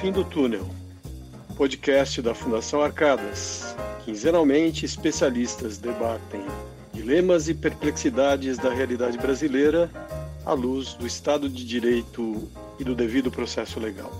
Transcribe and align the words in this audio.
fim 0.00 0.10
do 0.10 0.24
túnel. 0.24 0.66
Podcast 1.58 2.22
da 2.22 2.34
Fundação 2.34 2.80
Arcadas. 2.80 3.76
Quinzenalmente, 4.02 4.86
especialistas 4.86 5.76
debatem 5.76 6.40
dilemas 6.90 7.50
e 7.50 7.54
perplexidades 7.54 8.56
da 8.56 8.72
realidade 8.72 9.18
brasileira 9.18 9.90
à 10.46 10.54
luz 10.54 10.94
do 10.94 11.06
Estado 11.06 11.50
de 11.50 11.66
Direito 11.66 12.48
e 12.78 12.84
do 12.84 12.94
devido 12.94 13.30
processo 13.30 13.78
legal. 13.78 14.10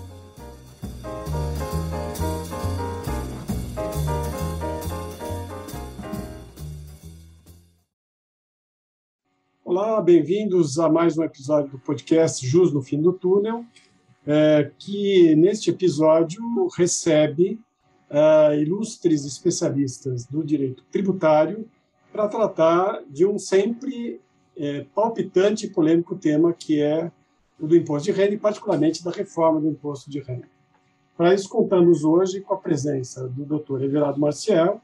Olá, 9.65 9.99
bem-vindos 9.99 10.77
a 10.77 10.87
mais 10.87 11.17
um 11.17 11.23
episódio 11.23 11.71
do 11.71 11.79
podcast 11.79 12.45
Jus 12.47 12.71
no 12.71 12.83
Fim 12.83 13.01
do 13.01 13.13
Túnel, 13.13 13.65
é, 14.25 14.71
que 14.77 15.35
neste 15.35 15.69
episódio 15.69 16.41
recebe 16.77 17.59
uh, 18.09 18.53
ilustres 18.53 19.25
especialistas 19.25 20.25
do 20.25 20.43
direito 20.43 20.83
tributário 20.91 21.67
para 22.11 22.27
tratar 22.27 23.01
de 23.09 23.25
um 23.25 23.39
sempre 23.39 24.19
é, 24.57 24.85
palpitante 24.93 25.65
e 25.65 25.69
polêmico 25.69 26.15
tema 26.15 26.53
que 26.53 26.81
é 26.81 27.11
o 27.59 27.67
do 27.67 27.75
imposto 27.75 28.11
de 28.11 28.11
renda 28.11 28.33
e 28.33 28.37
particularmente 28.37 29.03
da 29.03 29.11
reforma 29.11 29.61
do 29.61 29.69
imposto 29.69 30.09
de 30.09 30.19
renda. 30.19 30.47
Para 31.15 31.33
isso 31.33 31.47
contamos 31.47 32.03
hoje 32.03 32.41
com 32.41 32.53
a 32.53 32.57
presença 32.57 33.27
do 33.27 33.45
Dr. 33.45 33.83
Everardo 33.83 34.19
Marcial, 34.19 34.81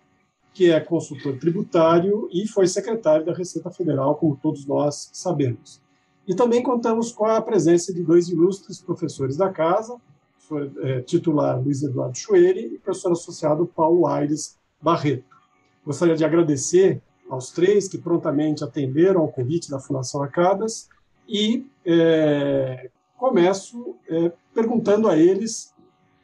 que 0.53 0.71
é 0.71 0.79
consultor 0.79 1.37
tributário 1.37 2.29
e 2.31 2.47
foi 2.47 2.67
secretário 2.67 3.25
da 3.25 3.33
Receita 3.33 3.69
Federal, 3.69 4.15
como 4.15 4.37
todos 4.41 4.65
nós 4.65 5.09
sabemos. 5.13 5.81
E 6.27 6.35
também 6.35 6.61
contamos 6.61 7.11
com 7.11 7.25
a 7.25 7.41
presença 7.41 7.93
de 7.93 8.03
dois 8.03 8.27
ilustres 8.27 8.81
professores 8.81 9.37
da 9.37 9.49
casa, 9.49 9.97
professor 10.33 10.85
é, 10.85 11.01
titular 11.01 11.61
Luiz 11.61 11.81
Eduardo 11.81 12.17
Chueri 12.17 12.75
e 12.75 12.79
professor 12.79 13.13
associado 13.13 13.65
Paulo 13.65 14.05
Aires 14.05 14.57
Barreto. 14.81 15.37
Gostaria 15.85 16.15
de 16.15 16.25
agradecer 16.25 17.01
aos 17.29 17.51
três 17.51 17.87
que 17.87 17.97
prontamente 17.97 18.63
atenderam 18.63 19.21
ao 19.21 19.29
convite 19.29 19.69
da 19.69 19.79
Fundação 19.79 20.21
Arcadas 20.21 20.89
e 21.27 21.65
é, 21.85 22.89
começo 23.17 23.95
é, 24.09 24.31
perguntando 24.53 25.07
a 25.07 25.17
eles 25.17 25.73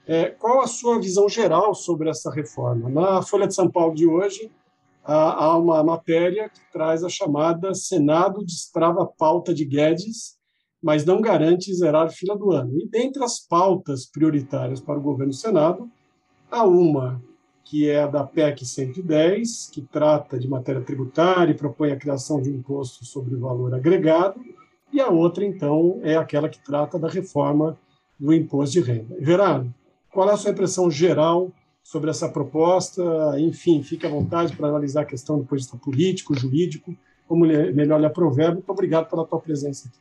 é, 0.06 0.26
qual 0.26 0.62
a 0.62 0.67
sua 0.67 1.00
visão 1.00 1.30
geral 1.30 1.73
sobre 1.73 2.10
essa 2.10 2.30
reforma? 2.30 2.90
Na 2.90 3.22
Folha 3.22 3.48
de 3.48 3.56
São 3.56 3.70
Paulo 3.70 3.95
de 3.95 4.06
hoje, 4.06 4.52
há, 5.04 5.58
uma 5.58 5.84
matéria 5.84 6.50
que 6.50 6.59
traz 6.72 7.04
a 7.04 7.09
chamada 7.09 7.73
Senado 7.73 8.44
destrava 8.44 9.06
pauta 9.06 9.54
de 9.54 9.66
Guedes, 9.66 10.38
mas 10.82 11.06
não 11.06 11.22
garante 11.22 11.73
zerar 11.73 12.10
fila 12.12 12.38
do 12.38 12.52
ano. 12.52 12.80
E 12.80 12.88
dentre 12.88 13.23
as 13.23 13.40
pautas 13.40 14.06
prioritárias 14.06 14.82
para 14.82 15.00
o 15.00 15.02
governo 15.02 15.34
Senado, 15.34 15.90
há 16.52 16.64
uma 16.64 17.22
que 17.64 17.90
é 17.90 18.04
a 18.04 18.08
da 18.08 18.23
PEC 18.23 18.66
110, 18.66 19.70
que 19.72 19.82
trata 19.82 20.38
de 20.38 20.48
matéria 20.48 20.82
tributária 20.82 21.52
e 21.52 21.58
propõe 21.58 21.92
a 21.92 21.98
criação 21.98 22.42
de 22.42 22.52
um 22.52 22.56
imposto 22.56 23.06
sobre 23.06 23.36
valor 23.36 23.73
agregado, 23.73 24.40
e 24.92 25.00
a 25.02 25.10
outra, 25.10 25.44
então, 25.44 26.00
é 26.04 26.16
aquela 26.16 26.50
que 26.50 26.64
trata 26.64 27.00
da 27.00 27.08
reforma 27.08 27.80
do 28.20 28.32
imposto 28.32 28.73
de 28.73 28.82
renda. 28.82 29.16
Verano, 29.20 29.73
qual 30.12 30.30
é 30.30 30.34
a 30.34 30.38
sua 30.38 30.52
impressão 30.52 30.92
geral 30.92 31.52
sobre 31.84 32.09
essa 32.09 32.30
proposta? 32.30 33.03
Enfim, 33.39 33.84
fique 33.84 34.06
à 34.06 34.09
vontade 34.09 34.56
para 34.56 34.70
analisar 34.70 35.02
a 35.02 35.06
questão 35.06 35.38
do 35.38 35.44
ponto 35.44 35.58
de 35.58 35.64
vista 35.64 35.78
político, 35.78 36.34
jurídico, 36.34 36.95
como 37.28 37.45
melhor 37.45 38.00
lhe 38.00 38.06
aprover. 38.06 38.53
Muito 38.53 38.70
obrigado 38.70 39.09
pela 39.09 39.26
tua 39.26 39.39
presença 39.39 39.88
aqui. 39.88 40.00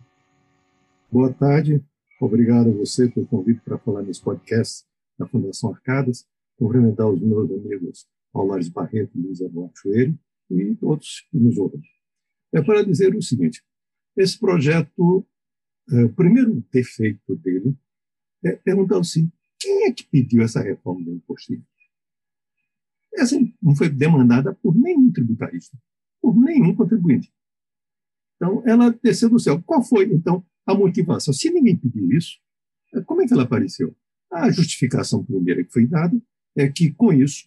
Boa 1.10 1.32
tarde. 1.32 1.84
Obrigado 2.20 2.70
a 2.70 2.72
você 2.72 3.08
pelo 3.08 3.26
convite 3.26 3.60
para 3.60 3.78
falar 3.78 4.02
nesse 4.02 4.22
podcast 4.22 4.84
da 5.18 5.26
Fundação 5.26 5.70
Arcadas. 5.70 6.24
Cumprimentar 6.56 7.08
os 7.08 7.20
meus 7.20 7.50
amigos 7.50 8.06
Paulares 8.32 8.68
Barreto, 8.68 9.10
Luiz 9.14 9.40
Eduardo 9.40 9.72
Chueiro 9.76 10.18
e 10.50 10.74
todos 10.76 11.26
que 11.30 11.38
nos 11.38 11.58
ouvem. 11.58 11.82
É 12.52 12.62
para 12.62 12.84
dizer 12.84 13.14
o 13.14 13.22
seguinte: 13.22 13.62
esse 14.16 14.38
projeto, 14.38 15.26
é, 15.90 16.04
o 16.04 16.12
primeiro 16.12 16.62
defeito 16.72 17.36
dele 17.36 17.76
é 18.44 18.52
perguntar 18.52 18.98
assim: 18.98 19.30
quem 19.58 19.86
é 19.86 19.92
que 19.92 20.04
pediu 20.04 20.42
essa 20.42 20.62
reforma 20.62 21.04
do 21.04 21.12
imposto 21.12 21.52
Essa 23.14 23.38
não 23.62 23.74
foi 23.76 23.88
demandada 23.88 24.54
por 24.54 24.74
nenhum 24.74 25.12
tributarista, 25.12 25.76
por 26.20 26.36
nenhum 26.36 26.74
contribuinte. 26.74 27.32
Então, 28.36 28.62
ela 28.66 28.90
desceu 28.90 29.28
do 29.28 29.38
céu. 29.38 29.62
Qual 29.62 29.82
foi, 29.82 30.12
então, 30.12 30.44
a 30.66 30.74
motivação? 30.74 31.32
Se 31.32 31.50
ninguém 31.50 31.76
pediu 31.76 32.10
isso, 32.10 32.38
como 33.06 33.22
é 33.22 33.26
que 33.26 33.32
ela 33.32 33.44
apareceu? 33.44 33.94
A 34.30 34.50
justificação 34.50 35.24
primeira 35.24 35.62
que 35.62 35.72
foi 35.72 35.86
dada 35.86 36.20
é 36.56 36.68
que, 36.68 36.90
com 36.92 37.12
isso, 37.12 37.46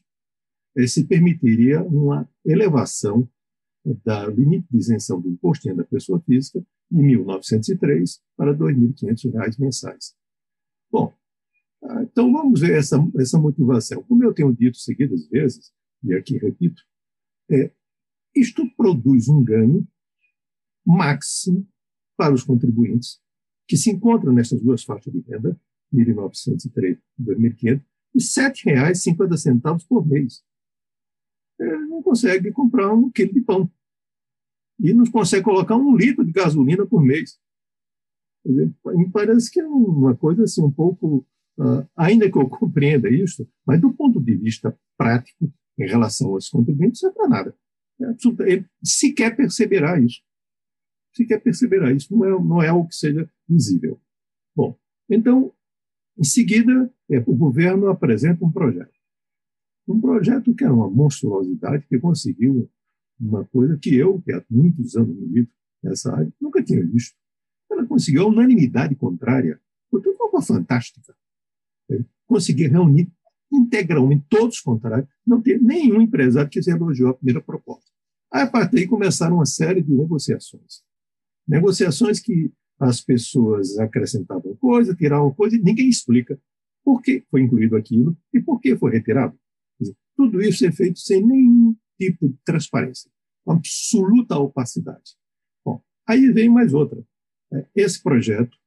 eh, 0.78 0.88
se 0.88 1.03
permitiria 1.06 1.82
uma 1.84 2.30
elevação 2.46 3.28
da 4.03 4.28
limite 4.28 4.68
de 4.70 4.78
isenção 4.78 5.22
do 5.22 5.30
imposto 5.30 5.74
da 5.76 5.84
pessoa 5.84 6.20
física 6.22 6.66
de 6.90 6.97
1.903 6.97 8.20
para 8.36 8.52
R$ 8.52 8.58
2.500 8.58 9.59
mensais. 9.59 10.16
Bom, 10.92 11.14
então, 12.03 12.31
vamos 12.31 12.62
ver 12.62 12.78
essa, 12.78 12.97
essa 13.18 13.40
motivação. 13.40 14.03
Como 14.03 14.23
eu 14.23 14.34
tenho 14.34 14.53
dito 14.53 14.78
seguidas 14.78 15.28
vezes, 15.29 15.72
e 16.03 16.13
aqui 16.13 16.38
repito, 16.38 16.81
é, 17.50 17.72
isto 18.35 18.63
produz 18.75 19.28
um 19.28 19.44
ganho 19.44 19.88
máximo 20.85 21.68
para 22.18 22.34
os 22.34 22.44
contribuintes 22.44 23.19
que 23.68 23.78
se 23.78 23.90
encontram 23.90 24.31
nessas 24.31 24.62
duas 24.62 24.84
faixas 24.84 25.12
de 25.12 25.19
renda, 25.22 25.59
1.903 25.94 27.00
e 27.19 27.23
2.500, 27.23 27.84
e 28.16 28.19
R$ 28.19 28.25
7,50 28.94 29.88
por 29.88 30.07
mês. 30.07 30.44
É, 31.59 31.78
não 31.79 32.02
consegue 32.03 32.52
comprar 32.52 32.94
um 32.94 33.09
quilo 33.09 33.34
de 33.34 33.41
pão. 33.41 33.72
E 34.79 34.94
não 34.94 35.06
consegue 35.06 35.44
colocar 35.44 35.75
um 35.75 35.96
litro 35.96 36.23
de 36.23 36.31
gasolina 36.31 36.85
por 36.85 37.02
mês. 37.02 37.40
Me 38.46 39.09
parece 39.12 39.50
que 39.50 39.59
é 39.59 39.67
uma 39.67 40.16
coisa 40.16 40.44
assim 40.44 40.62
um 40.62 40.72
pouco 40.72 41.25
Uh, 41.57 41.88
ainda 41.95 42.29
que 42.29 42.38
eu 42.38 42.49
compreenda 42.49 43.09
isso, 43.09 43.47
mas 43.66 43.79
do 43.79 43.93
ponto 43.93 44.21
de 44.21 44.35
vista 44.35 44.77
prático, 44.97 45.51
em 45.77 45.88
relação 45.88 46.33
aos 46.33 46.49
contribuintes, 46.49 47.01
não 47.01 47.09
é 47.09 47.13
para 47.13 47.29
nada. 47.29 47.57
É 48.01 48.51
ele 48.51 48.66
sequer 48.83 49.35
perceberá 49.35 49.99
isso. 49.99 50.21
Sequer 51.13 51.41
perceberá 51.41 51.91
isso. 51.91 52.13
Não 52.16 52.25
é, 52.25 52.29
não 52.29 52.61
é 52.61 52.67
algo 52.67 52.88
que 52.89 52.95
seja 52.95 53.29
visível. 53.47 53.99
Bom, 54.55 54.77
então, 55.09 55.53
em 56.17 56.23
seguida, 56.23 56.93
é, 57.09 57.19
o 57.19 57.35
governo 57.35 57.87
apresenta 57.87 58.43
um 58.43 58.51
projeto. 58.51 58.93
Um 59.87 59.99
projeto 60.01 60.53
que 60.53 60.63
era 60.63 60.73
uma 60.73 60.89
monstruosidade, 60.89 61.85
que 61.87 61.99
conseguiu 61.99 62.69
uma 63.19 63.45
coisa 63.45 63.77
que 63.77 63.95
eu, 63.95 64.22
que 64.22 64.33
há 64.33 64.43
muitos 64.49 64.95
anos 64.95 65.16
me 65.16 65.27
lido 65.27 65.51
nessa 65.81 66.13
área, 66.13 66.31
nunca 66.41 66.63
tinha 66.63 66.85
visto. 66.85 67.16
Ela 67.72 67.85
conseguiu 67.85 68.23
a 68.23 68.27
unanimidade 68.27 68.95
contrária. 68.95 69.59
Portanto, 69.89 70.17
uma 70.31 70.41
fantástica 70.41 71.16
conseguir 72.28 72.68
reunir 72.68 73.09
integralmente 73.52 74.25
todos 74.30 74.58
os 74.58 74.62
contrários, 74.62 75.08
não 75.25 75.41
ter 75.41 75.62
nenhum 75.62 76.02
empresário 76.02 76.50
que 76.50 76.62
se 76.62 76.72
elogiou 76.72 77.12
a 77.12 77.13
primeira 77.13 77.41
proposta. 77.41 77.90
Aí, 78.31 78.44
a 78.44 78.47
partir 78.47 78.75
daí, 78.75 78.88
começaram 78.88 79.36
uma 79.36 79.46
série 79.46 79.81
de 79.81 79.91
negociações. 79.94 80.84
Negociações 81.47 82.19
que 82.19 82.52
as 82.80 83.02
pessoas 83.02 83.78
acrescentavam 83.78 84.56
coisa, 84.56 84.96
tiravam 84.96 85.34
coisa, 85.34 85.56
e 85.56 85.62
ninguém 85.62 85.88
explica 85.88 86.40
por 86.84 87.02
que 87.02 87.24
foi 87.31 87.41
incluído 87.41 87.75
aquilo 87.75 88.18
e 88.34 88.41
por 88.41 88.59
que 88.59 88.75
foi 88.75 88.91
retirado. 88.91 89.38
Dizer, 89.80 89.96
tudo 90.16 90.41
isso 90.41 90.66
é 90.66 90.72
feito 90.72 91.00
sem 91.00 91.25
nenhum 91.25 91.75
tipo 91.97 92.28
de 92.28 92.38
transparência, 92.44 93.09
absoluta 93.47 94.38
opacidade. 94.38 95.16
Bom, 95.64 95.82
aí 96.08 96.29
vem 96.32 96.49
mais 96.49 96.73
outra. 96.73 97.03
É, 97.53 97.66
esse 97.76 98.02
projeto 98.02 98.58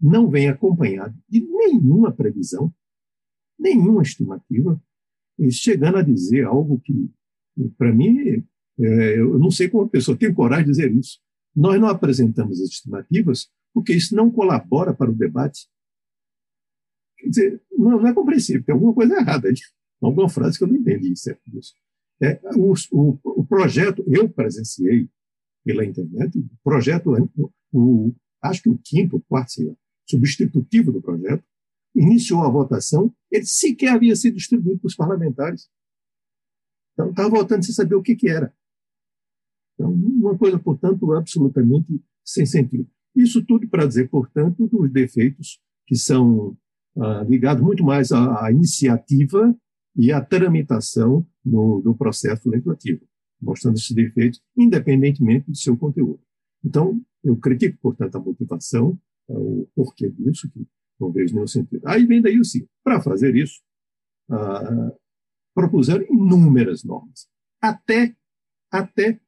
não 0.00 0.28
vem 0.28 0.48
acompanhado 0.48 1.16
de 1.28 1.40
nenhuma 1.40 2.12
previsão, 2.12 2.72
nenhuma 3.64 4.02
estimativa, 4.02 4.80
chegando 5.50 5.98
a 5.98 6.02
dizer 6.02 6.44
algo 6.44 6.78
que, 6.80 7.10
para 7.78 7.92
mim, 7.92 8.44
é, 8.78 9.18
eu 9.18 9.38
não 9.38 9.50
sei 9.50 9.68
como 9.68 9.84
a 9.84 9.88
pessoa 9.88 10.16
tem 10.16 10.32
coragem 10.32 10.66
de 10.66 10.70
dizer 10.72 10.92
isso. 10.92 11.18
Nós 11.56 11.80
não 11.80 11.88
apresentamos 11.88 12.60
as 12.60 12.68
estimativas 12.70 13.48
porque 13.72 13.94
isso 13.94 14.14
não 14.14 14.30
colabora 14.30 14.94
para 14.94 15.10
o 15.10 15.14
debate. 15.14 15.66
Quer 17.18 17.28
dizer, 17.28 17.62
não, 17.72 18.00
não 18.00 18.06
é 18.06 18.12
compreensível, 18.12 18.62
tem 18.62 18.72
alguma 18.72 18.94
coisa 18.94 19.16
errada. 19.16 19.48
Alguma 20.00 20.28
frase 20.28 20.58
que 20.58 20.64
eu 20.64 20.68
não 20.68 20.76
entendi 20.76 21.16
certo 21.16 21.42
disso. 21.50 21.74
É, 22.20 22.40
o, 22.56 22.74
o, 22.92 23.18
o, 23.24 23.44
projeto, 23.44 24.04
eu 24.06 24.28
presenciei 24.28 25.08
pela 25.64 25.84
internet, 25.84 26.38
o 26.38 26.48
projeto, 26.62 27.10
o, 27.36 27.50
o, 27.72 28.14
acho 28.42 28.62
que 28.62 28.68
o 28.68 28.78
quinto, 28.78 29.24
quarto, 29.28 29.52
sei 29.52 29.66
lá, 29.66 29.74
substitutivo 30.08 30.92
do 30.92 31.02
projeto, 31.02 31.42
iniciou 31.94 32.42
a 32.42 32.50
votação, 32.50 33.14
ele 33.30 33.46
sequer 33.46 33.90
havia 33.90 34.16
sido 34.16 34.36
distribuído 34.36 34.80
para 34.80 34.88
os 34.88 34.96
parlamentares. 34.96 35.68
Então, 36.92 37.10
estava 37.10 37.28
votando 37.30 37.64
sem 37.64 37.74
saber 37.74 37.94
o 37.94 38.02
que, 38.02 38.16
que 38.16 38.28
era. 38.28 38.52
Então, 39.74 39.92
uma 39.92 40.36
coisa, 40.36 40.58
portanto, 40.58 41.12
absolutamente 41.12 42.02
sem 42.24 42.46
sentido. 42.46 42.88
Isso 43.14 43.44
tudo 43.44 43.68
para 43.68 43.86
dizer, 43.86 44.08
portanto, 44.08 44.66
dos 44.66 44.90
defeitos 44.90 45.60
que 45.86 45.96
são 45.96 46.56
uh, 46.96 47.22
ligados 47.28 47.62
muito 47.62 47.84
mais 47.84 48.10
à, 48.10 48.46
à, 48.46 48.52
iniciativa 48.52 49.56
e 49.96 50.12
à 50.12 50.20
tramitação 50.20 51.26
no, 51.44 51.80
do 51.82 51.94
processo 51.94 52.48
legislativo, 52.48 53.02
mostrando 53.40 53.76
esses 53.76 53.90
defeitos 53.90 54.40
independentemente 54.56 55.50
do 55.50 55.56
seu 55.56 55.76
conteúdo. 55.76 56.20
Então, 56.64 57.00
eu 57.22 57.36
critico, 57.36 57.78
portanto, 57.80 58.16
a 58.16 58.20
motivação, 58.20 58.98
uh, 59.28 59.60
o 59.62 59.68
porquê 59.74 60.08
disso, 60.08 60.50
que 60.50 60.66
não 61.00 61.12
vejo 61.12 61.34
nenhum 61.34 61.46
sentido. 61.46 61.86
Aí 61.86 62.06
vem 62.06 62.22
daí 62.22 62.38
o 62.38 62.44
seguinte, 62.44 62.70
para 62.82 63.00
fazer 63.00 63.34
isso, 63.34 63.60
uh, 64.30 64.96
propuseram 65.54 66.04
inúmeras 66.10 66.84
normas, 66.84 67.28
até, 67.60 68.16
até 68.70 69.20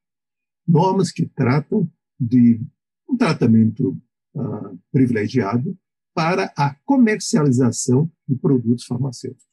normas 0.66 1.12
que 1.12 1.26
tratam 1.26 1.90
de 2.18 2.60
um 3.08 3.16
tratamento 3.16 3.96
uh, 4.34 4.78
privilegiado 4.90 5.76
para 6.14 6.52
a 6.56 6.74
comercialização 6.84 8.10
de 8.26 8.36
produtos 8.36 8.84
farmacêuticos. 8.84 9.44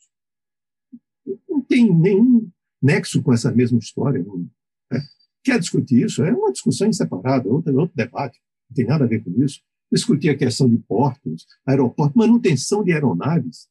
Não 1.47 1.61
tem 1.61 1.93
nenhum 1.93 2.49
nexo 2.81 3.21
com 3.21 3.33
essa 3.33 3.51
mesma 3.51 3.77
história. 3.79 4.23
Não, 4.23 4.49
é. 4.91 4.97
Quer 5.43 5.59
discutir 5.59 6.05
isso? 6.05 6.23
É 6.23 6.33
uma 6.33 6.51
discussão 6.51 6.87
inseparada, 6.87 7.49
outro, 7.49 7.75
outro 7.77 7.95
debate, 7.95 8.39
não 8.69 8.75
tem 8.75 8.85
nada 8.85 9.03
a 9.03 9.07
ver 9.07 9.23
com 9.23 9.31
isso. 9.43 9.61
Discutir 9.93 10.29
a 10.29 10.37
questão 10.37 10.67
de 10.67 10.77
portos, 10.77 11.45
aeroportos, 11.65 12.15
manutenção 12.15 12.83
de 12.83 12.91
aeronaves. 12.91 13.69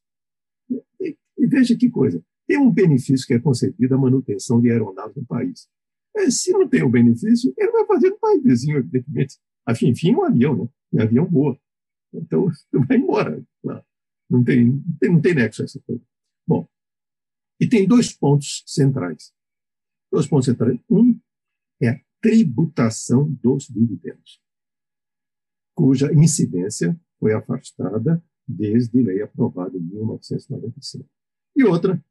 E, 1.01 1.17
e 1.37 1.45
veja 1.45 1.75
que 1.75 1.89
coisa, 1.89 2.23
tem 2.47 2.57
um 2.57 2.71
benefício 2.71 3.27
que 3.27 3.33
é 3.33 3.39
concedido 3.39 3.95
à 3.95 3.97
manutenção 3.97 4.61
de 4.61 4.71
aeronaves 4.71 5.15
no 5.15 5.25
país. 5.25 5.67
É, 6.15 6.29
se 6.29 6.51
não 6.51 6.67
tem 6.67 6.83
o 6.83 6.87
um 6.87 6.91
benefício, 6.91 7.53
ele 7.57 7.71
vai 7.71 7.85
fazer 7.85 8.09
no 8.09 8.19
país 8.19 8.43
vizinho, 8.43 8.77
evidentemente. 8.77 9.37
Afim, 9.65 9.89
enfim, 9.89 10.15
um 10.15 10.23
avião, 10.23 10.55
né? 10.55 10.69
E 10.93 11.01
avião 11.01 11.25
voa. 11.25 11.59
Então, 12.13 12.47
vai 12.87 12.97
embora. 12.97 13.43
Não 14.29 14.43
tem, 14.43 14.67
não 14.67 14.97
tem, 14.99 15.11
não 15.11 15.21
tem 15.21 15.33
nexo 15.33 15.63
essa 15.63 15.79
coisa. 15.81 16.03
Bom, 16.47 16.67
e 17.59 17.67
tem 17.67 17.87
dois 17.87 18.13
pontos 18.13 18.63
centrais. 18.65 19.33
Dois 20.11 20.27
pontos 20.27 20.45
centrais. 20.45 20.79
Um 20.89 21.19
é 21.81 21.89
a 21.89 21.99
tributação 22.21 23.31
dos 23.41 23.67
dividendos, 23.67 24.41
cuja 25.75 26.13
incidência 26.13 26.99
foi 27.19 27.33
afastada 27.33 28.23
desde 28.47 29.01
lei 29.01 29.21
aprovada 29.21 29.77
em 29.77 29.81
1995. 29.81 31.07
E 31.55 31.63
outra 31.63 32.03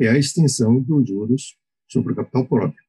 é 0.00 0.08
a 0.08 0.18
extinção 0.18 0.80
dos 0.80 1.08
juros 1.08 1.58
sobre 1.88 2.12
o 2.12 2.16
capital 2.16 2.46
próprio. 2.46 2.82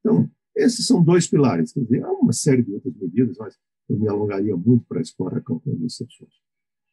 Então, 0.00 0.30
esses 0.56 0.86
são 0.86 1.02
dois 1.02 1.26
pilares. 1.26 1.72
Quer 1.72 1.80
dizer, 1.80 2.04
há 2.04 2.12
uma 2.12 2.32
série 2.32 2.62
de 2.62 2.72
outras 2.72 2.94
medidas, 2.96 3.36
mas 3.38 3.58
eu 3.88 3.98
me 3.98 4.08
alongaria 4.08 4.56
muito 4.56 4.84
para 4.86 5.00
explorar 5.00 5.40
cada 5.42 5.60
um 5.66 5.76
desses. 5.76 6.06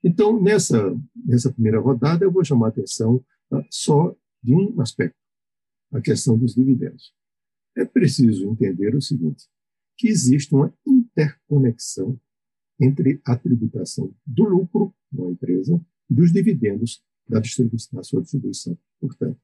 Então, 0.04 0.42
nessa, 0.42 0.95
nessa 1.16 1.51
primeira 1.51 1.80
rodada, 1.80 2.24
eu 2.24 2.31
vou 2.31 2.44
chamar 2.44 2.68
a 2.68 2.69
atenção 2.69 3.16
uh, 3.51 3.63
só 3.69 4.16
de 4.44 4.54
um 4.54 4.80
aspecto, 4.81 5.18
a 5.92 6.01
questão 6.01 6.38
dos 6.38 6.54
dividendos. 6.54 7.13
É 7.75 7.86
preciso 7.86 8.50
entender 8.50 8.95
o 8.95 9.01
seguinte, 9.01 9.45
que 9.98 10.07
existe 10.07 10.54
uma 10.54 10.74
interconexão 10.86 12.19
entre 12.79 13.21
a 13.25 13.35
tributação 13.35 14.13
do 14.25 14.44
lucro 14.44 14.94
uma 15.12 15.31
empresa 15.31 15.81
e 16.09 16.13
dos 16.13 16.31
dividendos 16.31 17.03
da, 17.27 17.39
distribuição, 17.39 17.97
da 17.97 18.03
sua 18.03 18.21
distribuição. 18.21 18.77
Portanto, 19.00 19.39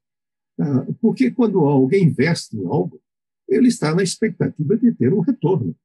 uh, 0.60 0.94
porque 1.00 1.30
quando 1.30 1.60
alguém 1.60 2.04
investe 2.04 2.56
em 2.56 2.64
algo, 2.66 3.00
ele 3.48 3.68
está 3.68 3.94
na 3.94 4.02
expectativa 4.02 4.76
de 4.76 4.92
ter 4.94 5.12
um 5.12 5.20
retorno. 5.20 5.76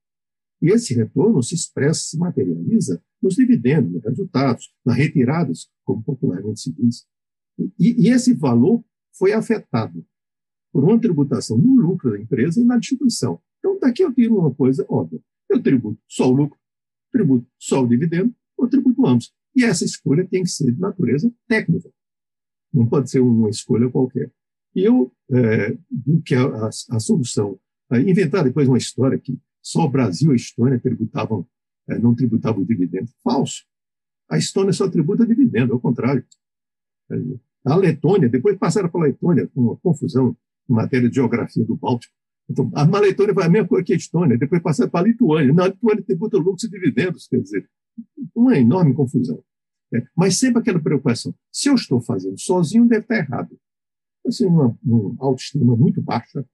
E 0.62 0.72
esse 0.72 0.94
retorno 0.94 1.42
se 1.42 1.56
expressa, 1.56 2.01
se 2.01 2.18
materializa 2.18 3.01
nos 3.22 3.36
dividendos, 3.36 3.92
nos 3.92 4.04
resultados, 4.04 4.74
nas 4.86 4.98
retiradas, 4.98 5.69
como 5.86 6.04
popularmente 6.04 6.60
se 6.60 6.74
diz. 6.74 7.06
E, 7.78 8.07
e 8.07 8.10
esse 8.10 8.34
valor 8.34 8.84
foi 9.18 9.34
afetado 9.34 10.06
por 10.72 10.84
uma 10.84 11.00
tributação 11.00 11.57
no 11.57 11.75
lucro 11.75 12.12
da 12.12 12.19
empresa 12.19 12.62
e 12.62 12.63
na 12.63 12.78
distribuição. 12.78 13.42
Então, 13.60 13.78
daqui 13.80 14.04
eu 14.04 14.13
tiro 14.13 14.38
uma 14.38 14.54
coisa 14.54 14.86
óbvia. 14.90 15.22
Eu 15.50 15.62
tributo 15.62 16.00
só 16.07 16.30
o 16.30 16.36
lucro, 16.36 16.60
tributo 17.12 17.48
só 17.58 17.84
o 17.84 17.88
dividendo, 17.88 18.34
ou 18.58 18.68
tributo 18.68 19.06
ambos. 19.06 19.34
E 19.56 19.64
essa 19.64 19.84
escolha 19.84 20.28
tem 20.28 20.44
que 20.44 20.50
ser 20.50 20.72
de 20.72 20.80
natureza 20.80 21.32
técnica. 21.48 21.90
Não 22.74 22.86
pode 22.86 23.10
ser 23.10 23.20
uma 23.20 23.50
escolha 23.50 23.90
qualquer. 23.90 24.32
E 24.76 24.84
eu 24.84 25.12
é, 25.32 25.78
que 26.26 26.36
a, 26.36 26.44
a, 26.44 26.68
a 26.68 27.00
solução, 27.00 27.60
a 27.90 28.00
inventar 28.00 28.44
depois 28.44 28.68
uma 28.68 28.78
história 28.78 29.18
que 29.18 29.40
só 29.62 29.86
o 29.86 29.90
Brasil 29.90 30.32
e 30.32 30.34
a 30.34 30.36
Estônia 30.36 30.80
tributavam, 30.80 31.48
é, 31.88 31.98
não 31.98 32.16
tributavam 32.16 32.64
dividendo. 32.64 33.10
Falso. 33.24 33.64
A 34.30 34.38
Estônia 34.38 34.72
só 34.72 34.90
tributa 34.90 35.26
dividendo, 35.26 35.74
ao 35.74 35.80
contrário. 35.80 36.24
A 37.66 37.76
Letônia, 37.76 38.30
depois 38.30 38.58
passaram 38.58 38.90
para 38.90 39.02
a 39.02 39.04
Letônia, 39.06 39.48
com 39.48 39.62
uma 39.62 39.78
confusão 39.78 40.38
em 40.70 40.74
matéria 40.74 41.10
de 41.10 41.16
geografia 41.16 41.66
do 41.66 41.76
Báltico. 41.76 42.14
Então, 42.50 42.72
a 42.74 42.84
Letônia 43.00 43.34
foi 43.34 43.44
a 43.44 43.50
mesma 43.50 43.68
coisa 43.68 43.86
que 43.86 43.94
a 43.94 43.96
Estônia, 43.96 44.38
depois 44.38 44.62
passaram 44.62 44.90
para 44.90 45.01
a 45.01 45.07
Lituânia. 45.07 45.54
Na 45.54 45.68
Lituânia 45.68 46.04
tributa 46.04 46.38
lucros 46.38 46.63
e 46.63 46.69
dividendos, 46.69 47.28
quer 47.28 47.42
dizer, 47.42 47.69
uma 48.36 48.57
enorme 48.57 48.94
confusão. 48.94 49.44
É, 49.94 50.04
mas 50.16 50.38
sempre 50.38 50.60
aquela 50.60 50.80
preocupação: 50.80 51.34
se 51.51 51.69
eu 51.69 51.75
estou 51.75 52.01
fazendo 52.01 52.40
sozinho, 52.40 52.88
deve 52.88 53.01
estar 53.01 53.18
errado 53.18 53.57
assim, 54.30 54.46
uma, 54.46 54.78
uma 54.84 55.16
autoestima 55.19 55.75
muito 55.75 56.01
baixa 56.01 56.46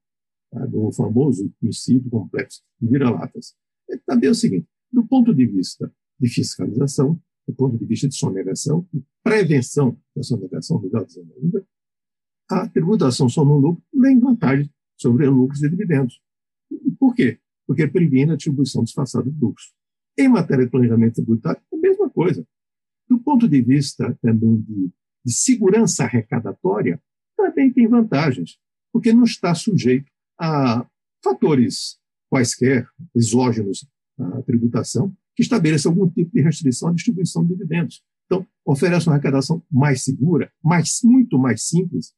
tá, 0.50 0.66
do 0.66 0.90
famoso 0.92 1.52
conhecido 1.60 2.10
complexo 2.10 2.62
de 2.80 2.88
vira-latas. 2.88 3.54
É 3.88 3.96
também 3.98 4.28
é 4.28 4.32
o 4.32 4.34
seguinte, 4.34 4.66
do 4.90 5.06
ponto 5.06 5.34
de 5.34 5.46
vista 5.46 5.92
de 6.18 6.28
fiscalização, 6.28 7.20
do 7.46 7.54
ponto 7.54 7.78
de 7.78 7.84
vista 7.84 8.08
de 8.08 8.16
sonegação, 8.16 8.86
de 8.92 9.04
prevenção 9.22 9.96
da 10.14 10.22
sonegação, 10.22 10.80
melhor 10.80 11.04
dizendo 11.04 11.32
ainda, 11.40 11.64
a 12.50 12.68
tributação 12.68 13.28
só 13.28 13.44
no 13.44 13.58
lucro 13.58 13.82
tem 14.02 14.18
vantagem 14.18 14.70
sobre 14.96 15.26
lucros 15.26 15.62
e 15.62 15.68
dividendos. 15.68 16.20
Por 16.98 17.14
quê? 17.14 17.38
Porque 17.66 17.86
previne 17.86 18.32
a 18.32 18.36
distribuição 18.36 18.84
disfarçada 18.84 19.30
de 19.30 19.38
lucros. 19.38 19.74
Em 20.18 20.28
matéria 20.28 20.64
de 20.64 20.70
planejamento 20.70 21.16
tributário, 21.16 21.60
a 21.72 21.76
mesma 21.76 22.08
coisa. 22.08 22.46
Do 23.08 23.18
ponto 23.18 23.48
de 23.48 23.62
vista 23.62 24.18
também 24.20 24.60
de, 24.62 24.90
de 25.24 25.32
segurança 25.32 26.04
arrecadatória, 26.04 27.00
também 27.36 27.72
tem 27.72 27.86
vantagens, 27.86 28.58
porque 28.92 29.12
não 29.12 29.24
está 29.24 29.54
sujeito 29.54 30.10
a 30.40 30.86
fatores 31.22 31.98
quaisquer 32.30 32.88
exógenos 33.14 33.86
à 34.18 34.42
tributação 34.42 35.14
que 35.34 35.42
estabeleçam 35.42 35.92
algum 35.92 36.08
tipo 36.08 36.32
de 36.32 36.40
restrição 36.40 36.88
à 36.88 36.92
distribuição 36.92 37.44
de 37.44 37.54
dividendos. 37.54 38.02
Então, 38.24 38.46
oferece 38.64 39.06
uma 39.06 39.14
arrecadação 39.14 39.62
mais 39.70 40.02
segura, 40.02 40.50
mais, 40.64 41.00
muito 41.04 41.38
mais 41.38 41.68
simples, 41.68 42.14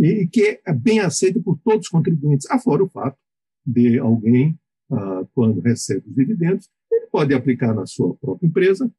e 0.00 0.26
que 0.26 0.60
é 0.66 0.72
bem 0.72 1.00
aceita 1.00 1.38
por 1.40 1.58
todos 1.62 1.86
os 1.86 1.88
contribuintes, 1.88 2.50
afora 2.50 2.82
o 2.82 2.88
fato 2.88 3.18
de 3.66 3.98
alguém, 3.98 4.58
ah, 4.90 5.26
quando 5.34 5.60
recebe 5.60 6.08
os 6.08 6.14
dividendos, 6.14 6.70
ele 6.90 7.06
pode 7.06 7.34
aplicar 7.34 7.74
na 7.74 7.84
sua 7.84 8.14
própria 8.16 8.46
empresa, 8.46 8.90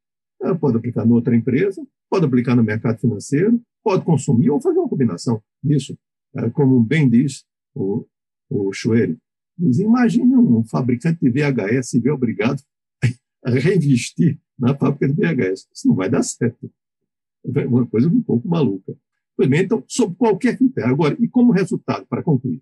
ah, 0.44 0.54
pode 0.54 0.78
aplicar 0.78 1.06
em 1.06 1.12
outra 1.12 1.36
empresa, 1.36 1.86
pode 2.08 2.26
aplicar 2.26 2.56
no 2.56 2.64
mercado 2.64 3.00
financeiro, 3.00 3.60
pode 3.84 4.06
consumir 4.06 4.52
ou 4.52 4.62
fazer 4.62 4.78
uma 4.78 4.90
combinação 4.90 5.42
disso. 5.64 5.98
É, 6.36 6.50
como 6.52 6.82
bem 6.84 7.10
diz 7.10 7.44
o, 7.74 8.06
o 8.50 8.72
Chueri, 8.72 9.18
diz, 9.58 9.80
imagine 9.80 10.36
um 10.36 10.64
fabricante 10.64 11.20
de 11.20 11.30
VHS 11.30 11.90
se 11.90 12.00
ver 12.00 12.12
obrigado 12.12 12.62
a 13.44 13.50
reinvestir 13.50 14.40
na 14.58 14.78
fábrica 14.78 15.08
de 15.08 15.14
VHS. 15.14 15.68
Isso 15.74 15.88
não 15.88 15.96
vai 15.96 16.10
dar 16.10 16.22
certo. 16.22 16.72
É 17.44 17.66
uma 17.66 17.88
coisa 17.88 18.08
um 18.08 18.22
pouco 18.22 18.48
maluca. 18.48 18.96
Então, 19.46 19.84
sob 19.88 20.16
qualquer 20.16 20.58
critério. 20.58 20.92
Agora, 20.92 21.16
e 21.20 21.28
como 21.28 21.52
resultado, 21.52 22.06
para 22.08 22.24
concluir, 22.24 22.62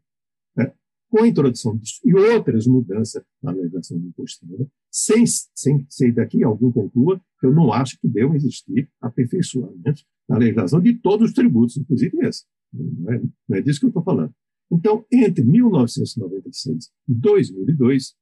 né, 0.56 0.72
com 1.10 1.24
a 1.24 1.28
introdução 1.28 1.76
disso 1.76 2.00
e 2.06 2.14
outras 2.14 2.68
mudanças 2.68 3.24
na 3.42 3.52
legislação 3.52 4.00
de 4.00 4.12
renda, 4.44 4.68
sem, 4.92 5.26
sem, 5.56 5.86
sem 5.90 6.14
daqui 6.14 6.44
algum 6.44 6.72
conclua 6.72 7.22
eu 7.42 7.54
não 7.54 7.72
acho 7.72 7.98
que 8.00 8.08
devam 8.08 8.36
existir 8.36 8.90
aperfeiçoamentos 9.02 10.06
na 10.28 10.38
legislação 10.38 10.82
de 10.82 10.94
todos 10.96 11.30
os 11.30 11.34
tributos, 11.34 11.78
inclusive 11.78 12.18
esse. 12.26 12.44
Não 12.72 13.14
é, 13.14 13.22
não 13.48 13.58
é 13.58 13.62
disso 13.62 13.80
que 13.80 13.86
eu 13.86 13.90
estou 13.90 14.04
falando. 14.04 14.34
Então, 14.72 15.06
entre 15.12 15.44
1996 15.44 16.92
e 17.08 17.14
2002, 17.14 18.16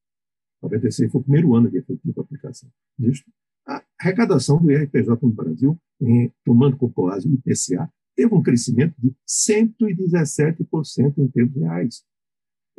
96 0.62 1.12
foi 1.12 1.22
o 1.22 1.24
primeiro 1.24 1.56
ano 1.56 1.70
de 1.70 1.78
efetiva 1.78 2.22
aplicação 2.22 2.70
disso, 2.98 3.24
a 3.68 3.84
arrecadação 4.00 4.62
do 4.62 4.72
IRPJ 4.72 5.18
no 5.22 5.30
Brasil, 5.30 5.78
em, 6.00 6.32
tomando 6.46 6.78
como 6.78 6.94
base 6.94 7.28
o 7.28 7.34
IPCA, 7.34 7.92
teve 8.18 8.34
um 8.34 8.42
crescimento 8.42 8.96
de 8.98 9.14
117% 9.28 11.18
em 11.20 11.28
termos 11.28 11.56
reais. 11.56 12.04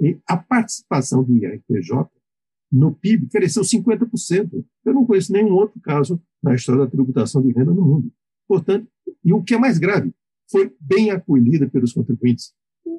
E 0.01 0.19
a 0.27 0.37
participação 0.37 1.23
do 1.23 1.35
IRPJ 1.37 2.09
no 2.71 2.93
PIB 2.95 3.29
cresceu 3.29 3.63
50%. 3.63 4.65
Eu 4.85 4.93
não 4.93 5.07
conheço 5.07 5.33
nenhum 5.33 5.53
outro 5.53 5.81
caso 5.81 6.21
na 6.43 6.55
história 6.55 6.85
da 6.85 6.91
tributação 6.91 7.41
de 7.41 7.53
renda 7.53 7.73
no 7.73 7.85
mundo. 7.85 8.13
Portanto, 8.47 8.89
e 9.25 9.33
o 9.33 9.43
que 9.43 9.55
é 9.55 9.59
mais 9.59 9.79
grave, 9.79 10.13
foi 10.51 10.75
bem 10.81 11.11
acolhida 11.11 11.69
pelos 11.69 11.93
contribuintes. 11.93 12.53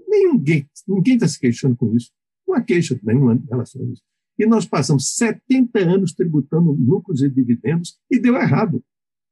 Ninguém 0.08 1.16
está 1.16 1.28
se 1.28 1.40
queixando 1.40 1.76
com 1.76 1.96
isso. 1.96 2.12
Não 2.48 2.56
há 2.56 2.62
queixa 2.62 3.00
nenhuma 3.04 3.36
em 3.36 3.46
relação 3.48 3.82
a 3.82 3.86
isso. 3.86 4.04
E 4.38 4.46
nós 4.46 4.66
passamos 4.66 5.16
70 5.16 5.80
anos 5.80 6.14
tributando 6.14 6.72
lucros 6.72 7.22
e 7.22 7.30
dividendos 7.30 8.00
e 8.10 8.18
deu 8.20 8.36
errado. 8.36 8.84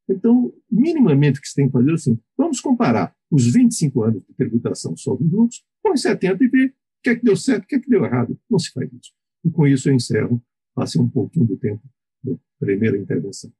Então, 0.09 0.53
minimamente 0.71 1.39
o 1.39 1.41
que 1.41 1.49
se 1.49 1.55
tem 1.55 1.67
que 1.67 1.73
fazer 1.73 1.91
é 1.91 1.93
assim, 1.93 2.19
vamos 2.37 2.61
comparar 2.61 3.13
os 3.29 3.45
25 3.51 4.03
anos 4.03 4.23
de 4.23 4.33
tributação 4.33 4.95
só 4.95 5.15
dos 5.15 5.29
lucros 5.29 5.63
com 5.83 5.93
os 5.93 6.01
70 6.01 6.43
e 6.43 6.47
ver 6.47 6.67
o 6.67 6.73
que 7.03 7.09
é 7.09 7.15
que 7.15 7.23
deu 7.23 7.35
certo, 7.35 7.63
o 7.63 7.67
que 7.67 7.75
é 7.75 7.79
que 7.79 7.89
deu 7.89 8.05
errado. 8.05 8.37
Não 8.49 8.57
se 8.57 8.71
faz 8.71 8.89
isso. 8.91 9.11
E 9.43 9.51
com 9.51 9.67
isso 9.67 9.89
eu 9.89 9.93
encerro, 9.93 10.41
passei 10.73 11.01
um 11.01 11.09
pouquinho 11.09 11.45
do 11.45 11.57
tempo 11.57 11.81
da 12.23 12.33
primeira 12.59 12.97
intervenção. 12.97 13.51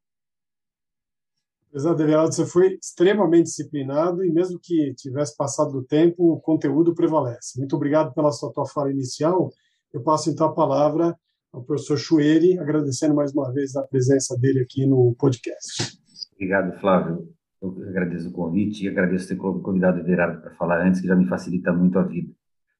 Presidente 1.70 2.01
Everaldo, 2.01 2.34
você 2.34 2.46
foi 2.46 2.77
extremamente 2.82 3.46
disciplinado 3.46 4.24
e 4.24 4.32
mesmo 4.32 4.58
que 4.58 4.94
tivesse 4.96 5.36
passado 5.36 5.72
do 5.72 5.84
tempo, 5.84 6.34
o 6.34 6.39
conteúdo 6.39 6.96
prevalece. 6.96 7.60
Muito 7.60 7.75
obrigado 7.75 8.13
pela 8.13 8.32
sua 8.32 8.51
tua 8.51 8.66
fala 8.66 8.92
inicial. 8.92 9.51
Eu 9.94 10.01
passo 10.01 10.30
então 10.30 10.48
a 10.48 10.54
palavra 10.54 11.16
ao 11.51 11.63
professor 11.63 11.98
Chueri, 11.98 12.58
agradecendo 12.58 13.13
mais 13.13 13.34
uma 13.34 13.51
vez 13.51 13.75
a 13.75 13.84
presença 13.84 14.38
dele 14.38 14.62
aqui 14.62 14.86
no 14.86 15.13
podcast. 15.20 15.98
Obrigado, 16.38 16.79
Flávio. 16.79 17.27
Eu 17.60 17.75
agradeço 17.89 18.29
o 18.29 18.32
convite 18.32 18.86
e 18.86 18.88
agradeço 18.88 19.27
ter 19.27 19.36
convidado 19.36 19.98
o 19.98 20.01
Everardo 20.01 20.39
para 20.39 20.53
falar 20.53 20.86
antes, 20.86 21.01
que 21.01 21.08
já 21.08 21.15
me 21.15 21.25
facilita 21.25 21.74
muito 21.74 21.98
a 21.98 22.03
vida. 22.03 22.32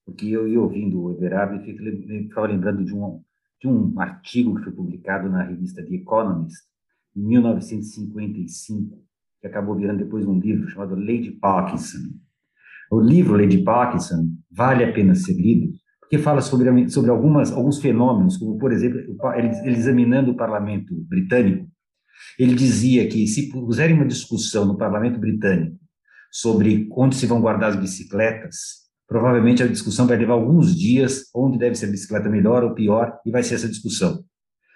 Porque 0.06 0.28
eu 0.28 0.48
ia 0.48 0.62
ouvindo 0.62 1.02
o 1.02 1.12
Everardo 1.12 1.56
e 1.56 2.24
ficava 2.28 2.46
lembrando 2.46 2.86
de 2.86 2.94
um, 2.94 3.20
de 3.60 3.68
um 3.68 4.00
artigo 4.00 4.56
que 4.56 4.64
foi 4.64 4.74
publicado 4.74 5.28
na 5.28 5.42
revista 5.42 5.84
The 5.84 5.96
Economist, 5.96 6.66
em 7.16 7.22
1955, 7.28 8.96
que 9.42 9.48
acabou 9.48 9.76
virando 9.76 10.04
depois 10.04 10.24
um 10.28 10.40
livro 10.40 10.70
chamado 10.70 10.96
Lady 10.96 11.32
Parkinson. 11.32 12.14
O 12.92 13.02
livro 13.02 13.36
Lady 13.36 13.64
Parkinson 13.64 14.30
vale 14.52 14.84
a 14.84 14.94
pena 14.94 15.16
ser 15.16 15.34
lido, 15.34 15.74
porque 16.00 16.20
fala 16.20 16.42
sobre, 16.42 16.90
sobre 16.90 17.10
algumas, 17.10 17.52
alguns 17.52 17.82
fenômenos, 17.82 18.38
como, 18.38 18.60
por 18.60 18.72
exemplo, 18.72 19.00
ele, 19.36 19.50
ele 19.66 19.76
examinando 19.76 20.32
o 20.32 20.38
parlamento 20.38 20.94
britânico, 21.10 21.68
ele 22.38 22.56
dizia 22.56 23.08
que 23.08 23.28
se 23.28 23.50
puserem 23.50 23.96
uma 23.96 24.06
discussão 24.06 24.66
no 24.66 24.78
parlamento 24.78 25.20
britânico 25.20 25.78
sobre 26.32 26.88
onde 26.92 27.16
se 27.16 27.26
vão 27.26 27.42
guardar 27.42 27.70
as 27.70 27.76
bicicletas, 27.76 28.88
provavelmente 29.08 29.64
a 29.64 29.68
discussão 29.68 30.06
vai 30.06 30.18
levar 30.18 30.34
alguns 30.34 30.76
dias, 30.76 31.24
onde 31.34 31.58
deve 31.58 31.76
ser 31.76 31.88
a 31.88 31.92
bicicleta 31.92 32.30
melhor 32.30 32.64
ou 32.64 32.74
pior, 32.74 33.20
e 33.26 33.32
vai 33.32 33.44
ser 33.44 33.56
essa 33.56 33.70
discussão. 33.70 34.24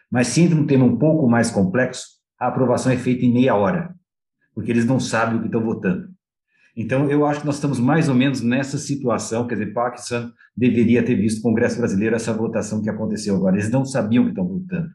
Mas 0.09 0.27
se 0.27 0.41
entra 0.41 0.57
um 0.57 0.65
tema 0.65 0.85
um 0.85 0.97
pouco 0.97 1.27
mais 1.29 1.51
complexo, 1.51 2.05
a 2.39 2.47
aprovação 2.47 2.91
é 2.91 2.97
feita 2.97 3.25
em 3.25 3.33
meia 3.33 3.55
hora, 3.55 3.93
porque 4.53 4.71
eles 4.71 4.85
não 4.85 4.99
sabem 4.99 5.37
o 5.37 5.41
que 5.41 5.47
estão 5.47 5.63
votando. 5.63 6.09
Então, 6.75 7.11
eu 7.11 7.25
acho 7.25 7.41
que 7.41 7.45
nós 7.45 7.55
estamos 7.55 7.79
mais 7.79 8.07
ou 8.07 8.15
menos 8.15 8.41
nessa 8.41 8.77
situação, 8.77 9.45
quer 9.45 9.55
dizer, 9.55 9.73
Parkinson 9.73 10.31
deveria 10.55 11.03
ter 11.03 11.15
visto 11.15 11.39
o 11.39 11.41
Congresso 11.41 11.77
Brasileiro 11.77 12.15
essa 12.15 12.33
votação 12.33 12.81
que 12.81 12.89
aconteceu 12.89 13.35
agora. 13.35 13.57
Eles 13.57 13.69
não 13.69 13.83
sabiam 13.83 14.23
o 14.23 14.25
que 14.27 14.31
estão 14.31 14.47
votando. 14.47 14.89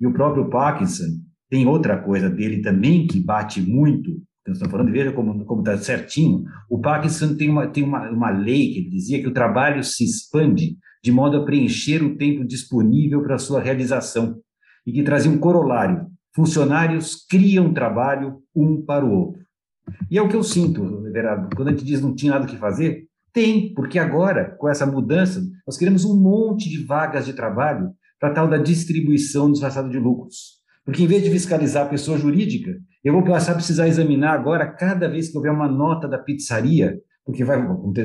E 0.00 0.06
o 0.06 0.14
próprio 0.14 0.48
Parkinson 0.48 1.20
tem 1.50 1.66
outra 1.66 1.98
coisa 1.98 2.30
dele 2.30 2.62
também 2.62 3.06
que 3.06 3.20
bate 3.20 3.60
muito, 3.60 4.10
que 4.10 4.48
nós 4.48 4.56
estamos 4.56 4.70
falando, 4.70 4.92
veja 4.92 5.12
como 5.12 5.60
está 5.60 5.76
certinho. 5.76 6.44
O 6.70 6.80
Parkinson 6.80 7.34
tem, 7.34 7.50
uma, 7.50 7.66
tem 7.66 7.82
uma, 7.82 8.08
uma 8.08 8.30
lei 8.30 8.72
que 8.72 8.88
dizia 8.88 9.20
que 9.20 9.28
o 9.28 9.34
trabalho 9.34 9.82
se 9.82 10.04
expande 10.04 10.78
de 11.02 11.10
modo 11.10 11.38
a 11.38 11.44
preencher 11.44 12.02
o 12.02 12.16
tempo 12.16 12.44
disponível 12.44 13.22
para 13.22 13.38
sua 13.38 13.60
realização, 13.60 14.38
e 14.86 14.92
que 14.92 15.02
trazia 15.02 15.30
um 15.30 15.38
corolário 15.38 16.06
funcionários 16.34 17.26
criam 17.28 17.72
trabalho 17.72 18.42
um 18.54 18.80
para 18.82 19.04
o 19.04 19.12
outro. 19.12 19.40
E 20.10 20.16
é 20.16 20.22
o 20.22 20.28
que 20.28 20.36
eu 20.36 20.42
sinto, 20.42 21.06
Everardo, 21.06 21.54
quando 21.56 21.68
a 21.68 21.70
gente 21.72 21.84
diz 21.84 22.00
não 22.00 22.14
tinha 22.14 22.32
nada 22.32 22.46
que 22.46 22.56
fazer, 22.56 23.06
tem, 23.32 23.72
porque 23.74 23.98
agora, 23.98 24.56
com 24.56 24.68
essa 24.68 24.86
mudança, 24.86 25.42
nós 25.66 25.76
queremos 25.76 26.04
um 26.04 26.20
monte 26.20 26.68
de 26.68 26.84
vagas 26.84 27.26
de 27.26 27.32
trabalho 27.32 27.90
para 28.18 28.32
tal 28.32 28.48
da 28.48 28.58
distribuição 28.58 29.50
disfarçada 29.50 29.88
de 29.88 29.98
lucros. 29.98 30.59
Porque 30.84 31.02
em 31.02 31.06
vez 31.06 31.22
de 31.22 31.30
fiscalizar 31.30 31.86
a 31.86 31.88
pessoa 31.88 32.18
jurídica, 32.18 32.72
eu 33.04 33.12
vou 33.12 33.24
passar 33.24 33.52
a 33.52 33.56
precisar 33.56 33.88
examinar 33.88 34.32
agora, 34.32 34.66
cada 34.66 35.08
vez 35.08 35.30
que 35.30 35.36
houver 35.36 35.52
uma 35.52 35.68
nota 35.68 36.08
da 36.08 36.18
pizzaria, 36.18 36.98
porque 37.24 37.44
vai, 37.44 37.58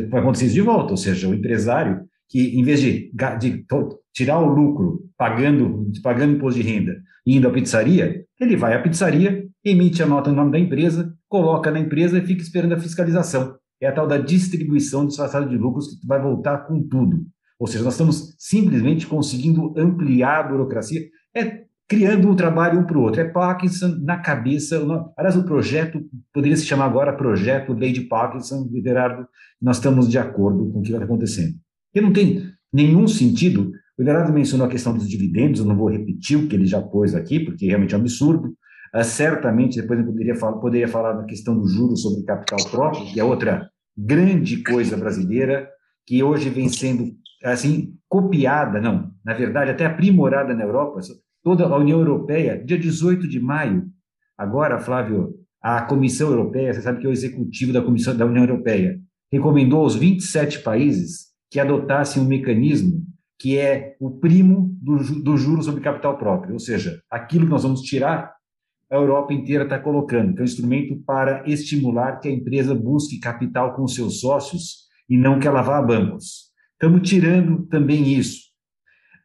vai 0.10 0.22
acontecer 0.22 0.46
isso 0.46 0.56
de 0.56 0.62
volta, 0.62 0.92
ou 0.92 0.98
seja, 0.98 1.28
o 1.28 1.34
empresário 1.34 2.02
que, 2.30 2.58
em 2.58 2.64
vez 2.64 2.82
de, 2.82 3.12
de 3.40 3.66
tirar 4.14 4.40
o 4.40 4.48
lucro 4.48 5.02
pagando, 5.18 5.92
pagando 6.02 6.34
imposto 6.34 6.62
de 6.62 6.68
renda 6.68 6.96
e 7.26 7.36
indo 7.36 7.48
à 7.48 7.52
pizzaria, 7.52 8.24
ele 8.40 8.56
vai 8.56 8.74
à 8.74 8.82
pizzaria, 8.82 9.46
emite 9.64 10.02
a 10.04 10.06
nota 10.06 10.30
no 10.30 10.36
nome 10.36 10.52
da 10.52 10.60
empresa, 10.60 11.14
coloca 11.28 11.72
na 11.72 11.80
empresa 11.80 12.18
e 12.18 12.26
fica 12.26 12.42
esperando 12.42 12.74
a 12.74 12.80
fiscalização. 12.80 13.56
É 13.82 13.88
a 13.88 13.92
tal 13.92 14.08
da 14.08 14.18
distribuição 14.18 15.06
disfarçada 15.06 15.46
de 15.46 15.58
lucros 15.58 16.00
que 16.00 16.08
vai 16.08 16.22
voltar 16.22 16.60
com 16.68 16.82
tudo. 16.88 17.26
Ou 17.60 17.68
seja, 17.68 17.84
nós 17.84 17.94
estamos 17.94 18.36
simplesmente 18.38 19.08
conseguindo 19.08 19.74
ampliar 19.78 20.40
a 20.40 20.44
burocracia, 20.44 21.02
é 21.36 21.64
criando 21.88 22.30
um 22.30 22.36
trabalho 22.36 22.80
um 22.80 22.86
para 22.86 22.98
o 22.98 23.02
outro. 23.02 23.22
É 23.22 23.26
Parkinson 23.26 24.00
na 24.02 24.18
cabeça. 24.18 24.84
Aliás, 25.18 25.36
o 25.36 25.46
projeto 25.46 26.02
poderia 26.34 26.58
se 26.58 26.66
chamar 26.66 26.86
agora 26.86 27.16
Projeto 27.16 27.74
Lady 27.74 28.02
Parkinson, 28.02 28.70
Gerardo. 28.84 29.28
Nós 29.62 29.78
estamos 29.78 30.10
de 30.10 30.18
acordo 30.18 30.70
com 30.72 30.80
o 30.80 30.82
que 30.82 30.92
vai 30.92 31.04
acontecendo. 31.04 31.54
E 31.94 32.02
não 32.02 32.12
tem 32.12 32.52
nenhum 32.74 33.08
sentido. 33.08 33.72
O 33.98 34.02
Everardo 34.02 34.34
mencionou 34.34 34.68
a 34.68 34.70
questão 34.70 34.94
dos 34.94 35.08
dividendos, 35.08 35.62
eu 35.62 35.66
não 35.66 35.78
vou 35.78 35.90
repetir 35.90 36.38
o 36.38 36.48
que 36.48 36.56
ele 36.56 36.66
já 36.66 36.82
pôs 36.82 37.16
aqui, 37.16 37.40
porque 37.40 37.68
realmente 37.68 37.96
é 37.96 37.98
um 37.98 38.02
absurdo. 38.02 38.54
Uh, 38.94 39.04
certamente, 39.04 39.80
depois 39.80 40.00
eu 40.00 40.06
poderia 40.06 40.36
falar, 40.36 40.58
poderia 40.58 40.88
falar 40.88 41.14
da 41.14 41.24
questão 41.24 41.58
do 41.58 41.66
juros 41.68 42.02
sobre 42.02 42.24
capital 42.24 42.60
próprio, 42.70 43.06
que 43.06 43.20
é 43.20 43.24
outra 43.24 43.70
grande 43.98 44.62
coisa 44.64 44.98
brasileira, 44.98 45.70
que 46.06 46.22
hoje 46.22 46.50
vem 46.50 46.68
sendo, 46.68 47.14
assim, 47.44 47.94
copiada, 48.10 48.82
não, 48.82 49.12
na 49.24 49.34
verdade, 49.34 49.72
até 49.72 49.86
aprimorada 49.86 50.54
na 50.54 50.64
Europa. 50.64 51.00
Toda 51.46 51.64
a 51.64 51.78
União 51.78 52.00
Europeia, 52.00 52.58
dia 52.58 52.76
18 52.76 53.28
de 53.28 53.40
maio, 53.40 53.86
agora, 54.36 54.80
Flávio, 54.80 55.36
a 55.62 55.80
Comissão 55.84 56.30
Europeia, 56.30 56.74
você 56.74 56.82
sabe 56.82 57.00
que 57.00 57.06
é 57.06 57.10
o 57.10 57.14
executivo 57.14 57.72
da 57.72 57.84
Comissão 57.84 58.18
da 58.18 58.26
União 58.26 58.44
Europeia, 58.44 59.00
recomendou 59.32 59.82
aos 59.82 59.96
27 59.96 60.64
países 60.64 61.28
que 61.52 61.60
adotassem 61.60 62.20
um 62.20 62.26
mecanismo 62.26 63.06
que 63.38 63.60
é 63.60 63.96
o 64.00 64.10
primo 64.10 64.76
do, 64.82 65.22
do 65.22 65.38
juro 65.38 65.62
sobre 65.62 65.82
capital 65.82 66.18
próprio, 66.18 66.54
ou 66.54 66.60
seja, 66.60 67.00
aquilo 67.12 67.46
que 67.46 67.52
nós 67.52 67.62
vamos 67.62 67.82
tirar, 67.82 68.34
a 68.90 68.96
Europa 68.96 69.32
inteira 69.32 69.66
está 69.66 69.78
colocando, 69.78 70.34
que 70.34 70.40
é 70.40 70.42
um 70.42 70.46
instrumento 70.46 70.98
para 71.06 71.48
estimular 71.48 72.20
que 72.20 72.28
a 72.28 72.32
empresa 72.32 72.74
busque 72.74 73.20
capital 73.20 73.76
com 73.76 73.88
seus 73.88 74.20
sócios 74.20 74.88
e 75.08 75.16
não 75.16 75.40
que 75.40 75.48
ela 75.48 75.62
vá 75.62 75.78
a 75.78 75.82
bancos. 75.84 76.46
Estamos 76.74 77.08
tirando 77.08 77.68
também 77.68 78.14
isso. 78.14 78.46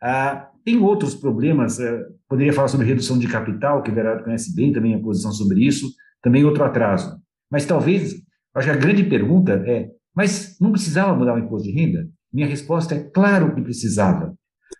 Ah, 0.02 0.49
tem 0.70 0.80
outros 0.80 1.16
problemas, 1.16 1.80
eh, 1.80 2.06
poderia 2.28 2.52
falar 2.52 2.68
sobre 2.68 2.86
redução 2.86 3.18
de 3.18 3.26
capital, 3.26 3.82
que 3.82 3.90
o 3.90 3.94
Verado 3.94 4.22
conhece 4.22 4.54
bem 4.54 4.72
também 4.72 4.94
a 4.94 5.00
posição 5.00 5.32
sobre 5.32 5.66
isso, 5.66 5.90
também 6.22 6.44
outro 6.44 6.62
atraso. 6.62 7.20
Mas 7.50 7.66
talvez, 7.66 8.14
acho 8.54 8.68
que 8.68 8.72
a 8.72 8.76
grande 8.76 9.02
pergunta 9.02 9.52
é, 9.66 9.88
mas 10.14 10.56
não 10.60 10.70
precisava 10.70 11.16
mudar 11.16 11.34
o 11.34 11.38
imposto 11.38 11.66
de 11.66 11.74
renda? 11.74 12.08
Minha 12.32 12.46
resposta 12.46 12.94
é 12.94 13.02
claro 13.02 13.52
que 13.52 13.62
precisava, 13.62 14.32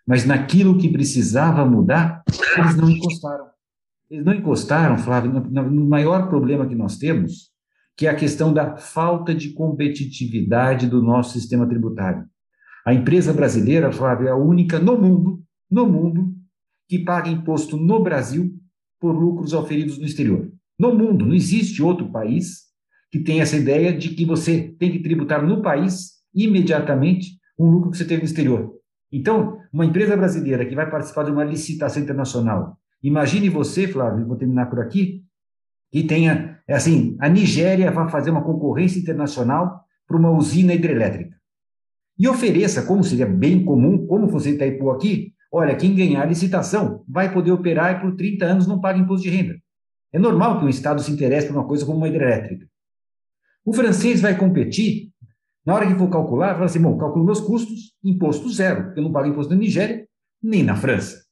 mas 0.07 0.25
naquilo 0.25 0.77
que 0.77 0.89
precisava 0.89 1.65
mudar, 1.65 2.23
eles 2.57 2.75
não 2.77 2.89
encostaram. 2.89 3.45
Eles 4.09 4.25
não 4.25 4.33
encostaram, 4.33 4.97
Flávio, 4.97 5.31
no 5.31 5.89
maior 5.89 6.29
problema 6.29 6.65
que 6.65 6.75
nós 6.75 6.97
temos, 6.97 7.49
que 7.97 8.07
é 8.07 8.09
a 8.09 8.15
questão 8.15 8.53
da 8.53 8.77
falta 8.77 9.35
de 9.35 9.49
competitividade 9.49 10.87
do 10.87 11.01
nosso 11.01 11.33
sistema 11.33 11.67
tributário. 11.67 12.25
A 12.85 12.93
empresa 12.93 13.33
brasileira, 13.33 13.91
Flávio, 13.91 14.27
é 14.27 14.31
a 14.31 14.35
única 14.35 14.79
no 14.79 14.97
mundo, 14.97 15.40
no 15.71 15.87
mundo, 15.87 16.35
que 16.87 16.99
paga 16.99 17.29
imposto 17.29 17.77
no 17.77 18.03
Brasil 18.03 18.53
por 18.99 19.13
lucros 19.13 19.53
oferidos 19.53 19.97
no 19.97 20.05
exterior. 20.05 20.51
No 20.77 20.93
mundo, 20.93 21.25
não 21.25 21.33
existe 21.33 21.81
outro 21.81 22.11
país 22.11 22.63
que 23.09 23.19
tem 23.19 23.41
essa 23.41 23.57
ideia 23.57 23.95
de 23.95 24.09
que 24.09 24.25
você 24.25 24.75
tem 24.77 24.91
que 24.91 24.99
tributar 24.99 25.45
no 25.45 25.61
país 25.61 26.11
imediatamente 26.33 27.39
um 27.57 27.69
lucro 27.69 27.91
que 27.91 27.97
você 27.97 28.05
teve 28.05 28.21
no 28.21 28.25
exterior. 28.25 28.73
Então, 29.11 29.57
uma 29.71 29.85
empresa 29.85 30.15
brasileira 30.15 30.65
que 30.65 30.75
vai 30.75 30.89
participar 30.89 31.23
de 31.23 31.31
uma 31.31 31.43
licitação 31.43 32.01
internacional, 32.01 32.77
imagine 33.03 33.49
você, 33.49 33.87
Flávio, 33.87 34.25
vou 34.25 34.37
terminar 34.37 34.67
por 34.67 34.79
aqui, 34.79 35.23
que 35.91 36.03
tenha, 36.03 36.59
assim, 36.69 37.17
a 37.19 37.27
Nigéria 37.27 37.91
vai 37.91 38.09
fazer 38.09 38.31
uma 38.31 38.43
concorrência 38.43 38.99
internacional 38.99 39.81
para 40.07 40.17
uma 40.17 40.31
usina 40.31 40.73
hidrelétrica. 40.73 41.35
E 42.17 42.27
ofereça, 42.27 42.83
como 42.83 43.03
seria 43.03 43.25
bem 43.25 43.63
comum, 43.65 44.05
como 44.07 44.27
você 44.27 44.51
Itaipu 44.51 44.89
aqui, 44.91 45.33
olha, 45.51 45.75
quem 45.75 45.95
ganhar 45.95 46.25
licitação 46.25 47.03
vai 47.07 47.33
poder 47.33 47.51
operar 47.51 47.97
e 47.97 48.01
por 48.01 48.15
30 48.15 48.45
anos 48.45 48.67
não 48.67 48.79
paga 48.79 48.99
imposto 48.99 49.29
de 49.29 49.35
renda. 49.35 49.55
É 50.13 50.19
normal 50.19 50.59
que 50.59 50.65
o 50.65 50.69
Estado 50.69 51.01
se 51.01 51.11
interesse 51.11 51.47
por 51.47 51.55
uma 51.55 51.67
coisa 51.67 51.85
como 51.85 51.97
uma 51.97 52.07
hidrelétrica. 52.07 52.65
O 53.65 53.73
francês 53.73 54.21
vai 54.21 54.37
competir 54.37 55.11
na 55.65 55.75
hora 55.75 55.85
que 55.85 55.95
for 55.95 56.09
calcular, 56.09 56.53
fala 56.53 56.65
assim: 56.65 56.81
bom, 56.81 56.97
calculo 56.97 57.25
meus 57.25 57.39
custos, 57.39 57.93
imposto 58.03 58.49
zero, 58.49 58.85
porque 58.85 58.99
eu 58.99 59.03
não 59.03 59.11
pago 59.11 59.27
imposto 59.27 59.53
na 59.53 59.59
Nigéria, 59.59 60.07
nem 60.41 60.63
na 60.63 60.75
França. 60.75 61.23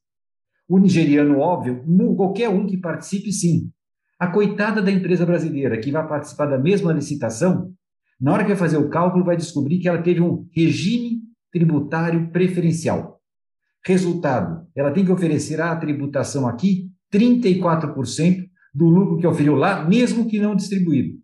O 0.67 0.77
nigeriano, 0.77 1.39
óbvio, 1.39 1.83
qualquer 2.15 2.47
um 2.47 2.67
que 2.67 2.77
participe, 2.77 3.31
sim. 3.31 3.71
A 4.19 4.27
coitada 4.27 4.83
da 4.83 4.91
empresa 4.91 5.25
brasileira 5.25 5.79
que 5.79 5.91
vai 5.91 6.07
participar 6.07 6.45
da 6.45 6.59
mesma 6.59 6.93
licitação, 6.93 7.73
na 8.21 8.33
hora 8.33 8.43
que 8.43 8.49
vai 8.49 8.57
fazer 8.57 8.77
o 8.77 8.89
cálculo, 8.89 9.25
vai 9.25 9.35
descobrir 9.35 9.79
que 9.79 9.87
ela 9.87 10.01
teve 10.01 10.21
um 10.21 10.47
regime 10.51 11.21
tributário 11.51 12.29
preferencial. 12.31 13.18
Resultado, 13.85 14.67
ela 14.75 14.91
tem 14.91 15.05
que 15.05 15.11
oferecer 15.11 15.61
a 15.61 15.75
tributação 15.75 16.47
aqui 16.47 16.89
34% 17.13 18.47
do 18.73 18.85
lucro 18.85 19.17
que 19.17 19.27
oferiu 19.27 19.55
lá, 19.55 19.83
mesmo 19.87 20.27
que 20.27 20.39
não 20.39 20.55
distribuído. 20.55 21.17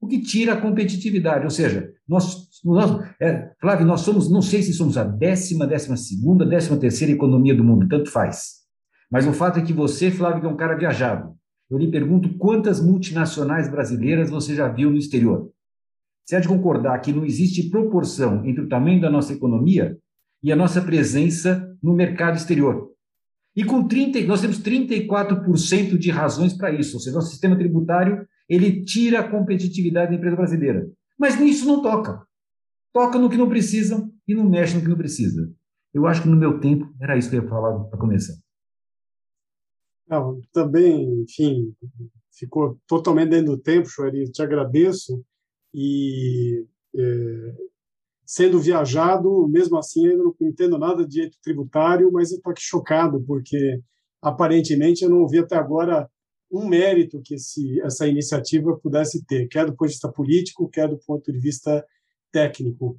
O 0.00 0.06
que 0.06 0.20
tira 0.20 0.54
a 0.54 0.60
competitividade, 0.60 1.44
ou 1.44 1.50
seja, 1.50 1.90
nós, 2.08 2.48
nós 2.64 3.04
é, 3.20 3.50
Flávio, 3.60 3.86
nós 3.86 4.02
somos, 4.02 4.30
não 4.30 4.40
sei 4.40 4.62
se 4.62 4.72
somos 4.72 4.96
a 4.96 5.04
décima, 5.04 5.66
décima 5.66 5.96
segunda, 5.96 6.46
décima 6.46 6.76
terceira 6.76 7.12
economia 7.12 7.54
do 7.54 7.64
mundo, 7.64 7.88
tanto 7.88 8.10
faz. 8.10 8.66
Mas 9.10 9.26
o 9.26 9.32
fato 9.32 9.58
é 9.58 9.62
que 9.62 9.72
você, 9.72 10.10
Flávio, 10.10 10.40
que 10.40 10.46
é 10.46 10.50
um 10.50 10.56
cara 10.56 10.76
viajado, 10.76 11.34
eu 11.70 11.78
lhe 11.78 11.90
pergunto 11.90 12.36
quantas 12.38 12.80
multinacionais 12.80 13.68
brasileiras 13.68 14.30
você 14.30 14.54
já 14.54 14.68
viu 14.68 14.90
no 14.90 14.96
exterior? 14.96 15.50
Você 16.24 16.36
há 16.36 16.40
de 16.40 16.48
concordar 16.48 16.98
que 17.00 17.12
não 17.12 17.24
existe 17.24 17.70
proporção 17.70 18.44
entre 18.44 18.62
o 18.62 18.68
tamanho 18.68 19.00
da 19.00 19.10
nossa 19.10 19.32
economia 19.32 19.96
e 20.42 20.52
a 20.52 20.56
nossa 20.56 20.80
presença 20.80 21.76
no 21.82 21.94
mercado 21.94 22.36
exterior. 22.36 22.90
E 23.54 23.64
com 23.64 23.88
30, 23.88 24.20
nós 24.26 24.40
temos 24.40 24.60
34% 24.60 25.96
de 25.96 26.10
razões 26.10 26.52
para 26.52 26.72
isso, 26.72 26.96
ou 26.96 27.00
seja, 27.00 27.16
nosso 27.16 27.30
sistema 27.30 27.56
tributário 27.56 28.26
ele 28.48 28.84
tira 28.84 29.20
a 29.20 29.28
competitividade 29.28 30.10
da 30.10 30.16
empresa 30.16 30.36
brasileira. 30.36 30.90
Mas 31.18 31.40
nisso 31.40 31.66
não 31.66 31.82
toca. 31.82 32.22
Toca 32.92 33.18
no 33.18 33.30
que 33.30 33.36
não 33.36 33.48
precisam 33.48 34.12
e 34.28 34.34
não 34.34 34.48
mexe 34.48 34.74
no 34.74 34.82
que 34.82 34.88
não 34.88 34.96
precisa. 34.96 35.50
Eu 35.92 36.06
acho 36.06 36.22
que 36.22 36.28
no 36.28 36.36
meu 36.36 36.60
tempo 36.60 36.94
era 37.00 37.16
isso 37.16 37.30
que 37.30 37.36
eu 37.36 37.42
ia 37.42 37.48
falar 37.48 37.78
para 37.84 37.98
começar. 37.98 38.34
Não, 40.08 40.40
também, 40.52 41.22
enfim, 41.22 41.74
ficou 42.32 42.78
totalmente 42.86 43.30
dentro 43.30 43.56
do 43.56 43.58
tempo, 43.58 43.88
Chuari. 43.88 44.30
Te 44.30 44.42
agradeço. 44.42 45.24
E 45.74 46.64
é, 46.94 47.54
sendo 48.26 48.58
viajado, 48.58 49.48
mesmo 49.48 49.78
assim, 49.78 50.06
eu 50.06 50.18
não 50.18 50.34
entendo 50.42 50.76
nada 50.76 51.04
de 51.04 51.10
direito 51.10 51.38
tributário, 51.40 52.10
mas 52.12 52.32
estou 52.32 52.50
aqui 52.50 52.62
chocado, 52.62 53.22
porque 53.24 53.80
aparentemente 54.20 55.04
eu 55.04 55.10
não 55.10 55.20
ouvi 55.20 55.38
até 55.38 55.56
agora 55.56 56.10
um 56.50 56.66
mérito 56.66 57.20
que 57.22 57.34
esse, 57.34 57.80
essa 57.80 58.06
iniciativa 58.06 58.76
pudesse 58.82 59.24
ter, 59.24 59.46
quer 59.48 59.66
do 59.66 59.76
ponto 59.76 59.88
de 59.88 59.94
vista 59.94 60.10
político, 60.10 60.68
quer 60.68 60.88
do 60.88 60.98
ponto 60.98 61.32
de 61.32 61.38
vista 61.38 61.84
técnico. 62.32 62.98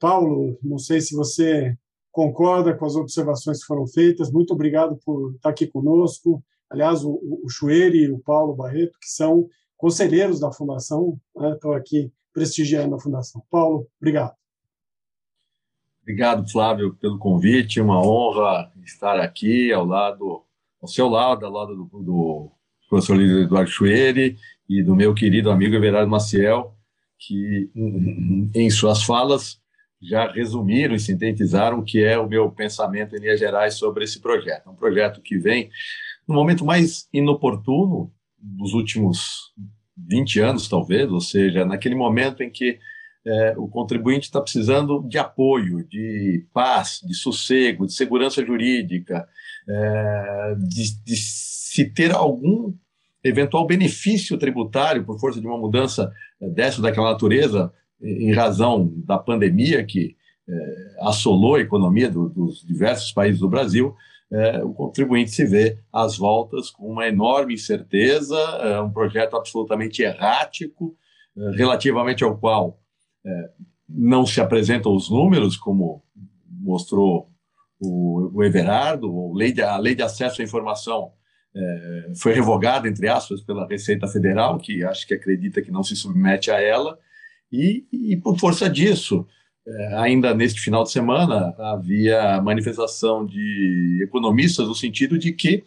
Paulo, 0.00 0.58
não 0.62 0.78
sei 0.78 1.00
se 1.00 1.14
você 1.14 1.76
concorda 2.10 2.74
com 2.76 2.84
as 2.84 2.96
observações 2.96 3.60
que 3.60 3.66
foram 3.66 3.86
feitas. 3.86 4.30
Muito 4.30 4.52
obrigado 4.52 4.98
por 5.04 5.34
estar 5.34 5.50
aqui 5.50 5.66
conosco. 5.66 6.42
Aliás, 6.70 7.04
o, 7.04 7.10
o 7.12 7.70
e 7.70 8.10
o 8.10 8.18
Paulo 8.20 8.54
Barreto, 8.54 8.98
que 9.00 9.08
são 9.08 9.48
conselheiros 9.76 10.40
da 10.40 10.52
Fundação, 10.52 11.18
né, 11.36 11.52
estão 11.52 11.72
aqui 11.72 12.12
prestigiando 12.32 12.94
a 12.94 13.00
Fundação. 13.00 13.42
Paulo, 13.50 13.88
obrigado. 14.00 14.43
Obrigado, 16.04 16.46
Flávio, 16.50 16.94
pelo 17.00 17.18
convite. 17.18 17.80
Uma 17.80 17.98
honra 17.98 18.70
estar 18.84 19.18
aqui 19.18 19.72
ao 19.72 19.86
lado, 19.86 20.42
ao 20.80 20.86
seu 20.86 21.08
lado, 21.08 21.46
ao 21.46 21.52
lado 21.52 21.74
do, 21.74 22.02
do 22.02 22.50
professor 22.90 23.18
Eduardo 23.18 23.70
Chueri 23.70 24.36
e 24.68 24.82
do 24.82 24.94
meu 24.94 25.14
querido 25.14 25.50
amigo 25.50 25.74
Everardo 25.74 26.10
Maciel, 26.10 26.76
que 27.18 27.70
em 28.54 28.68
suas 28.68 29.02
falas 29.02 29.58
já 29.98 30.30
resumiram 30.30 30.94
e 30.94 31.00
sintetizaram 31.00 31.78
o 31.78 31.82
que 31.82 32.04
é 32.04 32.18
o 32.18 32.28
meu 32.28 32.50
pensamento 32.50 33.16
em 33.16 33.20
linhas 33.20 33.40
gerais 33.40 33.72
sobre 33.72 34.04
esse 34.04 34.20
projeto. 34.20 34.68
É 34.68 34.70
um 34.70 34.76
projeto 34.76 35.22
que 35.22 35.38
vem 35.38 35.70
no 36.28 36.34
momento 36.34 36.66
mais 36.66 37.08
inoportuno 37.14 38.12
dos 38.38 38.74
últimos 38.74 39.54
20 39.96 40.40
anos, 40.40 40.68
talvez, 40.68 41.10
ou 41.10 41.20
seja, 41.22 41.64
naquele 41.64 41.94
momento 41.94 42.42
em 42.42 42.50
que 42.50 42.78
é, 43.26 43.54
o 43.56 43.66
contribuinte 43.66 44.26
está 44.26 44.40
precisando 44.40 45.02
de 45.08 45.18
apoio, 45.18 45.82
de 45.88 46.46
paz, 46.52 47.00
de 47.02 47.14
sossego, 47.14 47.86
de 47.86 47.94
segurança 47.94 48.44
jurídica, 48.44 49.26
é, 49.68 50.54
de, 50.58 51.02
de 51.02 51.16
se 51.16 51.84
ter 51.90 52.12
algum 52.12 52.74
eventual 53.22 53.66
benefício 53.66 54.36
tributário 54.36 55.04
por 55.04 55.18
força 55.18 55.40
de 55.40 55.46
uma 55.46 55.56
mudança 55.56 56.12
é, 56.40 56.48
dessa 56.50 56.82
daquela 56.82 57.12
natureza, 57.12 57.72
em 58.02 58.32
razão 58.32 58.92
da 58.96 59.16
pandemia 59.16 59.82
que 59.84 60.14
é, 60.46 60.96
assolou 61.00 61.54
a 61.54 61.60
economia 61.60 62.10
do, 62.10 62.28
dos 62.28 62.60
diversos 62.60 63.10
países 63.12 63.40
do 63.40 63.48
Brasil, 63.48 63.94
é, 64.30 64.62
o 64.62 64.74
contribuinte 64.74 65.30
se 65.30 65.46
vê 65.46 65.78
às 65.90 66.18
voltas 66.18 66.68
com 66.68 66.90
uma 66.90 67.08
enorme 67.08 67.54
incerteza, 67.54 68.36
é, 68.36 68.80
um 68.80 68.90
projeto 68.90 69.36
absolutamente 69.36 70.02
errático, 70.02 70.94
relativamente 71.56 72.22
ao 72.22 72.38
qual 72.38 72.78
é, 73.24 73.50
não 73.88 74.26
se 74.26 74.40
apresentam 74.40 74.94
os 74.94 75.10
números, 75.10 75.56
como 75.56 76.02
mostrou 76.46 77.30
o, 77.78 78.30
o 78.32 78.44
Everardo, 78.44 79.08
a 79.08 79.36
lei, 79.36 79.52
de, 79.52 79.62
a 79.62 79.76
lei 79.76 79.94
de 79.94 80.02
acesso 80.02 80.40
à 80.40 80.44
informação 80.44 81.12
é, 81.54 82.12
foi 82.16 82.32
revogada, 82.32 82.88
entre 82.88 83.08
aspas, 83.08 83.40
pela 83.40 83.66
Receita 83.66 84.08
Federal, 84.08 84.58
que 84.58 84.84
acho 84.84 85.06
que 85.06 85.14
acredita 85.14 85.62
que 85.62 85.70
não 85.70 85.82
se 85.82 85.94
submete 85.94 86.50
a 86.50 86.60
ela, 86.60 86.98
e, 87.52 87.86
e 87.92 88.16
por 88.16 88.38
força 88.38 88.68
disso, 88.68 89.26
é, 89.66 89.94
ainda 89.96 90.34
neste 90.34 90.60
final 90.60 90.82
de 90.82 90.90
semana, 90.90 91.54
havia 91.58 92.40
manifestação 92.42 93.24
de 93.24 94.00
economistas 94.02 94.66
no 94.66 94.74
sentido 94.74 95.18
de 95.18 95.32
que 95.32 95.64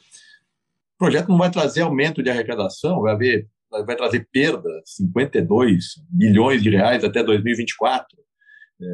o 0.95 0.97
projeto 0.97 1.29
não 1.29 1.37
vai 1.37 1.49
trazer 1.49 1.81
aumento 1.81 2.21
de 2.21 2.29
arrecadação, 2.29 3.01
vai 3.01 3.13
haver 3.13 3.47
vai 3.69 3.95
trazer 3.95 4.27
perda, 4.31 4.69
52 4.85 5.95
bilhões 6.09 6.61
de 6.63 6.69
reais 6.69 7.03
até 7.03 7.23
2024. 7.23 8.17
É, 8.79 8.85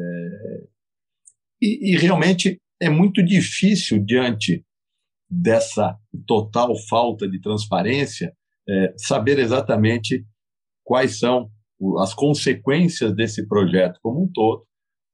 e, 1.60 1.92
e, 1.92 1.96
realmente 1.96 2.60
é 2.80 2.88
muito 2.88 3.22
difícil, 3.22 4.04
diante 4.04 4.64
dessa 5.30 5.96
total 6.26 6.76
falta 6.88 7.28
de 7.28 7.40
transparência, 7.40 8.34
é, 8.68 8.94
saber 8.96 9.38
exatamente 9.38 10.24
quais 10.82 11.18
são 11.18 11.50
as 11.98 12.14
consequências 12.14 13.14
desse 13.14 13.46
projeto 13.46 13.98
como 14.02 14.24
um 14.24 14.28
todo, 14.32 14.66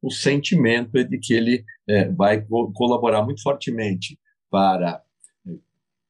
o 0.02 0.10
sentimento 0.10 0.96
é 0.96 1.04
de 1.04 1.18
que 1.18 1.34
ele 1.34 1.64
é, 1.88 2.08
vai 2.10 2.42
co 2.42 2.72
colaborar 2.72 3.22
muito 3.22 3.42
fortemente 3.42 4.18
para 4.50 5.02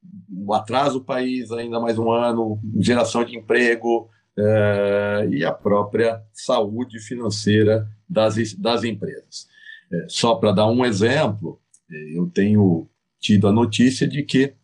é, 0.02 0.94
o 0.94 1.00
país 1.00 1.50
ainda 1.52 1.78
mais 1.78 1.98
um 1.98 2.10
ano, 2.10 2.60
geração 2.78 3.24
de 3.24 3.36
emprego 3.36 4.08
é, 4.38 5.28
e 5.30 5.44
a 5.44 5.52
própria 5.52 6.22
saúde 6.32 6.98
financeira 7.00 7.88
das, 8.08 8.54
das 8.54 8.84
empresas. 8.84 9.48
É, 9.92 10.06
só 10.08 10.34
para 10.36 10.52
dar 10.52 10.66
um 10.66 10.84
exemplo, 10.84 11.60
é, 11.90 12.18
eu 12.18 12.28
tenho 12.30 12.88
tido 13.18 13.48
a 13.48 13.52
notícia 13.52 14.06
de 14.06 14.22
que 14.22 14.54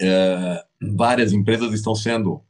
é, 0.00 0.64
várias 0.94 1.32
empresas 1.32 1.72
estão 1.72 1.94
sendo 1.94 2.42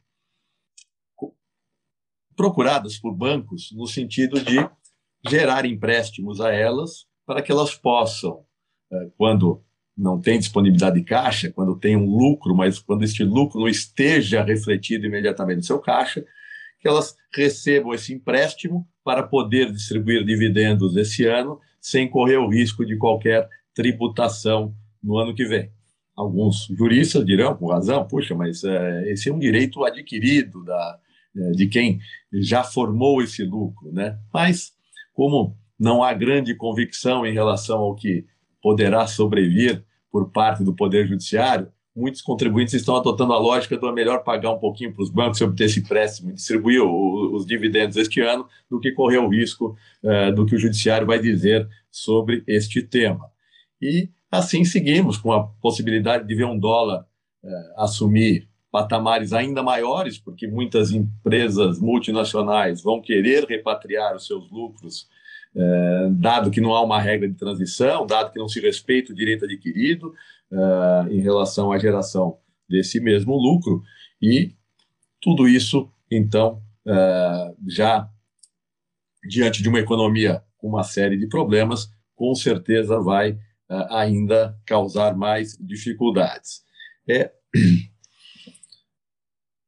procuradas 2.35 2.97
por 2.97 3.13
bancos 3.13 3.71
no 3.73 3.85
sentido 3.85 4.39
de 4.41 4.57
gerar 5.29 5.65
empréstimos 5.65 6.41
a 6.41 6.51
elas 6.51 7.05
para 7.25 7.41
que 7.41 7.51
elas 7.51 7.75
possam, 7.75 8.43
quando 9.17 9.63
não 9.97 10.19
tem 10.19 10.39
disponibilidade 10.39 10.99
de 10.99 11.05
caixa, 11.05 11.51
quando 11.51 11.77
tem 11.77 11.95
um 11.95 12.05
lucro, 12.05 12.55
mas 12.55 12.79
quando 12.79 13.03
este 13.03 13.23
lucro 13.23 13.59
não 13.59 13.67
esteja 13.67 14.43
refletido 14.43 15.05
imediatamente 15.05 15.57
no 15.57 15.63
seu 15.63 15.79
caixa, 15.79 16.25
que 16.79 16.87
elas 16.87 17.15
recebam 17.33 17.93
esse 17.93 18.13
empréstimo 18.13 18.87
para 19.03 19.23
poder 19.23 19.71
distribuir 19.71 20.25
dividendos 20.25 20.95
esse 20.97 21.25
ano 21.25 21.59
sem 21.79 22.09
correr 22.09 22.37
o 22.37 22.49
risco 22.49 22.85
de 22.85 22.97
qualquer 22.97 23.47
tributação 23.73 24.73
no 25.01 25.17
ano 25.17 25.33
que 25.35 25.45
vem. 25.45 25.71
Alguns 26.15 26.67
juristas 26.77 27.25
dirão, 27.25 27.55
com 27.55 27.67
razão, 27.67 28.07
puxa, 28.07 28.35
mas 28.35 28.63
é, 28.63 29.11
esse 29.11 29.29
é 29.29 29.33
um 29.33 29.39
direito 29.39 29.83
adquirido 29.83 30.63
da, 30.63 30.99
é, 31.35 31.51
de 31.51 31.67
quem 31.67 31.99
já 32.31 32.63
formou 32.63 33.21
esse 33.21 33.43
lucro, 33.43 33.91
né? 33.91 34.17
Mas 34.33 34.71
como 35.13 35.57
não 35.79 36.03
há 36.03 36.13
grande 36.13 36.55
convicção 36.55 37.25
em 37.25 37.33
relação 37.33 37.79
ao 37.79 37.95
que 37.95 38.25
poderá 38.63 39.05
sobrevir 39.05 39.83
por 40.09 40.31
parte 40.31 40.63
do 40.63 40.73
Poder 40.73 41.05
Judiciário, 41.05 41.67
muitos 41.93 42.21
contribuintes 42.21 42.73
estão 42.73 42.95
adotando 42.95 43.33
a 43.33 43.37
lógica 43.37 43.77
do 43.77 43.87
é 43.87 43.91
melhor 43.91 44.23
pagar 44.23 44.51
um 44.51 44.57
pouquinho 44.57 44.93
para 44.93 45.03
os 45.03 45.09
bancos 45.09 45.39
e 45.41 45.43
obter 45.43 45.65
esse 45.65 45.81
empréstimo 45.81 46.31
e 46.31 46.33
distribuir 46.33 46.81
os 46.81 47.45
dividendos 47.45 47.97
este 47.97 48.21
ano 48.21 48.47
do 48.69 48.79
que 48.79 48.93
correr 48.93 49.17
o 49.17 49.27
risco 49.27 49.75
uh, 50.01 50.33
do 50.33 50.45
que 50.45 50.55
o 50.55 50.59
Judiciário 50.59 51.05
vai 51.05 51.19
dizer 51.19 51.67
sobre 51.91 52.43
este 52.47 52.81
tema. 52.81 53.29
E 53.81 54.09
assim 54.31 54.63
seguimos 54.63 55.17
com 55.17 55.33
a 55.33 55.43
possibilidade 55.43 56.25
de 56.25 56.33
ver 56.33 56.45
um 56.45 56.57
dólar 56.57 57.01
uh, 57.43 57.81
assumir 57.81 58.47
patamares 58.71 59.33
ainda 59.33 59.61
maiores, 59.61 60.17
porque 60.17 60.47
muitas 60.47 60.91
empresas 60.91 61.79
multinacionais 61.79 62.81
vão 62.81 63.01
querer 63.01 63.45
repatriar 63.45 64.15
os 64.15 64.25
seus 64.25 64.49
lucros, 64.49 65.07
eh, 65.55 66.09
dado 66.11 66.49
que 66.49 66.61
não 66.61 66.73
há 66.73 66.81
uma 66.81 66.99
regra 66.99 67.27
de 67.27 67.35
transição, 67.35 68.05
dado 68.05 68.31
que 68.31 68.39
não 68.39 68.47
se 68.47 68.59
respeita 68.59 69.11
o 69.11 69.15
direito 69.15 69.45
adquirido 69.45 70.13
eh, 70.51 71.05
em 71.11 71.21
relação 71.21 71.71
à 71.71 71.77
geração 71.77 72.37
desse 72.67 72.99
mesmo 72.99 73.35
lucro, 73.35 73.83
e 74.21 74.55
tudo 75.21 75.47
isso, 75.47 75.91
então, 76.09 76.61
eh, 76.87 77.55
já 77.67 78.09
diante 79.27 79.61
de 79.63 79.69
uma 79.69 79.79
economia 79.79 80.43
com 80.57 80.67
uma 80.67 80.83
série 80.83 81.17
de 81.17 81.27
problemas, 81.27 81.89
com 82.15 82.33
certeza 82.35 82.99
vai 82.99 83.37
ainda 83.89 84.55
causar 84.65 85.15
mais 85.15 85.57
dificuldades. 85.57 86.61
É 87.09 87.31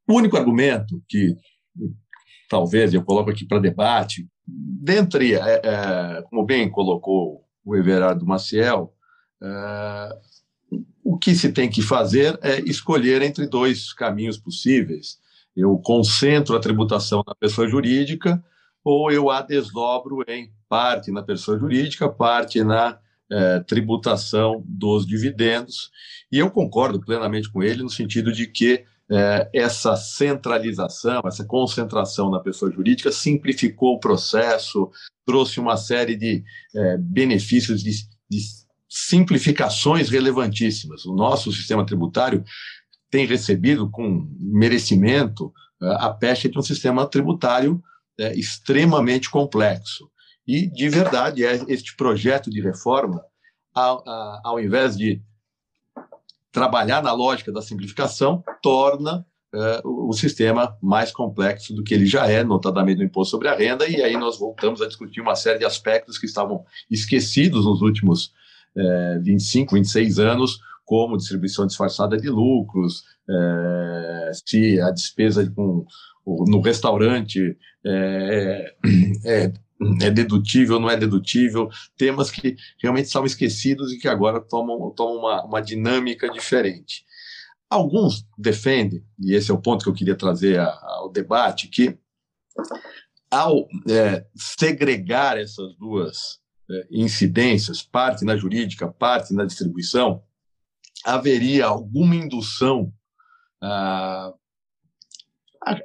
O 0.08 0.13
único 0.13 0.38
argumento 0.38 1.04
que 1.10 1.36
talvez 2.48 2.93
eu 2.93 3.04
coloco 3.04 3.32
aqui 3.32 3.43
para 3.45 3.60
debate, 3.60 4.28
dentre, 4.47 5.34
é, 5.36 5.62
é, 5.63 6.21
como 6.29 6.45
bem 6.45 6.69
colocou 6.69 7.43
o 7.63 7.75
Everardo 7.75 8.25
Maciel, 8.25 8.93
é, 9.41 10.10
o 11.03 11.17
que 11.17 11.36
se 11.36 11.51
tem 11.51 11.69
que 11.69 11.81
fazer 11.81 12.38
é 12.41 12.60
escolher 12.62 13.21
entre 13.21 13.47
dois 13.47 13.93
caminhos 13.93 14.38
possíveis. 14.38 15.19
Eu 15.55 15.77
concentro 15.77 16.55
a 16.55 16.60
tributação 16.60 17.23
na 17.25 17.36
pessoa 17.36 17.67
jurídica 17.67 18.43
ou 18.84 19.12
eu 19.12 19.29
a 19.29 19.41
desdobro 19.41 20.23
em 20.27 20.51
parte 20.67 21.12
na 21.12 21.23
pessoa 21.23 21.58
jurídica, 21.58 22.10
parte 22.10 22.63
na 22.63 22.99
é, 23.31 23.60
tributação 23.62 24.63
dos 24.65 25.05
dividendos. 25.05 25.91
E 26.31 26.38
eu 26.38 26.51
concordo 26.51 26.99
plenamente 26.99 27.51
com 27.51 27.63
ele 27.63 27.81
no 27.81 27.89
sentido 27.89 28.31
de 28.31 28.47
que 28.47 28.86
é, 29.11 29.49
essa 29.53 29.95
centralização, 29.95 31.21
essa 31.25 31.45
concentração 31.45 32.29
na 32.29 32.39
pessoa 32.39 32.71
jurídica 32.71 33.11
simplificou 33.11 33.95
o 33.95 33.99
processo, 33.99 34.89
trouxe 35.25 35.59
uma 35.59 35.77
série 35.77 36.15
de 36.15 36.43
é, 36.75 36.97
benefícios, 36.97 37.83
de, 37.83 37.91
de 38.29 38.39
simplificações 38.89 40.09
relevantíssimas. 40.09 41.05
O 41.05 41.13
nosso 41.13 41.51
sistema 41.51 41.85
tributário 41.85 42.43
tem 43.11 43.25
recebido 43.25 43.89
com 43.89 44.27
merecimento 44.39 45.53
é, 45.81 45.87
a 45.99 46.09
peste 46.09 46.49
de 46.49 46.57
um 46.57 46.63
sistema 46.63 47.05
tributário 47.05 47.81
é, 48.19 48.33
extremamente 48.35 49.29
complexo. 49.29 50.09
E, 50.47 50.67
de 50.67 50.89
verdade, 50.89 51.43
é 51.45 51.63
este 51.67 51.95
projeto 51.95 52.49
de 52.49 52.61
reforma, 52.61 53.23
ao, 53.73 54.03
ao 54.43 54.59
invés 54.59 54.95
de 54.95 55.21
trabalhar 56.55 57.03
na 57.03 57.11
lógica 57.11 57.51
da 57.51 57.61
simplificação 57.61 58.41
torna 58.61 59.25
uh, 59.53 60.07
o 60.07 60.13
sistema 60.13 60.77
mais 60.81 61.11
complexo 61.11 61.73
do 61.73 61.83
que 61.83 61.93
ele 61.93 62.05
já 62.05 62.27
é, 62.31 62.45
notadamente 62.45 62.99
no 62.99 63.03
imposto 63.03 63.31
sobre 63.31 63.49
a 63.49 63.53
renda, 63.53 63.85
e 63.85 64.01
aí 64.01 64.15
nós 64.15 64.39
voltamos 64.39 64.81
a 64.81 64.87
discutir 64.87 65.19
uma 65.19 65.35
série 65.35 65.59
de 65.59 65.65
aspectos 65.65 66.17
que 66.17 66.25
estavam 66.25 66.63
esquecidos 66.89 67.65
nos 67.65 67.81
últimos 67.81 68.27
uh, 68.77 69.21
25, 69.21 69.75
26 69.75 70.17
anos, 70.17 70.57
como 70.85 71.17
distribuição 71.17 71.67
disfarçada 71.67 72.15
de 72.15 72.29
lucros, 72.29 72.99
uh, 73.29 74.31
se 74.47 74.79
a 74.79 74.91
despesa 74.91 75.51
com, 75.53 75.85
no 76.25 76.61
restaurante 76.61 77.57
é, 79.25 79.51
é, 80.02 80.10
dedutível, 80.10 80.80
não 80.80 80.89
é 80.89 80.98
dedutível, 80.98 81.69
temas 81.98 82.32
que 82.32 82.56
realmente 82.82 83.06
estavam 83.06 83.26
esquecidos 83.26 83.91
e 83.91 83.98
que 83.98 84.08
agora 84.08 84.39
tomam, 84.39 84.91
tomam 84.91 85.17
uma, 85.19 85.45
uma 85.45 85.62
dinâmica 85.62 86.30
diferente. 86.30 87.06
Alguns 87.69 88.26
defendem, 88.38 89.04
e 89.19 89.34
esse 89.34 89.52
é 89.52 89.54
o 89.54 89.62
ponto 89.62 89.84
que 89.84 89.89
eu 89.89 89.93
queria 89.93 90.15
trazer 90.15 90.60
ao 90.60 91.10
debate, 91.10 91.67
que 91.67 91.98
ao 93.30 93.67
é, 93.89 94.26
segregar 94.36 95.38
essas 95.38 95.76
duas 95.76 96.39
é, 96.69 96.88
incidências, 96.91 97.82
parte 97.82 98.24
na 98.24 98.38
jurídica, 98.38 98.88
parte 98.88 99.34
na 99.34 99.45
distribuição, 99.45 100.24
haveria 101.04 101.65
alguma 101.65 102.15
indução 102.15 102.93
à, 103.62 104.34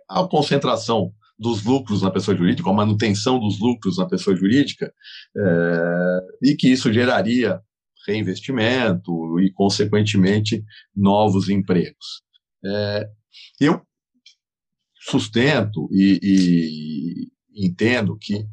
à 0.08 0.24
concentração 0.28 1.14
dos 1.40 1.64
lucros 1.64 2.02
na 2.02 2.10
pessoa 2.10 2.36
jurídica, 2.36 2.68
a 2.68 2.74
manutenção 2.74 3.40
dos 3.40 3.58
lucros 3.58 3.96
na 3.96 4.06
pessoa 4.06 4.36
jurídica, 4.36 4.92
é, 5.34 6.50
e 6.50 6.54
que 6.54 6.68
isso 6.68 6.92
geraria 6.92 7.58
reinvestimento 8.06 9.40
e, 9.40 9.50
consequentemente, 9.52 10.62
novos 10.94 11.48
empregos. 11.48 12.22
É, 12.62 13.08
eu 13.58 13.80
sustento 15.00 15.88
e, 15.90 16.20
e 16.22 17.66
entendo 17.66 18.18
que 18.20 18.44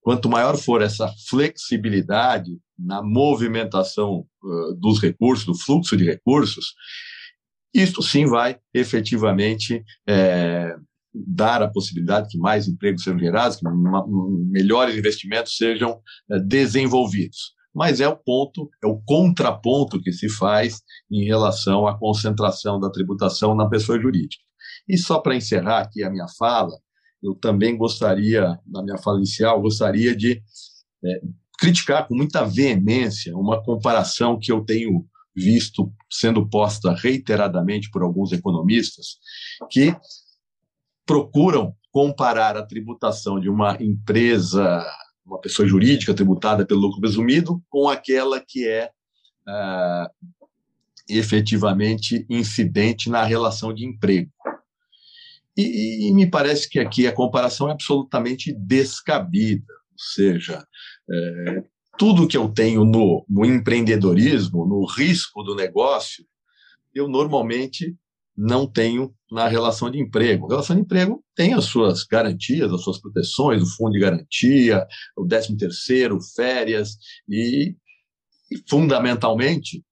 quanto 0.00 0.28
maior 0.28 0.56
for 0.56 0.82
essa 0.82 1.12
flexibilidade 1.28 2.60
na 2.78 3.02
movimentação 3.02 4.24
uh, 4.42 4.74
dos 4.76 5.00
recursos, 5.00 5.44
do 5.44 5.54
fluxo 5.58 5.96
de 5.96 6.04
recursos, 6.04 6.74
isto 7.74 8.02
sim 8.02 8.24
vai 8.24 8.58
efetivamente 8.72 9.84
é, 10.08 10.76
dar 11.26 11.62
a 11.62 11.70
possibilidade 11.70 12.28
que 12.28 12.38
mais 12.38 12.68
empregos 12.68 13.02
sejam 13.02 13.18
gerados, 13.18 13.56
que 13.56 13.64
melhores 14.50 14.96
investimentos 14.96 15.56
sejam 15.56 16.00
eh, 16.30 16.38
desenvolvidos. 16.40 17.54
Mas 17.74 18.00
é 18.00 18.08
o 18.08 18.16
ponto, 18.16 18.70
é 18.82 18.86
o 18.86 19.00
contraponto 19.04 20.00
que 20.00 20.12
se 20.12 20.28
faz 20.28 20.80
em 21.10 21.24
relação 21.24 21.86
à 21.86 21.98
concentração 21.98 22.80
da 22.80 22.90
tributação 22.90 23.54
na 23.54 23.68
pessoa 23.68 24.00
jurídica. 24.00 24.42
E 24.88 24.96
só 24.96 25.18
para 25.20 25.36
encerrar 25.36 25.80
aqui 25.80 26.02
a 26.02 26.10
minha 26.10 26.26
fala, 26.38 26.72
eu 27.22 27.34
também 27.34 27.76
gostaria, 27.76 28.58
na 28.66 28.82
minha 28.82 28.98
fala 28.98 29.18
inicial, 29.18 29.60
gostaria 29.60 30.16
de 30.16 30.42
é, 31.04 31.20
criticar 31.58 32.06
com 32.06 32.14
muita 32.14 32.44
veemência 32.44 33.36
uma 33.36 33.62
comparação 33.62 34.38
que 34.38 34.52
eu 34.52 34.64
tenho 34.64 35.06
visto 35.34 35.92
sendo 36.10 36.48
posta 36.48 36.94
reiteradamente 36.94 37.90
por 37.90 38.02
alguns 38.02 38.32
economistas, 38.32 39.18
que 39.70 39.94
procuram 41.06 41.74
comparar 41.90 42.56
a 42.56 42.66
tributação 42.66 43.40
de 43.40 43.48
uma 43.48 43.80
empresa, 43.80 44.84
uma 45.24 45.40
pessoa 45.40 45.66
jurídica 45.66 46.12
tributada 46.12 46.66
pelo 46.66 46.80
lucro 46.80 47.00
presumido, 47.00 47.62
com 47.70 47.88
aquela 47.88 48.38
que 48.38 48.68
é 48.68 48.90
ah, 49.46 50.10
efetivamente 51.08 52.26
incidente 52.28 53.08
na 53.08 53.22
relação 53.22 53.72
de 53.72 53.86
emprego. 53.86 54.30
E, 55.56 56.08
e, 56.08 56.12
me 56.12 56.28
parece 56.28 56.68
que 56.68 56.78
aqui 56.78 57.06
a 57.06 57.12
comparação 57.12 57.68
é 57.68 57.72
absolutamente 57.72 58.52
descabida, 58.52 59.72
ou 59.72 59.98
seja, 59.98 60.66
é, 61.10 61.64
tudo 61.96 62.28
que 62.28 62.36
eu 62.36 62.50
tenho 62.50 62.84
no, 62.84 63.24
no 63.26 63.42
empreendedorismo, 63.42 64.66
no 64.66 64.84
risco 64.84 65.42
do 65.42 65.54
negócio, 65.54 66.26
eu 66.94 67.08
normalmente 67.08 67.96
não 68.36 68.66
tenho 68.66 69.14
na 69.30 69.48
relação 69.48 69.90
de 69.90 69.98
emprego. 69.98 70.46
A 70.46 70.50
relação 70.50 70.76
de 70.76 70.82
emprego 70.82 71.24
tem 71.34 71.54
as 71.54 71.64
suas 71.64 72.04
garantias, 72.04 72.72
as 72.72 72.82
suas 72.82 73.00
proteções, 73.00 73.62
o 73.62 73.76
fundo 73.76 73.92
de 73.92 74.00
garantia, 74.00 74.86
o 75.16 75.26
13 75.26 75.56
terceiro, 75.56 76.18
férias 76.34 76.96
e, 77.28 77.74
e 78.50 78.62
fundamentalmente, 78.68 79.84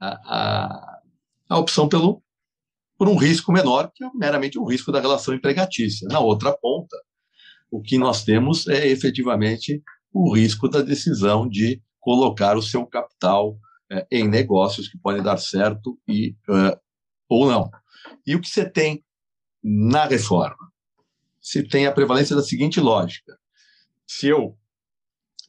a, 0.00 0.08
a, 0.08 1.00
a, 1.48 1.58
opção 1.58 1.88
pelo, 1.88 2.22
por 2.96 3.08
um 3.08 3.16
risco 3.16 3.52
menor, 3.52 3.90
que 3.92 4.04
é 4.04 4.10
meramente 4.14 4.58
o 4.58 4.64
risco 4.64 4.92
da 4.92 5.00
relação 5.00 5.34
empregatícia. 5.34 6.06
Na 6.08 6.20
outra 6.20 6.56
ponta, 6.56 6.96
o 7.70 7.82
que 7.82 7.98
nós 7.98 8.24
temos 8.24 8.66
é 8.68 8.86
efetivamente 8.86 9.82
o 10.12 10.34
risco 10.34 10.68
da 10.68 10.80
decisão 10.80 11.48
de 11.48 11.82
colocar 12.00 12.56
o 12.56 12.62
seu 12.62 12.86
capital 12.86 13.58
é, 13.90 14.06
em 14.10 14.28
negócios 14.28 14.88
que 14.88 14.98
podem 14.98 15.22
dar 15.22 15.36
certo 15.38 15.98
e 16.06 16.34
uh, 16.48 16.78
ou 17.28 17.48
não. 17.48 17.70
E 18.26 18.34
o 18.34 18.40
que 18.40 18.48
você 18.48 18.68
tem 18.68 19.04
na 19.62 20.04
reforma? 20.04 20.72
Se 21.40 21.62
tem 21.62 21.86
a 21.86 21.92
prevalência 21.92 22.36
da 22.36 22.42
seguinte 22.42 22.80
lógica: 22.80 23.38
se 24.06 24.28
eu 24.28 24.56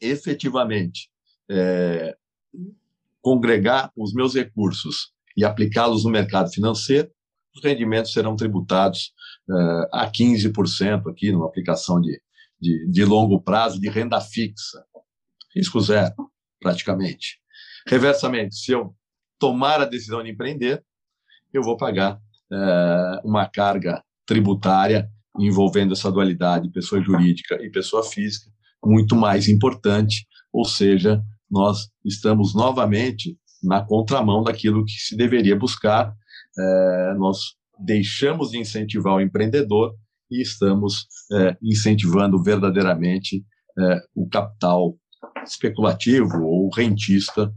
efetivamente 0.01 1.09
é, 1.49 2.15
congregar 3.21 3.91
os 3.95 4.13
meus 4.13 4.33
recursos 4.33 5.13
e 5.35 5.43
aplicá-los 5.43 6.03
no 6.03 6.11
mercado 6.11 6.51
financeiro, 6.51 7.09
os 7.55 7.63
rendimentos 7.63 8.13
serão 8.13 8.35
tributados 8.35 9.13
uh, 9.49 9.87
a 9.91 10.09
15% 10.09 11.09
aqui 11.09 11.31
numa 11.31 11.47
aplicação 11.47 11.99
de, 11.99 12.21
de, 12.59 12.87
de, 12.89 13.05
longo 13.05 13.41
prazo 13.41 13.79
de 13.79 13.89
renda 13.89 14.21
fixa. 14.21 14.85
Risco 15.55 15.79
zero, 15.81 16.13
praticamente. 16.59 17.39
Reversamente, 17.87 18.55
se 18.55 18.71
eu 18.71 18.95
tomar 19.39 19.81
a 19.81 19.85
decisão 19.85 20.23
de 20.23 20.29
empreender, 20.29 20.83
eu 21.51 21.63
vou 21.63 21.75
pagar 21.75 22.13
é, 22.13 22.19
uma 23.23 23.47
carga 23.47 24.03
tributária 24.25 25.07
envolvendo 25.39 25.93
essa 25.93 26.11
dualidade 26.11 26.71
pessoa 26.71 27.01
jurídica 27.01 27.55
e 27.61 27.69
pessoa 27.69 28.03
física 28.03 28.49
muito 28.83 29.15
mais 29.15 29.47
importante, 29.47 30.25
ou 30.51 30.65
seja, 30.65 31.21
nós 31.49 31.89
estamos 32.05 32.53
novamente 32.53 33.37
na 33.63 33.85
contramão 33.85 34.43
daquilo 34.43 34.85
que 34.85 34.93
se 34.93 35.17
deveria 35.17 35.55
buscar. 35.55 36.13
É, 36.57 37.13
nós 37.17 37.39
deixamos 37.77 38.51
de 38.51 38.57
incentivar 38.57 39.15
o 39.15 39.21
empreendedor 39.21 39.93
e 40.31 40.41
estamos 40.41 41.07
é, 41.33 41.57
incentivando 41.61 42.41
verdadeiramente 42.41 43.43
é, 43.77 43.99
o 44.15 44.27
capital 44.29 44.95
especulativo 45.43 46.43
ou 46.43 46.69
rentista 46.73 47.51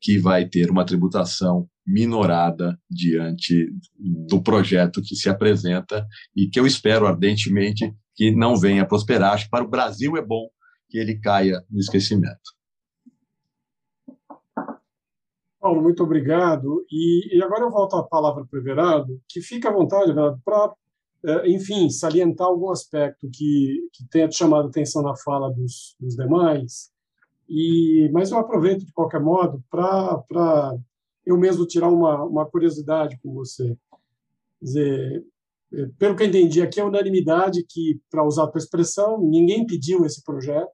que 0.00 0.18
vai 0.18 0.48
ter 0.48 0.68
uma 0.70 0.84
tributação 0.84 1.68
minorada 1.90 2.78
diante 2.88 3.68
do 3.98 4.42
projeto 4.42 5.02
que 5.02 5.16
se 5.16 5.28
apresenta 5.28 6.06
e 6.36 6.48
que 6.48 6.58
eu 6.60 6.66
espero 6.66 7.06
ardentemente 7.06 7.92
que 8.14 8.30
não 8.34 8.56
venha 8.56 8.86
prosperar. 8.86 9.34
Acho 9.34 9.44
que 9.44 9.50
para 9.50 9.64
o 9.64 9.68
Brasil 9.68 10.16
é 10.16 10.22
bom 10.22 10.48
que 10.88 10.98
ele 10.98 11.18
caia 11.18 11.64
no 11.70 11.80
esquecimento. 11.80 12.38
Paulo, 15.60 15.82
muito 15.82 16.02
obrigado. 16.02 16.84
E, 16.90 17.36
e 17.36 17.42
agora 17.42 17.64
eu 17.64 17.70
volto 17.70 17.96
a 17.96 18.02
palavra 18.02 18.44
para 18.46 18.58
o 18.58 18.62
Everardo, 18.62 19.20
que 19.28 19.42
fica 19.42 19.68
à 19.68 19.72
vontade, 19.72 20.10
Everardo, 20.10 20.40
para 20.44 20.74
eh, 21.24 21.50
enfim, 21.50 21.90
salientar 21.90 22.46
algum 22.46 22.70
aspecto 22.70 23.28
que, 23.30 23.88
que 23.92 24.08
tenha 24.10 24.28
te 24.28 24.36
chamado 24.36 24.68
atenção 24.68 25.02
na 25.02 25.14
fala 25.16 25.52
dos, 25.52 25.94
dos 26.00 26.16
demais. 26.16 26.90
E, 27.48 28.08
mas 28.12 28.30
eu 28.30 28.38
aproveito, 28.38 28.86
de 28.86 28.92
qualquer 28.92 29.20
modo, 29.20 29.62
para 29.70 30.74
eu 31.24 31.36
mesmo 31.38 31.66
tirar 31.66 31.88
uma, 31.88 32.24
uma 32.24 32.46
curiosidade 32.46 33.18
com 33.22 33.32
você. 33.32 33.76
Quer 34.58 34.64
dizer, 34.64 35.24
eh, 35.72 35.88
pelo 35.98 36.16
que 36.16 36.22
eu 36.22 36.26
entendi, 36.26 36.60
aqui 36.60 36.80
é 36.80 36.84
unanimidade 36.84 37.64
que, 37.68 38.00
para 38.10 38.26
usar 38.26 38.44
a 38.44 38.46
tua 38.48 38.58
expressão, 38.58 39.20
ninguém 39.20 39.66
pediu 39.66 40.04
esse 40.04 40.22
projeto. 40.24 40.70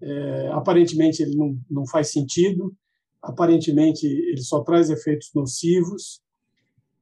É, 0.00 0.48
aparentemente, 0.48 1.22
ele 1.22 1.36
não, 1.36 1.56
não 1.70 1.86
faz 1.86 2.10
sentido. 2.10 2.74
Aparentemente, 3.20 4.06
ele 4.06 4.42
só 4.42 4.60
traz 4.64 4.90
efeitos 4.90 5.30
nocivos. 5.34 6.20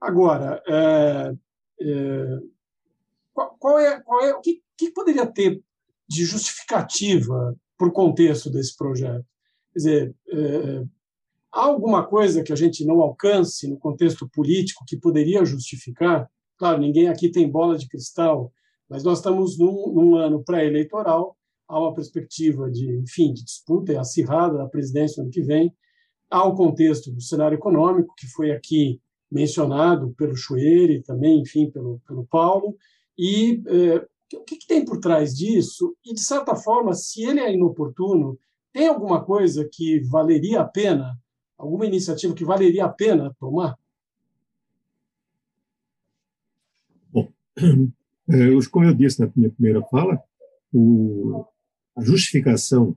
Agora, 0.00 0.62
é, 0.68 1.32
é, 1.80 2.38
qual, 3.32 3.56
qual, 3.58 3.78
é, 3.78 4.00
qual 4.00 4.22
é 4.22 4.34
o 4.34 4.40
que, 4.40 4.62
que 4.76 4.90
poderia 4.90 5.26
ter 5.26 5.62
de 6.06 6.24
justificativa 6.24 7.56
para 7.78 7.88
o 7.88 7.92
contexto 7.92 8.50
desse 8.50 8.76
projeto? 8.76 9.24
Quer 9.72 9.78
dizer, 9.78 10.16
é, 10.28 10.84
há 11.52 11.64
alguma 11.64 12.06
coisa 12.06 12.42
que 12.42 12.52
a 12.52 12.56
gente 12.56 12.84
não 12.84 13.00
alcance 13.00 13.68
no 13.68 13.78
contexto 13.78 14.28
político 14.28 14.84
que 14.86 14.96
poderia 14.96 15.44
justificar? 15.44 16.30
Claro, 16.56 16.80
ninguém 16.80 17.08
aqui 17.08 17.30
tem 17.30 17.50
bola 17.50 17.76
de 17.76 17.88
cristal, 17.88 18.52
mas 18.88 19.02
nós 19.04 19.18
estamos 19.18 19.58
num, 19.58 19.92
num 19.92 20.16
ano 20.16 20.42
pré-eleitoral, 20.44 21.36
há 21.68 21.78
uma 21.78 21.94
perspectiva 21.94 22.70
de, 22.70 22.98
enfim, 22.98 23.32
de 23.32 23.44
disputa 23.44 23.98
acirrada 24.00 24.58
da 24.58 24.66
presidência 24.66 25.22
no 25.22 25.26
ano 25.26 25.32
que 25.32 25.42
vem, 25.42 25.72
há 26.28 26.44
o 26.44 26.54
contexto 26.54 27.10
do 27.10 27.20
cenário 27.20 27.56
econômico, 27.56 28.14
que 28.16 28.26
foi 28.26 28.50
aqui 28.50 29.00
mencionado 29.30 30.12
pelo 30.16 30.36
Chueire, 30.36 31.02
também, 31.02 31.40
enfim, 31.40 31.70
pelo, 31.70 32.00
pelo 32.06 32.26
Paulo, 32.26 32.76
e 33.16 33.62
é, 33.66 34.36
o 34.36 34.44
que, 34.44 34.56
que, 34.56 34.66
tem 34.66 34.84
por 34.84 34.98
trás 34.98 35.36
disso? 35.36 35.94
E, 36.04 36.14
de 36.14 36.20
certa 36.20 36.54
forma, 36.54 36.94
se 36.94 37.22
ele 37.24 37.40
é 37.40 37.52
inoportuno, 37.52 38.38
tem 38.72 38.88
alguma 38.88 39.24
coisa 39.24 39.68
que 39.70 40.00
valeria 40.08 40.60
a 40.60 40.64
pena, 40.64 41.18
alguma 41.60 41.84
iniciativa 41.84 42.34
que 42.34 42.44
valeria 42.44 42.86
a 42.86 42.88
pena 42.88 43.36
tomar? 43.38 43.78
Bom, 47.12 47.30
é, 48.28 48.70
como 48.70 48.86
eu 48.86 48.94
disse 48.94 49.20
na 49.20 49.30
minha 49.36 49.50
primeira 49.50 49.82
fala, 49.82 50.22
o, 50.72 51.44
a 51.96 52.02
justificação 52.02 52.96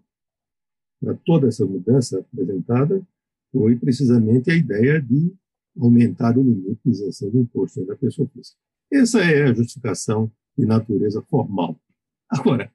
para 1.01 1.13
toda 1.25 1.49
essa 1.49 1.65
mudança 1.65 2.19
apresentada 2.19 3.05
foi 3.51 3.75
precisamente 3.75 4.49
a 4.49 4.55
ideia 4.55 5.01
de 5.01 5.35
aumentar 5.77 6.37
o 6.37 6.43
limite 6.43 6.79
de 6.85 6.91
isenção 6.91 7.29
do 7.29 7.39
imposto 7.41 7.85
da 7.85 7.97
pessoa 7.97 8.27
física. 8.29 8.57
Essa 8.89 9.19
é 9.19 9.43
a 9.43 9.53
justificação 9.53 10.31
de 10.57 10.65
natureza 10.65 11.21
formal. 11.23 11.77
Agora, 12.29 12.71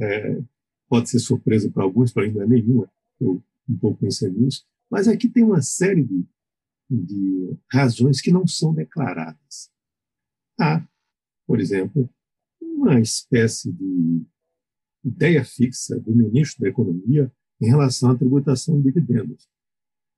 é, 0.00 0.40
pode 0.88 1.10
ser 1.10 1.18
surpresa 1.18 1.70
para 1.70 1.82
alguns, 1.82 2.12
para 2.12 2.26
não 2.30 2.42
é 2.42 2.46
nenhuma, 2.46 2.90
eu 3.20 3.42
um 3.68 3.76
pouco 3.76 4.00
pensei 4.00 4.30
nisso, 4.30 4.64
mas 4.90 5.08
aqui 5.08 5.28
tem 5.28 5.44
uma 5.44 5.62
série 5.62 6.04
de, 6.04 6.26
de 6.90 7.56
razões 7.70 8.20
que 8.20 8.30
não 8.30 8.46
são 8.46 8.74
declaradas. 8.74 9.70
Há, 10.58 10.86
por 11.46 11.60
exemplo, 11.60 12.08
uma 12.60 13.00
espécie 13.00 13.72
de 13.72 14.26
ideia 15.04 15.44
fixa 15.44 15.98
do 16.00 16.14
ministro 16.14 16.62
da 16.62 16.68
Economia 16.68 17.32
em 17.60 17.66
relação 17.66 18.10
à 18.10 18.16
tributação 18.16 18.80
de 18.80 18.92
dividendos. 18.92 19.48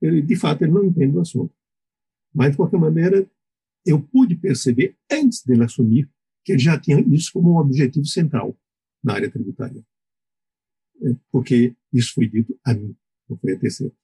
Ele, 0.01 0.23
de 0.23 0.37
fato, 0.37 0.63
ele 0.63 0.73
não 0.73 0.85
entende 0.85 1.17
o 1.17 1.21
assunto. 1.21 1.55
Mas, 2.33 2.53
de 2.53 2.57
qualquer 2.57 2.79
maneira, 2.79 3.31
eu 3.85 4.01
pude 4.01 4.37
perceber, 4.37 4.97
antes 5.11 5.43
dele 5.45 5.65
assumir, 5.65 6.11
que 6.45 6.53
ele 6.53 6.59
já 6.59 6.79
tinha 6.79 7.01
isso 7.01 7.33
como 7.33 7.53
um 7.53 7.59
objetivo 7.59 8.07
central 8.07 8.57
na 9.03 9.15
área 9.15 9.31
tributária. 9.31 9.85
É, 11.03 11.17
porque 11.31 11.75
isso 11.93 12.15
foi 12.15 12.29
dito 12.29 12.59
a 12.65 12.75
mim, 12.75 12.97
não 13.29 13.37
foi 13.39 13.55
a 13.55 13.59
terceiro. 13.59 13.95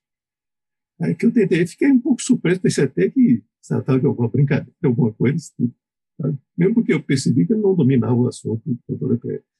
Aí 0.99 1.13
que 1.15 1.25
eu 1.25 1.31
tentei, 1.31 1.65
fiquei 1.67 1.91
um 1.91 1.99
pouco 1.99 2.21
surpreso, 2.21 2.61
pensei 2.61 2.85
até 2.85 3.09
que 3.09 3.43
se 3.61 3.69
tratava 3.69 3.99
de 3.99 4.05
alguma 4.05 4.27
brincadeira, 4.27 4.73
alguma 4.83 5.13
coisa 5.13 5.35
assim, 5.35 5.71
sabe? 6.19 6.37
mesmo 6.57 6.75
porque 6.75 6.93
eu 6.93 7.03
percebi 7.03 7.45
que 7.45 7.53
ele 7.53 7.61
não 7.61 7.75
dominava 7.75 8.13
o 8.13 8.27
assunto 8.27 8.63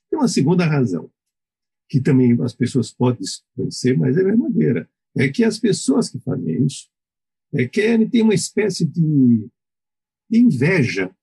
Tem 0.10 0.20
uma 0.20 0.28
segunda 0.28 0.66
razão, 0.66 1.12
que 1.90 2.02
também 2.02 2.36
as 2.42 2.56
pessoas 2.56 2.92
podem 2.92 3.22
desconhecer, 3.22 3.98
mas 3.98 4.18
é 4.18 4.24
verdadeira, 4.24 4.90
é 5.16 5.30
que 5.30 5.44
as 5.44 5.60
pessoas 5.60 6.10
que 6.10 6.20
fazem 6.20 6.66
isso 6.66 6.90
é, 7.54 7.68
querem 7.68 8.10
ter 8.10 8.22
uma 8.22 8.34
espécie 8.34 8.86
de 8.86 9.48
inveja 10.32 11.16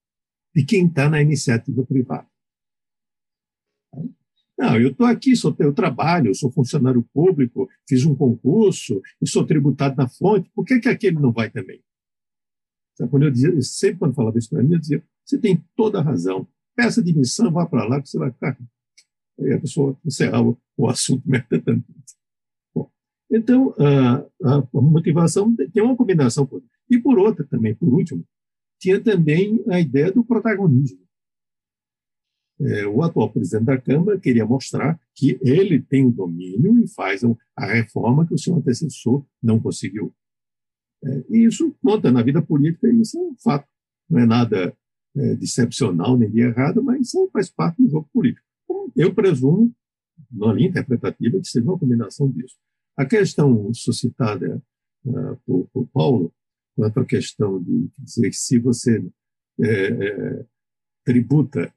de 0.55 0.65
quem 0.65 0.87
está 0.87 1.09
na 1.09 1.21
iniciativa 1.21 1.85
privada. 1.85 2.27
Não, 4.57 4.81
eu 4.81 4.91
estou 4.91 5.07
aqui, 5.07 5.35
sou, 5.35 5.55
eu 5.59 5.73
trabalho, 5.73 6.35
sou 6.35 6.51
funcionário 6.51 7.03
público, 7.13 7.69
fiz 7.89 8.05
um 8.05 8.15
concurso 8.15 9.03
e 9.21 9.29
sou 9.29 9.45
tributado 9.45 9.97
na 9.97 10.09
fonte, 10.09 10.51
por 10.55 10.65
que, 10.65 10.79
que 10.79 10.89
aquele 10.89 11.19
não 11.19 11.33
vai 11.33 11.51
também? 11.51 11.83
Sabe, 12.97 13.11
quando 13.11 13.25
eu 13.25 13.31
dizia, 13.31 13.61
sempre 13.63 13.99
quando 13.99 14.15
falava 14.15 14.39
isso 14.39 14.51
para 14.51 14.63
mim, 14.63 14.75
eu 14.75 14.79
dizia, 14.79 15.05
você 15.25 15.39
tem 15.39 15.65
toda 15.75 15.99
a 15.99 16.03
razão, 16.03 16.47
peça 16.77 17.03
demissão, 17.03 17.51
vá 17.51 17.67
para 17.67 17.85
lá 17.85 18.01
que 18.01 18.09
você 18.09 18.19
vai 18.19 18.31
ficar. 18.31 18.57
Aí 19.41 19.53
a 19.53 19.61
pessoa 19.61 19.99
encerrava 20.05 20.57
o 20.77 20.89
assunto 20.89 21.25
imediatamente. 21.27 21.85
Então, 23.31 23.75
a, 23.79 24.59
a, 24.59 24.69
motivação 24.75 25.55
tem 25.57 25.83
uma 25.83 25.97
combinação. 25.97 26.49
E 26.89 26.99
por 26.99 27.19
outra 27.19 27.45
também, 27.45 27.75
por 27.75 27.89
último, 27.93 28.25
tinha 28.79 29.01
também 29.01 29.65
a 29.69 29.81
ideia 29.81 30.13
do 30.13 30.25
protagonismo. 30.25 31.04
É, 32.61 32.87
o 32.87 33.03
atual 33.03 33.33
presidente 33.33 33.65
da 33.65 33.81
Câmara 33.81 34.19
queria 34.19 34.47
mostrar 34.47 34.99
que 35.15 35.39
ele 35.43 35.83
tem 35.83 36.07
o 36.07 36.13
domínio 36.13 36.79
e 36.79 36.89
faz 36.89 37.23
a 37.57 37.67
reforma 37.67 38.27
que 38.27 38.35
o 38.35 38.39
seu 38.39 38.55
antecessor 38.55 39.25
não 39.43 39.59
conseguiu. 39.59 40.15
É, 41.05 41.25
e 41.31 41.45
isso 41.45 41.75
conta 41.83 42.13
na 42.13 42.23
vida 42.23 42.41
política, 42.41 42.89
isso 42.89 43.19
é 43.19 43.21
um 43.21 43.35
fato. 43.43 43.69
Não 44.09 44.21
é 44.21 44.27
nada 44.27 44.77
é, 45.17 45.35
decepcional 45.37 46.17
nem 46.17 46.31
de 46.31 46.41
errado, 46.41 46.83
mas 46.83 47.09
isso 47.09 47.29
faz 47.33 47.51
parte 47.51 47.83
do 47.83 47.89
jogo 47.89 48.09
político. 48.13 48.47
Então, 48.65 48.93
eu 48.97 49.15
presumo, 49.15 49.75
na 50.31 50.53
linha 50.53 50.69
interpretativa, 50.69 51.39
que 51.41 51.49
seja 51.49 51.65
uma 51.65 51.79
combinação 51.79 52.31
disso. 52.31 52.57
A 52.97 53.05
questão 53.05 53.73
suscitada 53.75 54.63
uh, 55.05 55.37
por, 55.45 55.69
por, 55.73 55.87
Paulo, 55.89 56.33
quanto 56.77 57.01
à 57.01 57.05
questão 57.05 57.63
de 57.63 57.89
dizer 57.99 58.31
que 58.31 58.37
se 58.37 58.59
você 58.59 59.05
é, 59.61 59.69
é, 59.69 60.47
tributa 61.05 61.73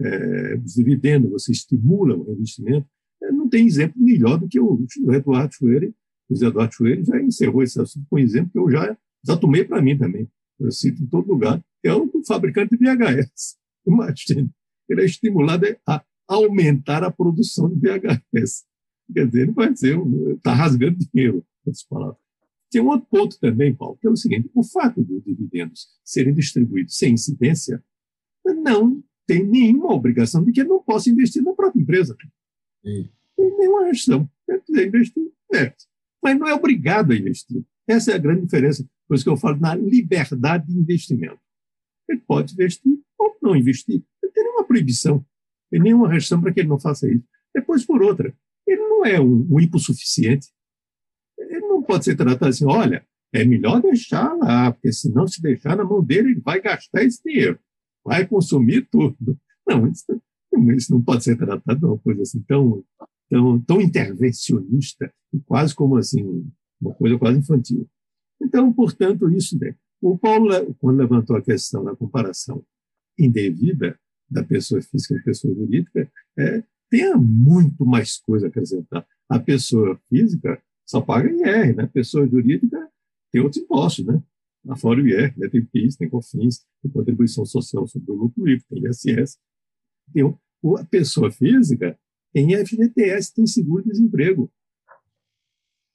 é, 0.00 0.54
os 0.56 0.74
dividendos, 0.74 1.30
você 1.30 1.52
estimula 1.52 2.16
o 2.16 2.32
investimento, 2.32 2.86
é, 3.22 3.30
não 3.30 3.48
tem 3.48 3.66
exemplo 3.66 4.00
melhor 4.00 4.38
do 4.38 4.48
que 4.48 4.58
o, 4.58 4.86
Eduardo 5.12 5.54
Schwerer. 5.54 5.92
O 6.28 6.34
Eduardo 6.34 6.74
Schwerer 6.74 7.04
já 7.04 7.20
encerrou 7.20 7.62
esse 7.62 7.80
assunto 7.80 8.06
com 8.08 8.16
um 8.16 8.18
exemplo 8.18 8.50
que 8.50 8.58
eu 8.58 8.70
já, 8.70 8.96
já 9.24 9.36
tomei 9.36 9.64
para 9.64 9.82
mim 9.82 9.96
também. 9.96 10.28
Eu 10.58 10.70
cito 10.70 11.02
em 11.02 11.06
todo 11.06 11.28
lugar, 11.28 11.62
é 11.82 11.92
o 11.92 12.10
fabricante 12.26 12.76
de 12.76 12.84
VHS. 12.84 13.56
Imagina, 13.86 14.50
ele 14.88 15.02
é 15.02 15.04
estimulado 15.04 15.66
a 15.86 16.04
aumentar 16.28 17.02
a 17.02 17.10
produção 17.10 17.68
de 17.68 17.76
VHS. 17.76 18.64
Quer 19.12 19.26
dizer, 19.26 19.42
ele 19.42 19.52
vai 19.52 19.72
dizer, 19.72 19.98
está 20.36 20.54
rasgando 20.54 20.98
dinheiro, 21.12 21.44
outras 21.64 21.82
palavras. 21.84 22.20
Tem 22.70 22.80
um 22.80 22.88
outro 22.88 23.06
ponto 23.10 23.38
também, 23.40 23.74
Paulo, 23.74 23.98
que 24.00 24.06
é 24.06 24.10
o 24.10 24.16
seguinte: 24.16 24.48
o 24.54 24.62
fato 24.62 25.02
dos 25.02 25.24
dividendos 25.24 25.88
serem 26.04 26.32
distribuídos 26.32 26.96
sem 26.96 27.14
incidência 27.14 27.82
não 28.62 29.02
tem 29.30 29.46
nenhuma 29.46 29.94
obrigação 29.94 30.42
de 30.42 30.50
que 30.50 30.58
ele 30.58 30.70
não 30.70 30.82
possa 30.82 31.08
investir 31.08 31.40
na 31.40 31.52
própria 31.52 31.80
empresa. 31.80 32.16
Sim. 32.84 33.08
Tem 33.36 33.56
nenhuma 33.58 33.84
restrição. 33.84 34.28
Quer 34.44 34.60
dizer, 34.66 34.88
investir, 34.88 35.32
é. 35.54 35.72
Mas 36.20 36.36
não 36.36 36.48
é 36.48 36.54
obrigado 36.54 37.12
a 37.12 37.16
investir. 37.16 37.64
Essa 37.86 38.10
é 38.10 38.14
a 38.16 38.18
grande 38.18 38.42
diferença. 38.42 38.84
Por 39.06 39.14
isso 39.14 39.22
que 39.22 39.30
eu 39.30 39.36
falo 39.36 39.56
na 39.60 39.72
liberdade 39.76 40.66
de 40.66 40.76
investimento. 40.76 41.38
Ele 42.08 42.20
pode 42.26 42.54
investir 42.54 42.98
ou 43.16 43.36
não 43.40 43.54
investir. 43.54 44.02
Não 44.20 44.32
tem 44.32 44.42
nenhuma 44.42 44.64
proibição, 44.64 45.24
tem 45.70 45.80
nenhuma 45.80 46.08
restrição 46.08 46.40
para 46.40 46.52
que 46.52 46.58
ele 46.58 46.68
não 46.68 46.80
faça 46.80 47.08
isso. 47.08 47.24
Depois, 47.54 47.86
por 47.86 48.02
outra, 48.02 48.34
ele 48.66 48.82
não 48.82 49.06
é 49.06 49.20
um, 49.20 49.46
um 49.48 49.60
hipossuficiente. 49.60 50.48
Ele 51.38 51.60
não 51.60 51.84
pode 51.84 52.04
ser 52.04 52.16
tratado 52.16 52.46
assim, 52.46 52.66
olha, 52.66 53.06
é 53.32 53.44
melhor 53.44 53.80
deixar 53.80 54.34
lá, 54.34 54.72
porque 54.72 54.92
se 54.92 55.08
não 55.08 55.28
se 55.28 55.40
deixar 55.40 55.76
na 55.76 55.84
mão 55.84 56.02
dele, 56.02 56.32
ele 56.32 56.40
vai 56.40 56.60
gastar 56.60 57.04
esse 57.04 57.22
dinheiro, 57.24 57.60
vai 58.04 58.26
consumir 58.26 58.88
tudo. 58.90 59.38
Não, 59.66 59.86
isso, 59.86 60.04
isso 60.76 60.92
não 60.92 61.02
pode 61.02 61.24
ser 61.24 61.36
tratado 61.36 61.78
de 61.78 61.86
uma 61.86 61.98
coisa 61.98 62.22
assim 62.22 62.42
tão, 62.42 62.84
tão, 63.28 63.60
tão 63.60 63.80
intervencionista, 63.80 65.12
quase 65.46 65.74
como 65.74 65.96
assim, 65.96 66.46
uma 66.80 66.94
coisa 66.94 67.18
quase 67.18 67.38
infantil. 67.38 67.88
Então, 68.42 68.72
portanto, 68.72 69.30
isso. 69.30 69.58
Né? 69.58 69.74
O 70.00 70.16
Paulo, 70.18 70.74
quando 70.78 70.98
levantou 70.98 71.36
a 71.36 71.42
questão 71.42 71.84
da 71.84 71.94
comparação 71.94 72.64
indevida 73.18 73.98
da 74.30 74.42
pessoa 74.42 74.80
física 74.80 75.14
e 75.14 75.22
pessoa 75.22 75.54
jurídica, 75.54 76.10
é, 76.38 76.62
tem 76.88 77.14
muito 77.16 77.84
mais 77.84 78.18
coisa 78.18 78.46
a 78.46 78.48
acrescentar. 78.48 79.06
A 79.28 79.38
pessoa 79.38 80.00
física 80.08 80.60
só 80.86 81.00
paga 81.00 81.30
IR, 81.30 81.76
né? 81.76 81.84
A 81.84 81.88
pessoa 81.88 82.26
jurídica 82.26 82.88
tem 83.30 83.40
outros 83.40 83.62
impostos, 83.62 84.04
né? 84.06 84.20
Afora 84.68 85.00
o 85.00 85.06
IR, 85.06 85.36
né, 85.38 85.48
tem 85.48 85.64
PIS, 85.64 85.96
tem 85.96 86.08
COFINS, 86.08 86.66
tem 86.82 86.90
contribuição 86.90 87.46
social 87.46 87.86
sobre 87.86 88.12
o 88.12 88.14
lucro 88.14 88.44
livre, 88.44 88.64
tem 88.68 88.82
ISS. 88.84 89.38
Tem, 90.12 90.24
a 90.24 90.84
pessoa 90.84 91.30
física 91.30 91.98
tem 92.32 92.54
FGTS, 92.64 93.34
tem 93.34 93.46
seguro-desemprego. 93.46 94.52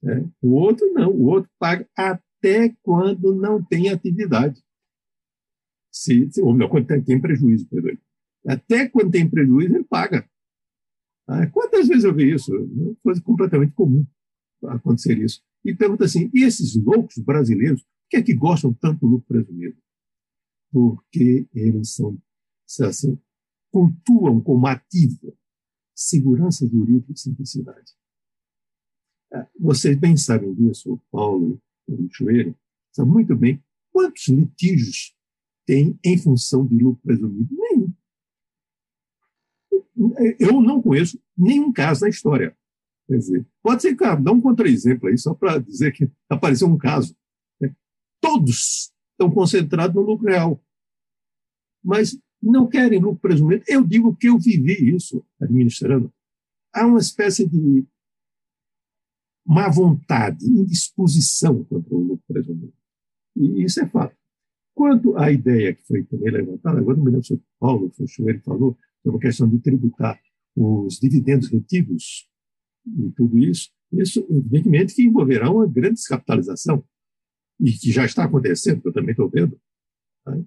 Né? 0.01 0.29
O 0.41 0.51
outro 0.51 0.91
não, 0.93 1.11
o 1.11 1.25
outro 1.25 1.49
paga 1.59 1.87
até 1.95 2.75
quando 2.81 3.35
não 3.35 3.63
tem 3.63 3.89
atividade. 3.89 4.61
Se, 5.91 6.29
se, 6.31 6.41
ou 6.41 6.53
melhor, 6.53 6.69
quando 6.69 6.87
tem, 6.87 7.03
tem 7.03 7.21
prejuízo, 7.21 7.67
perdoe. 7.67 7.99
Até 8.45 8.89
quando 8.89 9.11
tem 9.11 9.29
prejuízo, 9.29 9.75
ele 9.75 9.83
paga. 9.83 10.27
Ah, 11.27 11.47
quantas 11.47 11.87
vezes 11.87 12.03
eu 12.03 12.13
vi 12.13 12.33
isso? 12.33 12.53
É 12.53 12.95
coisa 13.01 13.21
completamente 13.21 13.73
comum 13.73 14.05
acontecer 14.67 15.17
isso. 15.17 15.41
E 15.63 15.73
pergunta 15.73 16.05
assim: 16.05 16.29
e 16.33 16.43
esses 16.43 16.75
loucos 16.75 17.17
brasileiros, 17.17 17.83
que 18.15 18.19
é 18.19 18.23
que 18.23 18.33
gostam 18.33 18.73
tanto 18.73 19.01
do 19.01 19.07
lucro 19.07 19.27
presumido? 19.27 19.77
Porque 20.71 21.47
eles 21.53 21.93
são, 21.93 22.17
assim, 22.81 23.19
pontuam 23.71 24.39
como 24.41 24.67
ativo 24.67 25.37
segurança 25.93 26.67
jurídica 26.67 27.11
e 27.11 27.17
simplicidade. 27.17 27.93
Ah, 29.33 29.47
vocês 29.59 29.97
bem 29.97 30.15
sabem 30.15 30.53
disso, 30.53 30.93
o 30.93 30.97
Paulo 31.11 31.61
e 31.87 31.93
o 31.93 31.95
Richoeiro, 31.95 32.55
sabem 32.91 33.11
muito 33.11 33.35
bem 33.35 33.63
quantos 33.91 34.27
litígios 34.27 35.15
tem 35.65 35.97
em 36.03 36.17
função 36.17 36.65
de 36.65 36.77
lucro 36.77 37.01
presumido? 37.01 37.53
Nenhum. 37.53 37.93
Eu 40.39 40.61
não 40.61 40.81
conheço 40.81 41.19
nenhum 41.37 41.71
caso 41.71 42.01
na 42.01 42.09
história. 42.09 42.55
Quer 43.07 43.17
dizer, 43.17 43.47
pode 43.61 43.81
ser, 43.81 43.95
cara, 43.95 44.19
dá 44.19 44.31
um 44.31 44.41
contra-exemplo 44.41 45.07
aí, 45.09 45.17
só 45.17 45.33
para 45.33 45.57
dizer 45.57 45.91
que 45.91 46.09
apareceu 46.29 46.67
um 46.67 46.77
caso. 46.77 47.15
Todos 48.27 48.91
estão 49.11 49.31
concentrados 49.31 49.95
no 49.95 50.01
lucro 50.01 50.27
real. 50.27 50.61
Mas 51.83 52.17
não 52.41 52.67
querem 52.67 52.99
lucro 52.99 53.19
presumido. 53.19 53.63
Eu 53.67 53.83
digo 53.83 54.15
que 54.15 54.29
eu 54.29 54.37
vivi 54.37 54.95
isso 54.95 55.25
administrando. 55.41 56.11
Há 56.73 56.85
uma 56.85 56.99
espécie 56.99 57.47
de 57.47 57.85
má 59.45 59.69
vontade, 59.69 60.45
indisposição 60.45 61.63
contra 61.65 61.93
o 61.93 61.99
lucro 61.99 62.23
presumido. 62.27 62.73
E 63.35 63.63
isso 63.63 63.79
é 63.79 63.87
fato. 63.87 64.15
Quanto 64.73 65.17
à 65.17 65.31
ideia 65.31 65.73
que 65.73 65.85
foi 65.85 66.03
também 66.03 66.31
levantada, 66.31 66.79
agora 66.79 66.97
não 66.97 67.05
me 67.05 67.11
lembro 67.11 67.25
se 67.25 67.33
o 67.33 67.43
Paulo 67.59 67.89
Fochoeiro 67.91 68.41
falou, 68.41 68.77
sobre 69.01 69.17
a 69.17 69.21
questão 69.21 69.47
de 69.47 69.59
tributar 69.59 70.19
os 70.55 70.99
dividendos 70.99 71.49
retidos 71.49 72.27
e 72.87 73.11
tudo 73.11 73.37
isso, 73.37 73.69
isso, 73.91 74.25
evidentemente, 74.29 74.95
que 74.95 75.03
envolverá 75.03 75.49
uma 75.49 75.67
grande 75.67 75.95
descapitalização, 75.95 76.83
e 77.59 77.71
que 77.71 77.91
já 77.91 78.05
está 78.05 78.25
acontecendo, 78.25 78.81
que 78.81 78.87
eu 78.87 78.93
também 78.93 79.11
estou 79.11 79.29
vendo. 79.29 79.59
Tá? 80.23 80.37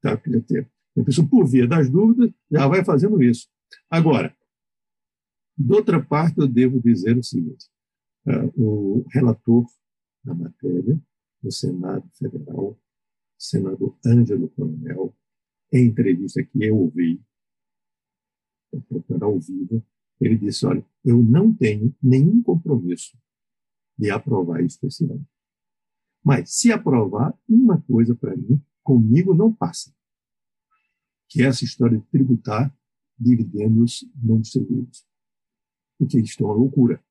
Tá, 0.00 0.12
a 0.12 1.04
pessoa, 1.04 1.26
por 1.28 1.46
via 1.46 1.66
das 1.66 1.88
dúvidas, 1.90 2.30
já 2.50 2.68
vai 2.68 2.84
fazendo 2.84 3.22
isso. 3.22 3.48
Agora, 3.90 4.36
de 5.56 5.72
outra 5.72 6.04
parte, 6.04 6.38
eu 6.38 6.46
devo 6.46 6.80
dizer 6.80 7.16
o 7.16 7.22
seguinte: 7.22 7.66
uh, 8.26 8.62
o 8.62 9.06
relator 9.10 9.66
da 10.24 10.34
matéria, 10.34 11.00
no 11.42 11.50
Senado 11.50 12.08
Federal, 12.18 12.78
senador 13.38 13.96
Ângelo 14.04 14.48
Coronel, 14.50 15.16
em 15.72 15.86
entrevista 15.86 16.42
que 16.42 16.64
eu 16.64 16.76
ouvi, 16.76 17.22
ao 19.20 19.38
vivo, 19.40 19.84
ele 20.20 20.36
disse: 20.36 20.66
Olha, 20.66 20.84
eu 21.04 21.22
não 21.22 21.52
tenho 21.52 21.94
nenhum 22.02 22.42
compromisso 22.42 23.16
de 23.98 24.10
aprovar 24.10 24.62
isso 24.62 24.84
esse 24.86 25.04
ano. 25.04 25.26
Mas, 26.24 26.54
se 26.54 26.72
aprovar, 26.72 27.38
uma 27.46 27.80
coisa 27.82 28.14
para 28.14 28.34
mim, 28.34 28.62
comigo 28.82 29.34
não 29.34 29.52
passa, 29.52 29.94
que 31.28 31.42
é 31.42 31.46
essa 31.46 31.64
história 31.64 31.98
de 31.98 32.06
tributar 32.06 32.74
dividendos 33.18 34.08
não 34.22 34.40
distribuídos. 34.40 35.06
Porque 35.98 36.18
isso 36.18 36.42
é 36.42 36.46
uma 36.46 36.54
loucura. 36.54 37.04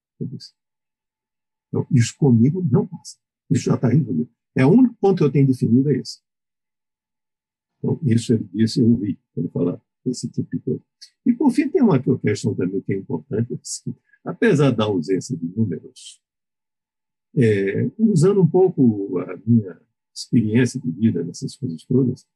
Então, 1.67 1.87
isso 1.91 2.17
comigo 2.17 2.63
não 2.69 2.87
passa. 2.87 3.17
Isso 3.49 3.63
já 3.63 3.75
está 3.75 3.87
resolvido. 3.87 4.29
É 4.55 4.65
o 4.65 4.71
único 4.71 4.95
ponto 4.95 5.17
que 5.17 5.23
eu 5.23 5.31
tenho 5.31 5.47
definido 5.47 5.89
é 5.89 5.97
esse. 5.97 6.21
Então, 7.77 7.99
isso 8.03 8.33
ele 8.33 8.49
disse, 8.53 8.79
eu 8.79 8.89
ouvi 8.89 9.19
ele 9.35 9.49
falar 9.49 9.81
esse 10.05 10.29
tipo 10.29 10.49
de 10.55 10.61
coisa. 10.61 10.83
E, 11.25 11.33
por 11.33 11.51
fim, 11.51 11.69
tem 11.69 11.81
uma 11.81 12.01
questão 12.19 12.53
também 12.55 12.81
que 12.81 12.93
é 12.93 12.97
importante, 12.97 13.53
assim, 13.61 13.95
apesar 14.23 14.71
da 14.71 14.85
ausência 14.85 15.35
de 15.37 15.45
números, 15.45 16.22
é, 17.35 17.89
usando 17.97 18.41
um 18.41 18.47
pouco 18.47 19.19
a 19.19 19.37
minha 19.45 19.79
experiência 20.13 20.79
de 20.79 20.91
vida 20.91 21.23
nessas 21.23 21.55
coisas 21.55 21.83
todas, 21.85 22.27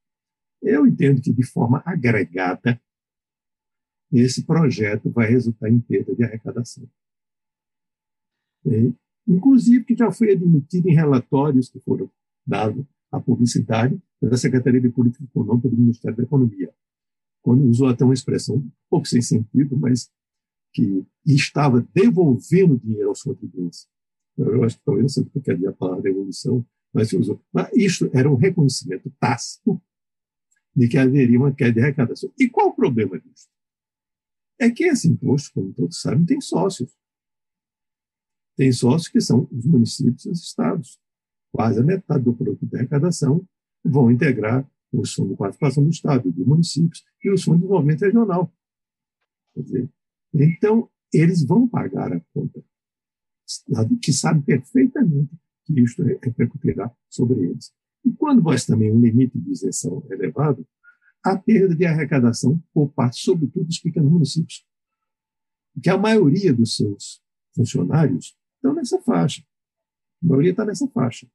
eu 0.62 0.86
entendo 0.86 1.20
que, 1.20 1.32
de 1.32 1.44
forma 1.44 1.82
agregada, 1.86 2.80
esse 4.12 4.44
projeto 4.44 5.10
vai 5.10 5.28
resultar 5.28 5.68
em 5.68 5.80
perda 5.80 6.14
de 6.14 6.24
arrecadação. 6.24 6.88
É, 8.66 8.92
inclusive, 9.26 9.84
que 9.84 9.96
já 9.96 10.10
foi 10.10 10.32
admitido 10.32 10.88
em 10.88 10.94
relatórios 10.94 11.68
que 11.68 11.78
foram 11.80 12.10
dados 12.46 12.84
à 13.12 13.20
publicidade 13.20 14.00
da 14.20 14.36
Secretaria 14.36 14.80
de 14.80 14.88
Política 14.88 15.24
Econômica 15.24 15.68
do 15.68 15.76
Ministério 15.76 16.16
da 16.16 16.24
Economia 16.24 16.72
quando 17.48 17.64
usou 17.64 17.88
até 17.88 18.04
uma 18.04 18.12
expressão 18.12 18.56
um 18.56 18.70
pouco 18.90 19.06
sem 19.06 19.22
sentido, 19.22 19.74
mas 19.74 20.10
que 20.74 21.06
estava 21.24 21.80
devolvendo 21.94 22.78
dinheiro 22.78 23.08
aos 23.08 23.22
contribuintes. 23.22 23.88
Eu 24.38 24.64
acho 24.64 24.78
que 24.78 24.84
talvez 24.84 25.12
você 25.12 25.24
quer 25.40 25.56
dizer 25.56 25.68
a 25.68 25.72
palavra 25.72 26.02
devolução, 26.02 26.64
mas 26.92 27.12
usou. 27.12 27.42
Mas 27.52 27.70
isso 27.74 28.08
era 28.12 28.30
um 28.30 28.36
reconhecimento 28.36 29.10
tácito 29.18 29.80
de 30.74 30.88
que 30.88 30.96
haveria 30.96 31.38
uma 31.38 31.52
queda 31.52 31.72
de 31.72 31.80
arrecadação. 31.80 32.32
E 32.38 32.48
qual 32.48 32.68
o 32.68 32.74
problema 32.74 33.18
disso? 33.18 33.48
É 34.60 34.70
que 34.70 34.84
esse 34.84 35.08
imposto, 35.08 35.52
como 35.52 35.72
todos 35.72 36.00
sabem, 36.00 36.24
tem 36.24 36.40
sócios. 36.40 36.96
Tem 38.56 38.72
sócios 38.72 39.08
que 39.08 39.20
são 39.20 39.48
os 39.50 39.66
municípios 39.66 40.24
e 40.24 40.30
os 40.30 40.42
estados. 40.42 41.00
Quase 41.52 41.80
a 41.80 41.84
metade 41.84 42.24
do 42.24 42.34
produto 42.34 42.66
de 42.66 42.76
arrecadação 42.76 43.46
vão 43.84 44.10
integrar 44.10 44.68
os 44.92 45.12
fundos 45.12 45.32
de 45.32 45.38
participação 45.38 45.84
do 45.84 45.90
Estado, 45.90 46.30
dos 46.30 46.46
municípios 46.46 47.04
e 47.22 47.30
os 47.30 47.42
fundos 47.42 47.60
de 47.60 47.66
desenvolvimento 47.66 48.00
regional. 48.00 48.52
Dizer, 49.56 49.90
então, 50.34 50.90
eles 51.12 51.44
vão 51.44 51.66
pagar 51.66 52.12
a 52.12 52.20
conta, 52.32 52.62
que 54.02 54.12
sabe 54.12 54.42
perfeitamente 54.42 55.30
que 55.64 55.80
isto 55.80 56.02
repercutirá 56.02 56.90
sobre 57.08 57.44
eles. 57.44 57.72
E 58.04 58.12
quando 58.12 58.42
nós 58.42 58.64
também 58.64 58.92
um 58.92 59.00
limite 59.00 59.38
de 59.38 59.50
isenção 59.50 60.04
elevado, 60.10 60.66
a 61.24 61.36
perda 61.36 61.74
de 61.74 61.84
arrecadação 61.84 62.62
por 62.72 62.92
parte, 62.92 63.20
sobretudo, 63.20 63.66
dos 63.66 63.78
pequenos 63.78 64.10
municípios, 64.10 64.64
que 65.82 65.90
a 65.90 65.98
maioria 65.98 66.52
dos 66.52 66.76
seus 66.76 67.22
funcionários 67.54 68.36
estão 68.56 68.74
nessa 68.74 69.00
faixa. 69.00 69.42
A 70.22 70.26
maioria 70.26 70.50
está 70.52 70.64
nessa 70.64 70.88
faixa. 70.88 71.28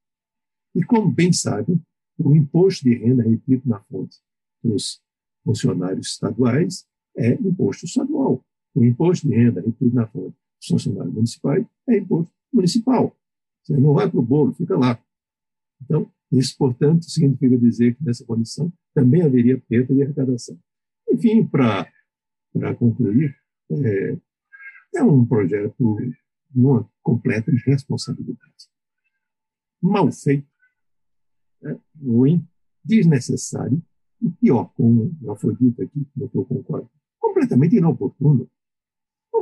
E 0.75 0.83
como 0.83 1.11
bem 1.11 1.31
sabem, 1.31 1.81
o 2.17 2.35
imposto 2.35 2.83
de 2.83 2.95
renda 2.95 3.23
retido 3.23 3.67
na 3.67 3.79
fonte 3.81 4.17
dos 4.63 5.01
funcionários 5.43 6.07
estaduais 6.07 6.85
é 7.15 7.33
imposto 7.33 7.85
estadual. 7.85 8.43
O 8.73 8.83
imposto 8.83 9.27
de 9.27 9.35
renda 9.35 9.61
retido 9.61 9.93
na 9.93 10.07
fonte 10.07 10.35
funcionários 10.67 11.13
municipais 11.13 11.65
é 11.87 11.97
imposto 11.97 12.33
municipal. 12.51 13.15
Você 13.63 13.77
não 13.77 13.93
vai 13.93 14.09
para 14.09 14.19
o 14.19 14.23
bolo, 14.23 14.53
fica 14.53 14.77
lá. 14.77 15.01
Então, 15.81 16.11
isso, 16.31 16.57
portanto, 16.57 17.05
significa 17.05 17.57
dizer 17.57 17.95
que 17.95 18.03
nessa 18.03 18.25
condição 18.25 18.71
também 18.93 19.21
haveria 19.21 19.59
perda 19.67 19.93
de 19.93 20.03
arrecadação. 20.03 20.59
Enfim, 21.09 21.45
para 21.45 21.85
concluir, 22.77 23.35
é, 23.71 24.17
é 24.95 25.03
um 25.03 25.25
projeto 25.25 25.97
de 26.49 26.59
uma 26.59 26.89
completa 27.01 27.51
irresponsabilidade. 27.51 28.69
Mal 29.81 30.11
feito, 30.11 30.47
né, 31.61 31.79
ruim, 32.01 32.47
desnecessário 32.83 33.81
e 34.21 34.29
pior, 34.29 34.73
como 34.75 35.15
já 35.21 35.35
foi 35.35 35.55
dito 35.55 35.81
aqui, 35.81 36.05
como 36.13 36.31
eu 36.33 36.45
concordo, 36.45 36.89
completamente 37.19 37.75
inoportuno. 37.75 38.49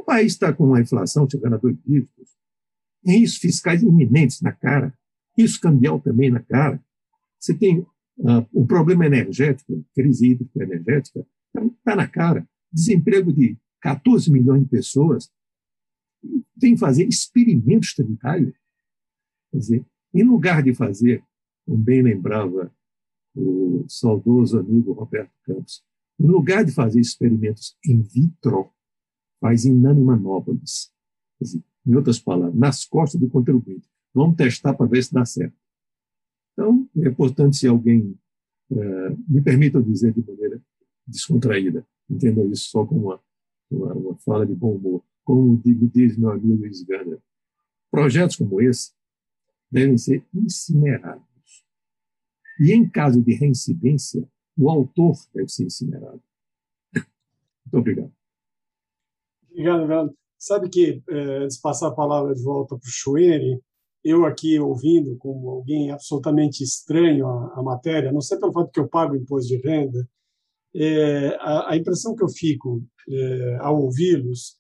O 0.02 0.04
país 0.04 0.34
está 0.34 0.52
com 0.52 0.66
uma 0.66 0.82
inflação 0.82 1.30
chegando 1.30 1.54
a 1.54 1.58
dois 1.60 1.78
dígitos, 1.86 2.36
riscos 3.06 3.40
fiscais 3.40 3.84
iminentes 3.84 4.42
na 4.42 4.52
cara, 4.52 4.92
risco 5.38 5.62
cambial 5.62 6.02
também 6.02 6.32
na 6.32 6.40
cara. 6.40 6.84
Você 7.40 7.54
tem 7.54 7.82
uh, 7.82 8.48
o 8.52 8.66
problema 8.66 9.06
energético, 9.06 9.86
crise 9.94 10.32
hídrica 10.32 10.64
energética, 10.64 11.24
está 11.56 11.70
tá 11.84 11.96
na 11.96 12.08
cara. 12.08 12.50
Desemprego 12.74 13.32
de 13.32 13.56
14 13.80 14.32
milhões 14.32 14.64
de 14.64 14.70
pessoas. 14.70 15.32
Vem 16.58 16.76
fazer 16.76 17.08
experimentos 17.08 17.94
tributários. 17.94 18.56
Quer 19.52 19.58
dizer, 19.60 19.86
em 20.16 20.24
lugar 20.24 20.64
de 20.64 20.74
fazer 20.74 21.24
como 21.64 21.78
bem 21.78 22.02
lembrava 22.02 22.74
o 23.36 23.86
saudoso 23.88 24.58
amigo 24.58 24.94
Roberto 24.94 25.32
Campos, 25.44 25.84
em 26.20 26.26
lugar 26.26 26.66
de 26.66 26.72
fazer 26.72 27.00
experimentos 27.00 27.78
in 27.86 28.02
vitro, 28.02 28.74
faz 29.42 29.66
em 29.66 29.74
nanomanóbolis. 29.74 30.94
Em 31.86 31.96
outras 31.96 32.20
palavras, 32.20 32.56
nas 32.56 32.86
costas 32.86 33.20
do 33.20 33.28
contribuinte. 33.28 33.90
Vamos 34.14 34.38
testar 34.38 34.76
para 34.76 34.86
ver 34.86 35.04
se 35.04 35.12
dá 35.12 35.26
certo. 35.26 35.58
Então, 36.54 36.88
é 36.98 37.08
importante 37.08 37.58
se 37.58 37.68
alguém 37.68 38.16
é, 38.72 39.10
me 39.28 39.42
permita 39.42 39.82
dizer 39.82 40.14
de 40.14 40.22
maneira 40.26 40.62
descontraída, 41.08 41.86
entenda 42.10 42.44
isso 42.46 42.70
só 42.70 42.86
como 42.86 43.08
uma, 43.08 43.20
uma, 43.72 43.94
uma 43.94 44.18
fala 44.20 44.46
de 44.46 44.54
bom 44.54 44.76
humor, 44.76 45.04
como 45.24 45.60
diz 45.64 46.18
meu 46.18 46.30
amigo 46.30 46.56
Luiz 46.56 46.84
Gana. 46.84 47.18
Projetos 47.90 48.36
como 48.36 48.62
esse 48.62 48.92
devem 49.72 49.98
ser 49.98 50.24
incinerados. 50.34 51.26
E 52.60 52.72
em 52.72 52.88
caso 52.88 53.22
de 53.24 53.34
reincidência, 53.34 54.28
o 54.56 54.70
autor 54.70 55.16
deve 55.34 55.50
ser 55.50 55.66
incinerado. 55.66 56.22
Muito 56.94 57.78
obrigado. 57.78 58.21
Obrigado. 59.70 60.14
Sabe 60.38 60.70
que, 60.70 61.04
é, 61.10 61.38
antes 61.44 61.58
de 61.58 61.62
passar 61.62 61.88
a 61.88 61.96
palavra 61.96 62.34
de 62.34 62.44
volta 62.44 62.76
para 62.76 62.88
o 62.88 62.92
Chuene, 62.92 63.60
eu 64.04 64.26
aqui 64.26 64.60
ouvindo 64.60 65.16
como 65.18 65.50
alguém 65.50 65.92
absolutamente 65.92 66.64
estranho 66.64 67.28
à, 67.28 67.60
à, 67.60 67.64
matéria, 67.64 68.12
não 68.12 68.22
sei 68.22 68.40
pelo 68.40 68.52
fato 68.52 68.72
que 68.72 68.80
eu 68.80 68.88
pago 68.88 69.16
imposto 69.16 69.48
de 69.50 69.58
renda, 69.58 70.08
é, 70.74 71.38
a, 71.40 71.72
a, 71.72 71.78
impressão 71.78 72.16
que 72.16 72.24
eu 72.24 72.30
fico 72.30 72.84
é, 73.10 73.58
ao 73.60 73.80
ouvi-los, 73.80 74.58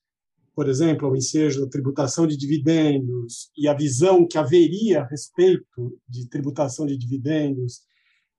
por 0.53 0.67
exemplo, 0.69 1.09
o 1.09 1.15
ensejo 1.15 1.61
da 1.61 1.69
tributação 1.69 2.27
de 2.27 2.37
dividendos 2.37 3.49
e 3.57 3.67
a 3.67 3.73
visão 3.73 4.27
que 4.27 4.37
haveria 4.37 5.01
a 5.01 5.07
respeito 5.07 5.97
de 6.07 6.27
tributação 6.27 6.85
de 6.85 6.97
dividendos, 6.97 7.81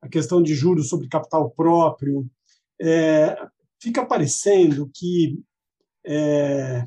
a 0.01 0.09
questão 0.09 0.43
de 0.43 0.55
juros 0.55 0.89
sobre 0.89 1.09
capital 1.09 1.51
próprio, 1.51 2.29
é, 2.81 3.37
fica 3.81 4.05
parecendo 4.05 4.91
que, 4.95 5.41
é, 6.05 6.87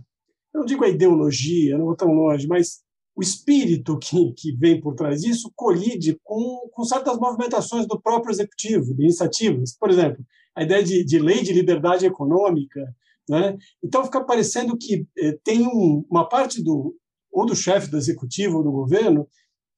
eu 0.54 0.60
não 0.60 0.66
digo 0.66 0.84
a 0.84 0.90
ideologia, 0.90 1.78
não 1.78 1.86
vou 1.86 1.96
tão 1.96 2.14
longe, 2.14 2.48
mas 2.48 2.84
o 3.16 3.22
espírito 3.22 3.98
que, 3.98 4.34
que 4.34 4.52
vem 4.54 4.80
por 4.80 4.96
trás 4.96 5.22
disso 5.22 5.52
colide 5.56 6.20
com, 6.24 6.70
com 6.72 6.84
certas 6.84 7.18
movimentações 7.18 7.88
do 7.88 8.00
próprio 8.00 8.32
executivo, 8.32 8.94
de 8.94 9.04
iniciativas. 9.04 9.76
Por 9.78 9.90
exemplo, 9.90 10.24
a 10.56 10.64
ideia 10.64 10.84
de, 10.84 11.04
de 11.04 11.20
lei 11.20 11.42
de 11.42 11.54
liberdade 11.54 12.06
econômica. 12.06 12.94
Né? 13.30 13.58
Então, 13.84 14.04
fica 14.04 14.24
parecendo 14.24 14.78
que 14.78 15.08
eh, 15.18 15.38
tem 15.44 15.66
um, 15.66 16.06
uma 16.10 16.28
parte 16.28 16.62
do 16.62 16.96
ou 17.32 17.46
do 17.46 17.56
chefe 17.56 17.90
do 17.90 17.98
executivo 17.98 18.58
ou 18.58 18.64
do 18.64 18.72
governo 18.72 19.28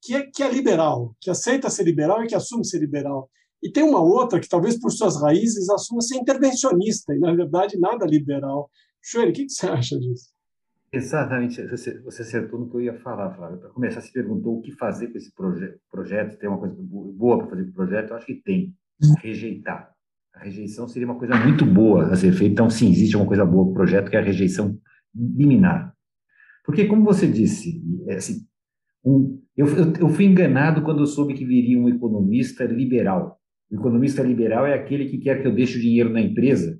que 0.00 0.14
é, 0.14 0.22
que 0.30 0.42
é 0.42 0.50
liberal, 0.50 1.16
que 1.20 1.28
aceita 1.28 1.68
ser 1.68 1.82
liberal 1.82 2.22
e 2.22 2.28
que 2.28 2.34
assume 2.34 2.64
ser 2.64 2.78
liberal. 2.78 3.28
E 3.60 3.70
tem 3.70 3.82
uma 3.82 4.00
outra 4.00 4.38
que, 4.38 4.48
talvez 4.48 4.78
por 4.78 4.92
suas 4.92 5.20
raízes, 5.20 5.68
assume 5.68 6.02
ser 6.02 6.16
intervencionista 6.16 7.12
e, 7.12 7.18
na 7.18 7.34
verdade, 7.34 7.76
nada 7.76 8.06
liberal. 8.06 8.70
Shueri, 9.08 9.30
o 9.30 9.32
que, 9.32 9.46
que 9.46 9.52
você 9.52 9.66
acha 9.66 9.98
disso? 9.98 10.28
Exatamente, 10.92 11.66
você, 11.66 11.98
você 12.02 12.20
acertou 12.20 12.60
no 12.60 12.68
que 12.68 12.76
eu 12.76 12.80
ia 12.82 12.94
falar, 13.00 13.34
Flávio. 13.34 13.58
Para 13.58 13.70
começar, 13.70 14.02
você 14.02 14.12
perguntou 14.12 14.58
o 14.58 14.60
que 14.60 14.70
fazer 14.72 15.08
com 15.08 15.16
esse 15.16 15.34
proje 15.34 15.74
projeto, 15.90 16.38
tem 16.38 16.46
uma 16.46 16.58
coisa 16.58 16.76
boa 16.78 17.38
para 17.38 17.48
fazer 17.48 17.64
com 17.64 17.70
o 17.70 17.74
projeto? 17.74 18.10
Eu 18.10 18.16
acho 18.16 18.26
que 18.26 18.34
tem. 18.34 18.74
Rejeitar. 19.22 19.90
A 20.34 20.44
rejeição 20.44 20.86
seria 20.86 21.08
uma 21.08 21.18
coisa 21.18 21.34
muito 21.36 21.64
boa 21.64 22.08
a 22.08 22.16
ser 22.16 22.32
feita. 22.32 22.52
Então, 22.52 22.68
sim, 22.68 22.90
existe 22.90 23.16
uma 23.16 23.26
coisa 23.26 23.46
boa 23.46 23.64
para 23.64 23.70
o 23.70 23.74
projeto, 23.74 24.10
que 24.10 24.16
é 24.16 24.20
a 24.20 24.22
rejeição 24.22 24.78
liminar. 25.14 25.94
Porque, 26.64 26.84
como 26.84 27.02
você 27.02 27.26
disse, 27.26 27.82
é 28.08 28.16
assim, 28.16 28.46
um, 29.02 29.42
eu, 29.56 29.66
eu, 29.68 29.92
eu 30.00 30.08
fui 30.10 30.26
enganado 30.26 30.82
quando 30.82 31.00
eu 31.00 31.06
soube 31.06 31.32
que 31.32 31.46
viria 31.46 31.78
um 31.78 31.88
economista 31.88 32.64
liberal. 32.64 33.40
O 33.70 33.76
economista 33.76 34.22
liberal 34.22 34.66
é 34.66 34.74
aquele 34.74 35.06
que 35.06 35.16
quer 35.16 35.40
que 35.40 35.48
eu 35.48 35.54
deixe 35.54 35.78
o 35.78 35.80
dinheiro 35.80 36.10
na 36.10 36.20
empresa. 36.20 36.78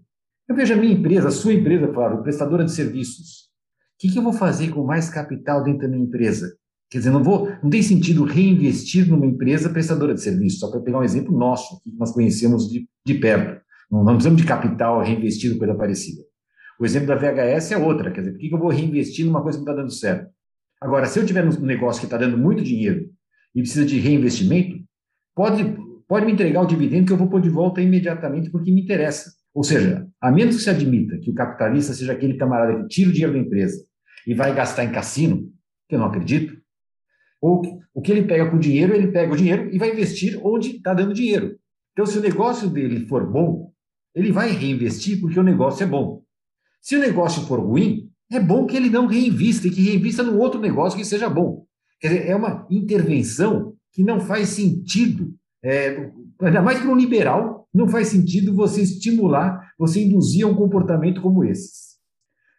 Eu 0.49 0.57
vejo 0.57 0.74
a 0.74 0.76
minha 0.76 0.94
empresa, 0.94 1.28
a 1.28 1.32
sua 1.32 1.53
empresa, 1.53 1.92
Flávio, 1.92 2.22
prestadora 2.22 2.64
de 2.64 2.72
serviços 2.72 3.49
que, 3.99 4.09
que 4.09 4.18
eu 4.18 4.22
vou 4.22 4.32
fazer 4.32 4.70
com 4.70 4.84
mais 4.84 5.11
capital 5.11 5.62
dentro 5.62 5.82
da 5.82 5.88
minha 5.88 6.05
empresa? 6.05 6.57
Quer 6.88 6.99
dizer, 6.99 7.11
não 7.11 7.22
vou, 7.22 7.51
não 7.62 7.68
tem 7.68 7.82
sentido 7.82 8.24
reinvestir 8.24 9.07
numa 9.09 9.26
empresa 9.26 9.68
prestadora 9.68 10.14
de 10.14 10.22
serviço. 10.22 10.61
Só 10.61 10.70
para 10.70 10.80
pegar 10.80 11.01
um 11.01 11.03
exemplo 11.03 11.36
nosso, 11.36 11.82
que 11.82 11.92
nós 11.99 12.12
conhecemos 12.12 12.70
de, 12.70 12.88
de 13.05 13.14
perto. 13.14 13.61
Não, 13.90 14.05
não 14.05 14.14
precisamos 14.14 14.40
de 14.40 14.46
capital 14.46 15.03
reinvestido, 15.03 15.59
coisa 15.59 15.74
parecida. 15.74 16.22
O 16.80 16.86
exemplo 16.86 17.09
da 17.09 17.16
VHS 17.16 17.72
é 17.72 17.76
outra. 17.76 18.11
Quer 18.11 18.20
dizer, 18.20 18.32
por 18.32 18.40
que, 18.40 18.49
que 18.49 18.55
eu 18.55 18.59
vou 18.59 18.70
reinvestir 18.70 19.26
numa 19.26 19.42
coisa 19.42 19.59
que 19.59 19.64
não 19.64 19.72
está 19.72 19.82
dando 19.82 19.92
certo? 19.92 20.30
Agora, 20.80 21.07
se 21.07 21.18
eu 21.18 21.26
tiver 21.26 21.44
um 21.44 21.61
negócio 21.61 22.01
que 22.01 22.07
está 22.07 22.16
dando 22.16 22.38
muito 22.38 22.62
dinheiro 22.62 23.05
e 23.55 23.61
precisa 23.61 23.84
de 23.84 23.99
reinvestimento, 23.99 24.78
pode, 25.34 25.76
pode 26.07 26.24
me 26.24 26.32
entregar 26.32 26.62
o 26.62 26.66
dividendo 26.66 27.07
que 27.07 27.12
eu 27.12 27.16
vou 27.16 27.28
pôr 27.28 27.40
de 27.40 27.51
volta 27.51 27.82
imediatamente 27.82 28.49
porque 28.49 28.70
me 28.70 28.82
interessa. 28.82 29.32
Ou 29.59 29.65
seja, 29.65 30.09
a 30.21 30.31
menos 30.31 30.55
que 30.55 30.63
se 30.63 30.71
admita 30.71 31.19
que 31.19 31.33
o 31.33 31.35
capitalista 31.35 31.93
seja 31.93 32.13
aquele 32.13 32.37
camarada 32.37 32.81
que 32.81 32.89
tira 32.89 33.11
o 33.11 33.13
dinheiro 33.13 33.33
da 33.33 33.41
empresa 33.41 33.85
e 34.25 34.33
vai 34.33 34.55
gastar 34.55 34.85
em 34.85 34.93
cassino, 34.93 35.53
que 35.89 35.97
eu 35.97 35.99
não 35.99 36.07
acredito, 36.07 36.57
ou 37.41 37.81
o 37.93 38.01
que 38.01 38.13
ele 38.13 38.23
pega 38.23 38.49
com 38.49 38.57
dinheiro, 38.57 38.95
ele 38.95 39.09
pega 39.09 39.33
o 39.33 39.37
dinheiro 39.37 39.69
e 39.75 39.77
vai 39.77 39.91
investir 39.91 40.39
onde 40.47 40.77
está 40.77 40.95
dando 40.95 41.13
dinheiro. 41.13 41.59
Então, 41.91 42.07
se 42.07 42.17
o 42.19 42.21
negócio 42.21 42.71
dele 42.71 43.05
for 43.09 43.29
bom, 43.29 43.73
ele 44.15 44.31
vai 44.31 44.53
reinvestir 44.53 45.21
porque 45.21 45.41
o 45.41 45.43
negócio 45.43 45.83
é 45.83 45.87
bom. 45.89 46.23
Se 46.81 46.95
o 46.95 47.01
negócio 47.01 47.43
for 47.43 47.59
ruim, 47.59 48.09
é 48.31 48.39
bom 48.39 48.65
que 48.65 48.77
ele 48.77 48.89
não 48.89 49.09
reinvista 49.09 49.67
e 49.67 49.73
que 49.73 49.83
reinvista 49.83 50.23
num 50.23 50.39
outro 50.39 50.61
negócio 50.61 50.97
que 50.97 51.05
seja 51.05 51.29
bom. 51.29 51.67
Quer 51.99 52.09
dizer, 52.11 52.29
é 52.29 52.37
uma 52.37 52.65
intervenção 52.71 53.75
que 53.93 54.05
não 54.05 54.21
faz 54.21 54.51
sentido, 54.51 55.35
é, 55.65 56.13
ainda 56.43 56.63
mais 56.63 56.79
para 56.79 56.93
um 56.93 56.97
liberal, 56.97 57.58
não 57.75 57.89
faz 57.89 58.09
sentido 58.09 58.55
você 58.55 58.83
estimular, 58.83 59.73
você 59.79 60.05
induzir 60.05 60.45
a 60.45 60.49
um 60.49 60.55
comportamento 60.55 61.21
como 61.21 61.45
esse. 61.45 61.89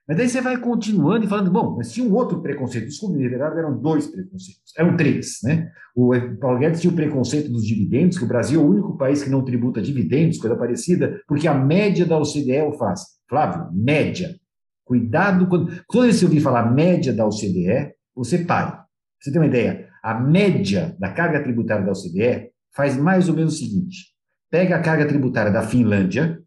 Mas 0.10 0.18
daí 0.18 0.28
você 0.28 0.42
vai 0.42 0.58
continuando 0.58 1.24
e 1.24 1.30
falando, 1.30 1.52
bom, 1.52 1.76
mas 1.78 1.92
tinha 1.92 2.04
um 2.04 2.16
outro 2.16 2.42
preconceito. 2.42 2.88
Desculpe, 2.88 3.22
na 3.22 3.30
verdade 3.30 3.60
eram 3.60 3.80
dois 3.80 4.08
preconceitos, 4.08 4.74
eram 4.76 4.98
três, 4.98 5.38
né? 5.44 5.70
O 5.96 6.12
Paulo 6.40 6.58
Guedes 6.58 6.82
tinha 6.82 6.92
o 6.92 6.96
preconceito 6.96 7.52
dos 7.52 7.64
dividendos, 7.64 8.18
que 8.18 8.24
o 8.24 8.28
Brasil 8.28 8.60
é 8.60 8.64
o 8.64 8.68
único 8.68 8.98
país 8.98 9.22
que 9.22 9.30
não 9.30 9.46
tributa 9.46 9.80
dividendos, 9.80 10.40
coisa 10.40 10.56
parecida, 10.56 11.22
porque 11.28 11.48
a 11.48 11.54
média 11.54 12.08
da 12.08 12.18
OCDE 12.18 12.60
o 12.62 12.74
faz. 12.74 13.02
Flávio, 13.30 13.70
média. 13.72 14.36
Cuidado 14.84 15.48
quando, 15.48 15.72
quando 15.88 16.12
você 16.12 16.26
ouvir 16.26 16.42
falar 16.42 16.74
média 16.74 17.14
da 17.14 17.28
OCDE, 17.28 17.94
você 18.16 18.40
pare. 18.40 18.80
Você 19.22 19.32
tem 19.32 19.40
uma 19.40 19.48
ideia? 19.48 19.88
A 20.02 20.20
média 20.20 20.96
da 20.98 21.12
carga 21.12 21.44
tributária 21.44 21.86
da 21.86 21.92
OCDE 21.92 22.50
faz 22.76 22.98
mais 22.98 23.30
ou 23.30 23.36
menos 23.36 23.54
o 23.54 23.58
seguinte: 23.58 24.08
pega 24.50 24.76
a 24.76 24.82
carga 24.82 25.08
tributária 25.08 25.52
da 25.52 25.62
Finlândia, 25.62 26.42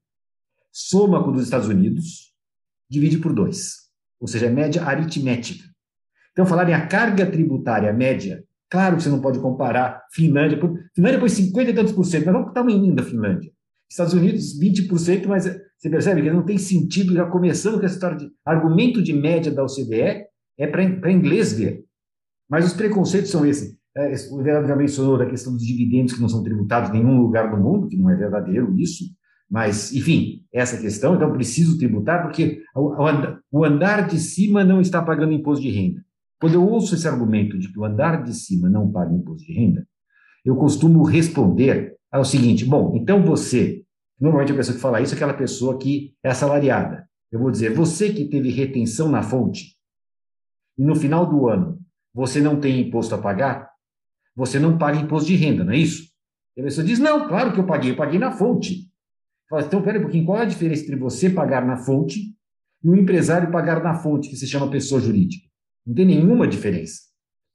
soma 0.70 1.22
com 1.22 1.30
a 1.30 1.32
dos 1.34 1.44
Estados 1.44 1.68
Unidos, 1.68 2.32
divide 2.88 3.18
por 3.18 3.32
dois, 3.32 3.88
ou 4.20 4.26
seja, 4.26 4.46
é 4.46 4.50
média 4.50 4.82
aritmética. 4.84 5.64
Então, 6.32 6.46
falar 6.46 6.68
em 6.68 6.74
a 6.74 6.86
carga 6.86 7.26
tributária 7.26 7.92
média, 7.92 8.42
claro 8.70 8.96
que 8.96 9.02
você 9.02 9.10
não 9.10 9.20
pode 9.20 9.38
comparar 9.38 10.02
Finlândia, 10.12 10.58
por, 10.58 10.78
Finlândia 10.94 11.20
põe 11.20 11.28
50 11.28 11.70
e 11.70 11.74
tantos 11.74 11.92
por 11.92 12.04
cento, 12.04 12.24
mas 12.24 12.34
vamos 12.34 12.48
estar 12.48 12.64
menino 12.64 12.94
da 12.94 13.02
Finlândia. 13.02 13.52
Estados 13.88 14.14
Unidos, 14.14 14.58
20%, 14.58 15.26
mas 15.26 15.44
você 15.76 15.90
percebe 15.90 16.22
que 16.22 16.30
não 16.30 16.44
tem 16.44 16.56
sentido, 16.56 17.12
já 17.12 17.26
começando 17.26 17.78
com 17.78 17.84
essa 17.84 17.94
história 17.94 18.16
de 18.16 18.30
argumento 18.44 19.02
de 19.02 19.12
média 19.12 19.52
da 19.52 19.62
OCDE, 19.62 20.24
é 20.58 20.66
para 20.66 21.12
inglês 21.12 21.52
ver. 21.52 21.84
Mas 22.48 22.64
os 22.64 22.72
preconceitos 22.72 23.30
são 23.30 23.44
esses. 23.44 23.76
É, 23.94 24.14
o 24.30 24.42
Verano 24.42 24.66
já 24.66 24.74
mencionou 24.74 25.18
da 25.18 25.26
questão 25.26 25.52
dos 25.52 25.66
dividendos 25.66 26.14
que 26.14 26.20
não 26.20 26.28
são 26.28 26.42
tributados 26.42 26.90
em 26.90 26.94
nenhum 26.94 27.20
lugar 27.20 27.50
do 27.50 27.62
mundo, 27.62 27.88
que 27.88 27.96
não 27.96 28.08
é 28.08 28.16
verdadeiro 28.16 28.74
isso. 28.78 29.04
Mas, 29.50 29.92
enfim, 29.92 30.46
essa 30.50 30.78
questão, 30.80 31.14
então 31.14 31.30
preciso 31.30 31.76
tributar, 31.76 32.22
porque 32.22 32.62
o 32.74 33.64
andar 33.64 34.06
de 34.08 34.18
cima 34.18 34.64
não 34.64 34.80
está 34.80 35.02
pagando 35.02 35.34
imposto 35.34 35.62
de 35.62 35.70
renda. 35.70 36.02
Quando 36.40 36.54
eu 36.54 36.66
ouço 36.66 36.94
esse 36.94 37.06
argumento 37.06 37.58
de 37.58 37.70
que 37.70 37.78
o 37.78 37.84
andar 37.84 38.24
de 38.24 38.34
cima 38.34 38.68
não 38.70 38.90
paga 38.90 39.14
imposto 39.14 39.46
de 39.46 39.52
renda, 39.52 39.86
eu 40.42 40.56
costumo 40.56 41.02
responder 41.04 41.94
ao 42.10 42.24
seguinte: 42.24 42.64
bom, 42.64 42.96
então 42.96 43.22
você, 43.22 43.84
normalmente 44.18 44.52
a 44.52 44.56
pessoa 44.56 44.74
que 44.74 44.80
fala 44.80 45.02
isso 45.02 45.12
é 45.12 45.16
aquela 45.16 45.34
pessoa 45.34 45.78
que 45.78 46.14
é 46.24 46.30
assalariada. 46.30 47.06
Eu 47.30 47.38
vou 47.38 47.50
dizer, 47.50 47.74
você 47.74 48.12
que 48.12 48.24
teve 48.24 48.50
retenção 48.50 49.08
na 49.08 49.22
fonte, 49.22 49.76
e 50.78 50.82
no 50.82 50.94
final 50.94 51.26
do 51.26 51.46
ano 51.46 51.78
você 52.14 52.40
não 52.40 52.58
tem 52.58 52.80
imposto 52.80 53.14
a 53.14 53.18
pagar, 53.18 53.70
você 54.34 54.58
não 54.58 54.78
paga 54.78 54.98
imposto 54.98 55.28
de 55.28 55.36
renda, 55.36 55.64
não 55.64 55.72
é 55.72 55.78
isso? 55.78 56.10
E 56.56 56.60
a 56.60 56.64
pessoa 56.64 56.86
diz: 56.86 56.98
não, 56.98 57.28
claro 57.28 57.52
que 57.52 57.60
eu 57.60 57.66
paguei, 57.66 57.92
eu 57.92 57.96
paguei 57.96 58.18
na 58.18 58.30
fonte. 58.32 58.90
Fala, 59.48 59.62
então, 59.62 59.82
peraí 59.82 59.98
um 59.98 60.02
pouquinho, 60.02 60.24
qual 60.24 60.38
é 60.38 60.42
a 60.42 60.46
diferença 60.46 60.82
entre 60.82 60.96
você 60.96 61.28
pagar 61.28 61.66
na 61.66 61.76
fonte 61.76 62.34
e 62.82 62.88
o 62.88 62.96
empresário 62.96 63.50
pagar 63.50 63.82
na 63.82 63.94
fonte, 63.94 64.28
que 64.28 64.36
se 64.36 64.46
chama 64.46 64.70
pessoa 64.70 65.00
jurídica? 65.00 65.46
Não 65.86 65.94
tem 65.94 66.06
nenhuma 66.06 66.48
diferença. 66.48 67.00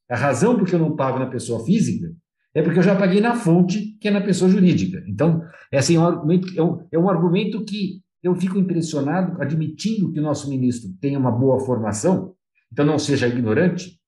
A 0.10 0.16
razão 0.16 0.58
por 0.58 0.68
que 0.68 0.76
eu 0.76 0.80
não 0.80 0.96
pago 0.96 1.20
na 1.20 1.26
pessoa 1.26 1.66
física 1.66 2.14
é 2.54 2.62
porque 2.62 2.80
eu 2.80 2.84
já 2.84 2.96
paguei 2.96 3.20
na 3.20 3.36
fonte, 3.36 3.98
que 4.00 4.08
é 4.08 4.12
na 4.12 4.22
pessoa 4.22 4.50
jurídica. 4.50 5.04
Então, 5.08 5.42
é 5.72 5.80
um 6.00 6.06
argumento, 6.06 6.48
é 6.56 6.64
um, 6.64 6.88
é 6.92 7.00
um 7.00 7.10
argumento 7.10 7.64
que 7.66 8.02
eu 8.24 8.36
fico 8.36 8.58
impressionado, 8.58 9.42
admitindo 9.42 10.12
que 10.12 10.20
o 10.20 10.24
nosso 10.24 10.50
ministro 10.50 10.90
tenha 11.00 11.20
uma 11.20 11.32
boa 11.32 11.60
formação, 11.60 12.34
então 12.72 12.86
não 12.86 12.98
seja 12.98 13.28
ignorante, 13.28 14.00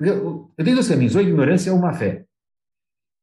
eu, 0.00 0.52
tenho 0.56 0.76
dois 0.76 0.88
caminhos, 0.88 1.14
ou 1.14 1.22
ignorância 1.22 1.72
ou 1.72 1.78
má 1.78 1.92
fé. 1.92 2.24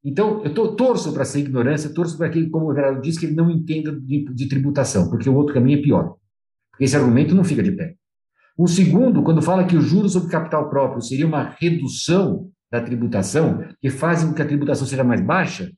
Então, 0.04 0.44
eu 0.44 0.54
tô, 0.54 0.76
torço 0.76 1.14
para 1.14 1.26
ser 1.26 1.40
ignorância, 1.40 1.94
torço 1.94 2.18
para 2.18 2.30
que, 2.30 2.50
como 2.50 2.66
o 2.66 2.72
Everardo 2.72 3.02
disse, 3.02 3.20
que 3.20 3.28
ele 3.28 3.36
não 3.36 3.52
entenda 3.52 3.92
de, 3.92 4.26
de, 4.26 4.50
tributação, 4.50 5.10
porque 5.10 5.30
o 5.30 5.36
outro 5.36 5.54
caminho 5.54 5.80
é 5.80 5.82
pior. 5.82 6.16
Porque 6.72 6.86
esse 6.86 6.96
argumento 6.96 7.36
não 7.36 7.44
fica 7.44 7.62
de 7.62 7.72
pé. 7.72 7.96
O 8.58 8.68
segundo, 8.68 9.24
quando 9.24 9.42
fala 9.42 9.66
que 9.66 9.78
o 9.78 9.82
juros 9.82 10.14
sobre 10.14 10.32
capital 10.32 10.70
próprio 10.70 11.02
seria 11.02 11.28
uma 11.28 11.56
redução 11.60 12.50
da 12.72 12.82
tributação, 12.82 13.64
que 13.80 13.90
faz 13.90 14.24
com 14.24 14.34
que 14.34 14.42
a 14.42 14.48
tributação 14.48 14.88
seja 14.88 15.04
mais 15.04 15.22
baixa, 15.22 15.72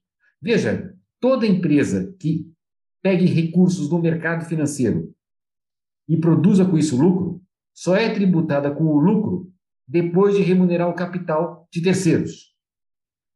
Veja, 0.44 0.94
toda 1.22 1.48
empresa 1.48 2.14
que 2.20 2.46
pegue 3.02 3.26
recursos 3.26 3.89
no 3.89 3.98
mercado 3.98 4.44
financeiro 4.44 5.16
e 6.06 6.18
produza 6.18 6.66
com 6.66 6.78
isso 6.78 7.02
lucro, 7.02 7.41
só 7.74 7.96
é 7.96 8.14
tributada 8.14 8.70
com 8.70 8.84
o 8.84 9.00
lucro 9.00 9.50
depois 9.88 10.36
de 10.36 10.41
remunerar 10.41 10.89
o 10.89 10.95
capital 10.95 11.67
de 11.71 11.81
terceiros. 11.81 12.53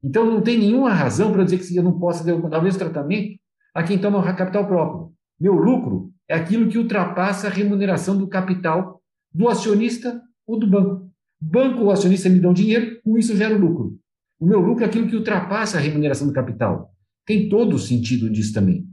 Então, 0.03 0.25
não 0.25 0.41
tem 0.41 0.57
nenhuma 0.57 0.93
razão 0.93 1.31
para 1.31 1.43
dizer 1.43 1.59
que 1.59 1.75
eu 1.75 1.83
não 1.83 1.99
possa 1.99 2.23
dar 2.23 2.35
o 2.35 2.63
mesmo 2.63 2.79
tratamento 2.79 3.39
a 3.73 3.83
quem 3.83 3.99
toma 3.99 4.21
capital 4.35 4.67
próprio. 4.67 5.13
Meu 5.39 5.53
lucro 5.53 6.11
é 6.27 6.35
aquilo 6.35 6.67
que 6.67 6.77
ultrapassa 6.77 7.47
a 7.47 7.51
remuneração 7.51 8.17
do 8.17 8.27
capital 8.27 9.01
do 9.33 9.47
acionista 9.47 10.21
ou 10.45 10.59
do 10.59 10.67
banco. 10.67 11.09
Banco 11.39 11.83
ou 11.83 11.91
acionista 11.91 12.29
me 12.29 12.39
dão 12.39 12.53
dinheiro, 12.53 12.99
com 13.03 13.17
isso 13.17 13.35
gera 13.35 13.55
lucro. 13.55 13.97
O 14.39 14.45
meu 14.45 14.59
lucro 14.59 14.83
é 14.83 14.87
aquilo 14.87 15.07
que 15.07 15.15
ultrapassa 15.15 15.77
a 15.77 15.81
remuneração 15.81 16.27
do 16.27 16.33
capital. 16.33 16.93
Tem 17.25 17.49
todo 17.49 17.75
o 17.75 17.79
sentido 17.79 18.29
disso 18.29 18.53
também. 18.53 18.87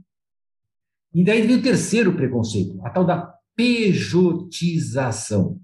E 1.13 1.23
daí 1.23 1.45
vem 1.47 1.57
o 1.57 1.61
terceiro 1.61 2.13
preconceito, 2.13 2.83
a 2.85 2.89
tal 2.89 3.05
da 3.05 3.33
pejotização. 3.55 5.59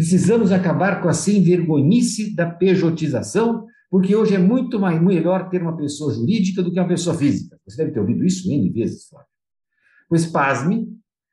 Precisamos 0.00 0.50
acabar 0.50 1.02
com 1.02 1.10
a 1.10 1.12
sem 1.12 1.42
vergonhice 1.42 2.34
da 2.34 2.48
pejotização, 2.48 3.66
porque 3.90 4.16
hoje 4.16 4.34
é 4.34 4.38
muito 4.38 4.80
mais, 4.80 4.98
melhor 4.98 5.50
ter 5.50 5.60
uma 5.60 5.76
pessoa 5.76 6.14
jurídica 6.14 6.62
do 6.62 6.72
que 6.72 6.80
uma 6.80 6.88
pessoa 6.88 7.14
física. 7.14 7.60
Você 7.66 7.76
deve 7.76 7.92
ter 7.92 8.00
ouvido 8.00 8.24
isso 8.24 8.50
N 8.50 8.70
vezes, 8.70 9.08
Flávio. 9.10 9.28
Pois, 10.08 10.24
pasme, 10.24 10.88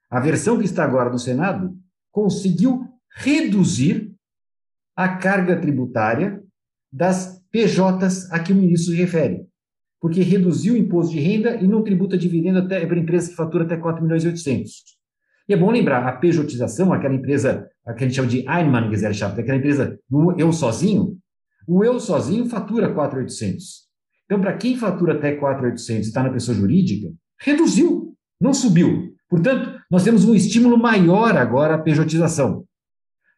a 0.09 0.19
versão 0.19 0.59
que 0.59 0.65
está 0.65 0.83
agora 0.83 1.09
no 1.09 1.17
Senado 1.17 1.73
conseguiu 2.11 2.85
reduzir 3.15 4.13
a 4.97 5.15
carga 5.15 5.55
tributária 5.55 6.43
das 6.91 7.41
PJs 7.49 8.29
a 8.33 8.39
que 8.39 8.51
o 8.51 8.55
ministro 8.57 8.91
se 8.91 8.97
refere, 8.97 9.47
porque 10.01 10.21
reduziu 10.21 10.73
o 10.73 10.77
imposto 10.77 11.13
de 11.13 11.21
renda 11.21 11.55
e 11.55 11.65
não 11.65 11.85
tributa 11.85 12.17
dividendo 12.17 12.59
até 12.59 12.85
para 12.85 12.99
empresa 12.99 13.29
que 13.29 13.35
fatura 13.37 13.63
até 13.63 13.77
4 13.77 14.03
milhões 14.03 14.25
e 14.25 14.27
800. 14.27 14.96
E 15.47 15.53
é 15.53 15.57
bom 15.57 15.71
lembrar, 15.71 16.05
a 16.05 16.11
pejotização, 16.11 16.91
aquela 16.91 17.13
empresa, 17.13 17.69
que 17.97 18.03
a 18.03 18.07
gente 18.07 18.15
chama 18.15 18.27
de 18.27 18.45
Einmanngesellschaft, 18.47 19.39
aquela 19.39 19.57
empresa 19.57 19.97
do 20.09 20.37
eu 20.37 20.51
sozinho, 20.51 21.17
o 21.65 21.83
eu 21.83 21.99
sozinho 21.99 22.49
fatura 22.49 22.93
4,800. 22.93 23.87
Então, 24.25 24.41
para 24.41 24.57
quem 24.57 24.75
fatura 24.75 25.13
até 25.13 25.35
4,800 25.35 26.05
e 26.05 26.09
está 26.09 26.21
na 26.21 26.31
pessoa 26.31 26.55
jurídica, 26.55 27.13
reduziu, 27.39 28.13
não 28.41 28.53
subiu. 28.53 29.15
Portanto, 29.29 29.79
nós 29.89 30.03
temos 30.03 30.25
um 30.25 30.35
estímulo 30.35 30.77
maior 30.77 31.37
agora 31.37 31.75
à 31.75 31.77
pejotização. 31.77 32.65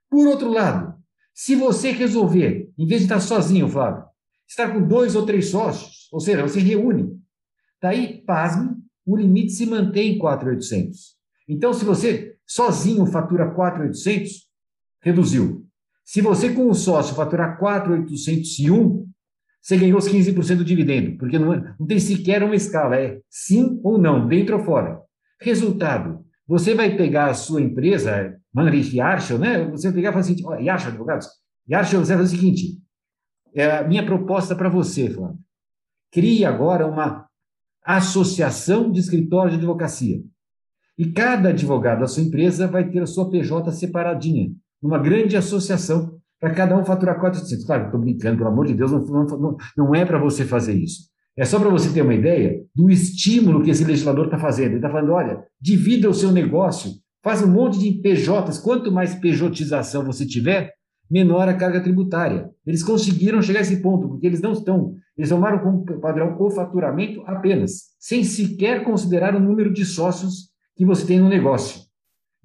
Por 0.10 0.28
outro 0.28 0.52
lado, 0.52 0.96
se 1.34 1.56
você 1.56 1.92
resolver, 1.92 2.70
em 2.76 2.88
vez 2.88 3.02
de 3.02 3.06
estar 3.06 3.20
sozinho, 3.20 3.68
Flávio, 3.70 4.04
estar 4.48 4.74
com 4.74 4.82
dois 4.82 5.16
ou 5.16 5.28
três 5.28 5.50
sócios, 5.50 6.08
ou 6.12 6.20
seja, 6.20 6.42
você 6.42 6.60
reúne, 6.60 7.20
daí, 7.80 8.24
pasme, 8.26 8.76
o 9.06 9.16
limite 9.16 9.52
se 9.52 9.68
mantém 9.68 10.16
em 10.16 10.18
4,800. 10.18 11.19
Então, 11.50 11.74
se 11.74 11.84
você 11.84 12.36
sozinho 12.46 13.08
fatura 13.08 13.50
4,800, 13.50 14.48
reduziu. 15.02 15.66
Se 16.06 16.22
você 16.22 16.54
com 16.54 16.70
o 16.70 16.76
sócio 16.76 17.16
faturar 17.16 17.58
4,801, 17.60 19.08
você 19.62 19.78
ganhou 19.78 19.98
os 19.98 20.08
15% 20.08 20.58
do 20.58 20.66
dividendo, 20.66 21.18
porque 21.18 21.38
não, 21.38 21.54
é, 21.54 21.76
não 21.80 21.86
tem 21.86 22.00
sequer 22.00 22.44
uma 22.44 22.56
escala, 22.56 22.96
é 22.96 23.20
sim 23.30 23.80
ou 23.84 23.98
não, 23.98 24.28
dentro 24.28 24.58
ou 24.58 24.64
fora. 24.64 25.02
Resultado, 25.42 26.24
você 26.48 26.74
vai 26.74 26.96
pegar 26.96 27.28
a 27.28 27.34
sua 27.34 27.62
empresa, 27.62 28.40
Manrich 28.54 28.96
Yarshel, 28.96 29.38
né? 29.38 29.66
Você 29.70 29.88
vai 29.88 29.96
pegar 29.96 30.10
e 30.10 30.12
falar 30.14 30.22
assim, 30.22 30.46
ó, 30.46 30.56
Yarshel 30.56 30.90
Advogados, 30.90 31.28
Yarshel, 31.70 32.00
você 32.00 32.16
vai 32.16 32.24
fazer 32.24 32.36
o 32.36 32.40
seguinte, 32.40 32.82
é 33.54 33.78
a 33.78 33.88
minha 33.88 34.06
proposta 34.06 34.56
para 34.56 34.70
você, 34.70 35.10
Flávio. 35.10 35.38
Crie 36.12 36.46
agora 36.46 36.88
uma 36.88 37.28
associação 37.84 38.92
de 38.92 39.00
escritórios 39.00 39.54
de 39.54 39.60
advocacia. 39.60 40.24
E 41.00 41.06
cada 41.14 41.50
advogado 41.50 42.02
da 42.02 42.08
sua 42.08 42.24
empresa 42.24 42.68
vai 42.68 42.90
ter 42.90 43.00
a 43.00 43.06
sua 43.06 43.30
PJ 43.30 43.72
separadinha, 43.72 44.52
numa 44.84 45.00
grande 45.00 45.38
associação, 45.38 46.20
para 46.38 46.54
cada 46.54 46.78
um 46.78 46.84
faturar 46.84 47.18
400. 47.18 47.66
Claro, 47.66 47.86
estou 47.86 48.02
brincando, 48.02 48.38
pelo 48.38 48.50
amor 48.50 48.68
de 48.68 48.74
Deus, 48.74 48.92
não, 48.92 49.00
não, 49.00 49.58
não 49.78 49.96
é 49.96 50.04
para 50.04 50.20
você 50.20 50.44
fazer 50.44 50.74
isso. 50.74 51.04
É 51.38 51.46
só 51.46 51.58
para 51.58 51.70
você 51.70 51.90
ter 51.94 52.02
uma 52.02 52.14
ideia 52.14 52.62
do 52.76 52.90
estímulo 52.90 53.64
que 53.64 53.70
esse 53.70 53.86
legislador 53.86 54.26
está 54.26 54.38
fazendo. 54.38 54.72
Ele 54.72 54.76
está 54.76 54.90
falando: 54.90 55.14
olha, 55.14 55.42
divida 55.60 56.10
o 56.10 56.14
seu 56.14 56.34
negócio, 56.34 56.92
faz 57.24 57.42
um 57.42 57.48
monte 57.48 57.80
de 57.80 57.94
PJs. 58.02 58.58
Quanto 58.58 58.92
mais 58.92 59.16
PJização 59.16 60.04
você 60.04 60.26
tiver, 60.26 60.74
menor 61.10 61.48
a 61.48 61.54
carga 61.54 61.82
tributária. 61.82 62.50
Eles 62.68 62.84
conseguiram 62.84 63.42
chegar 63.42 63.60
a 63.60 63.62
esse 63.62 63.82
ponto, 63.82 64.10
porque 64.10 64.28
eles 64.28 64.42
não 64.42 64.52
estão. 64.52 64.96
Eles 65.18 65.30
tomaram 65.30 65.60
como 65.60 65.86
padrão 66.02 66.36
o 66.38 66.52
faturamento 66.52 67.24
apenas, 67.26 67.96
sem 67.98 68.22
sequer 68.26 68.84
considerar 68.84 69.34
o 69.34 69.40
número 69.40 69.72
de 69.72 69.86
sócios 69.86 70.49
que 70.80 70.86
você 70.86 71.06
tem 71.06 71.20
no 71.20 71.28
negócio. 71.28 71.82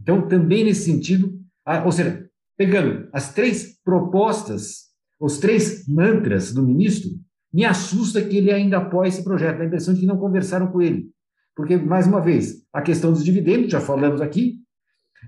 Então, 0.00 0.26
também 0.26 0.64
nesse 0.64 0.86
sentido, 0.86 1.40
ou 1.84 1.92
seja, 1.92 2.28
pegando 2.58 3.08
as 3.12 3.32
três 3.32 3.78
propostas, 3.84 4.86
os 5.20 5.38
três 5.38 5.86
mantras 5.86 6.52
do 6.52 6.60
ministro, 6.60 7.10
me 7.52 7.64
assusta 7.64 8.20
que 8.20 8.36
ele 8.36 8.50
ainda 8.50 8.78
apoie 8.78 9.08
esse 9.08 9.22
projeto, 9.22 9.62
a 9.62 9.64
impressão 9.64 9.94
de 9.94 10.00
que 10.00 10.06
não 10.06 10.18
conversaram 10.18 10.66
com 10.66 10.82
ele. 10.82 11.06
Porque, 11.54 11.76
mais 11.76 12.08
uma 12.08 12.20
vez, 12.20 12.66
a 12.72 12.82
questão 12.82 13.12
dos 13.12 13.24
dividendos, 13.24 13.70
já 13.70 13.80
falamos 13.80 14.20
aqui, 14.20 14.56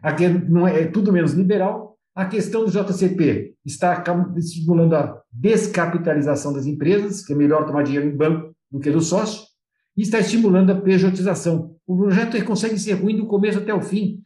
aqui 0.03 0.27
não 0.27 0.67
é, 0.67 0.81
é 0.81 0.87
tudo 0.89 1.13
menos 1.13 1.33
liberal, 1.33 1.97
a 2.13 2.27
questão 2.27 2.65
do 2.65 2.73
JCP 2.73 3.55
está 3.65 4.03
estimulando 4.37 4.97
a 4.97 5.23
descapitalização 5.31 6.53
das 6.53 6.67
empresas, 6.67 7.25
que 7.25 7.33
é 7.33 7.37
melhor 7.37 7.67
tomar 7.67 7.85
dinheiro 7.85 8.09
em 8.09 8.17
banco 8.17 8.53
do 8.69 8.81
que 8.81 8.91
do 8.91 9.01
sócio, 9.01 9.45
e 9.97 10.03
está 10.03 10.19
estimulando 10.19 10.71
a 10.73 10.81
pejotização. 10.81 11.76
O 11.87 11.97
projeto 11.97 12.43
consegue 12.45 12.79
ser 12.79 12.95
ruim 12.95 13.17
do 13.17 13.27
começo 13.27 13.59
até 13.59 13.73
o 13.73 13.81
fim. 13.81 14.23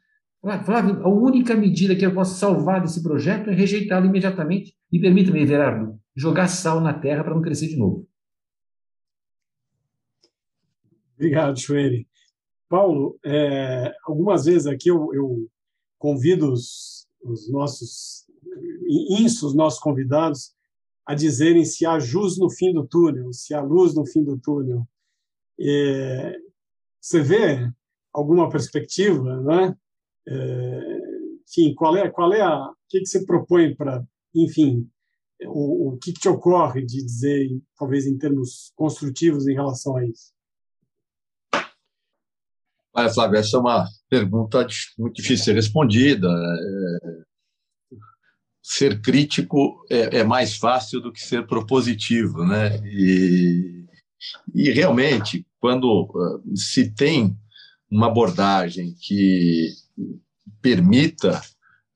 Flávio, 0.65 1.05
a 1.05 1.09
única 1.09 1.55
medida 1.55 1.95
que 1.95 2.05
eu 2.05 2.15
posso 2.15 2.39
salvar 2.39 2.81
desse 2.81 3.03
projeto 3.03 3.51
é 3.51 3.55
rejeitá-lo 3.55 4.07
imediatamente. 4.07 4.75
E 4.91 4.99
permita-me, 4.99 5.43
Everardo, 5.43 6.01
jogar 6.17 6.49
sal 6.49 6.81
na 6.81 6.95
terra 6.95 7.23
para 7.23 7.35
não 7.35 7.43
crescer 7.43 7.69
de 7.69 7.77
novo. 7.77 8.09
Obrigado, 11.15 11.61
Chuene. 11.61 12.09
Paulo, 12.67 13.19
é, 13.23 13.93
algumas 14.05 14.47
vezes 14.47 14.67
aqui 14.67 14.89
eu, 14.89 15.13
eu 15.13 15.47
convido 15.99 16.51
os, 16.51 17.07
os 17.23 17.51
nossos, 17.51 18.25
insto 19.11 19.47
os 19.47 19.55
nossos 19.55 19.79
convidados 19.79 20.55
a 21.05 21.15
dizerem 21.15 21.65
se 21.65 21.85
há 21.85 21.95
luz 21.97 22.39
no 22.39 22.49
fim 22.49 22.73
do 22.73 22.87
túnel, 22.87 23.33
se 23.33 23.53
há 23.53 23.61
luz 23.61 23.95
no 23.95 24.07
fim 24.07 24.25
do 24.25 24.39
túnel. 24.39 24.87
É, 25.61 26.37
você 27.01 27.23
vê 27.23 27.71
alguma 28.13 28.49
perspectiva, 28.51 29.41
né? 29.41 29.77
É, 30.29 30.99
enfim, 31.49 31.75
qual 31.75 31.97
é, 31.97 32.09
qual 32.11 32.33
é 32.33 32.41
a, 32.41 32.67
o 32.69 32.77
que, 32.89 33.01
que 33.01 33.07
você 33.07 33.25
propõe 33.25 33.75
para, 33.75 34.05
enfim, 34.35 34.89
o, 35.45 35.89
o 35.89 35.99
que, 35.99 36.13
que 36.13 36.21
te 36.21 36.29
ocorre 36.29 36.85
de 36.85 37.05
dizer, 37.05 37.49
talvez 37.77 38.07
em 38.07 38.19
termos 38.19 38.73
construtivos 38.77 39.49
em 39.49 39.55
relação 39.55 39.97
a 39.97 40.05
isso? 40.05 40.33
Olha, 42.93 43.09
Flávio, 43.09 43.39
essa 43.39 43.57
é 43.57 43.61
uma 43.61 43.89
pergunta 44.09 44.67
muito 44.99 45.15
difícil 45.15 45.37
de 45.37 45.45
ser 45.45 45.55
respondida. 45.55 46.29
É, 46.29 47.31
ser 48.63 49.01
crítico 49.01 49.85
é, 49.91 50.19
é, 50.19 50.25
mais 50.25 50.57
fácil 50.57 51.01
do 51.01 51.13
que 51.13 51.21
ser 51.21 51.47
propositivo, 51.47 52.45
né? 52.45 52.77
E, 52.87 53.87
e 54.55 54.71
realmente, 54.71 55.47
quando 55.61 56.05
uh, 56.05 56.57
se 56.57 56.91
tem 56.91 57.37
uma 57.91 58.07
abordagem 58.07 58.95
que 58.99 59.69
permita 60.63 61.41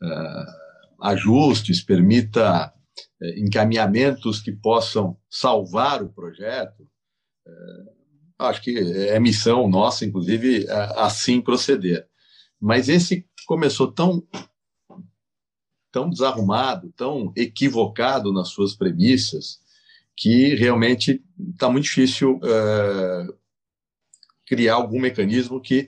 uh, 0.02 1.04
ajustes, 1.06 1.82
permita 1.82 2.72
uh, 3.20 3.26
encaminhamentos 3.38 4.40
que 4.40 4.52
possam 4.52 5.16
salvar 5.30 6.02
o 6.02 6.10
projeto, 6.10 6.86
acho 8.38 8.62
que 8.62 8.78
é 8.78 9.18
missão 9.20 9.68
nossa, 9.68 10.04
inclusive, 10.04 10.66
assim 10.96 11.40
proceder. 11.40 12.06
Mas 12.60 12.88
esse 12.88 13.26
começou 13.46 13.92
tão 13.92 14.26
tão 15.92 16.10
desarrumado, 16.10 16.92
tão 16.96 17.32
equivocado 17.36 18.32
nas 18.32 18.48
suas 18.48 18.74
premissas, 18.74 19.60
que 20.16 20.56
realmente 20.56 21.22
está 21.52 21.70
muito 21.70 21.84
difícil 21.84 22.38
uh, 22.38 23.32
criar 24.46 24.74
algum 24.74 25.00
mecanismo 25.00 25.60
que, 25.60 25.86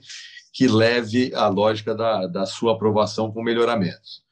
que 0.53 0.67
leve 0.67 1.33
a 1.35 1.47
lógica 1.47 1.93
da, 1.95 2.27
da 2.27 2.45
sua 2.45 2.73
aprovação 2.73 3.31
com 3.31 3.43
melhoramentos. 3.43 4.23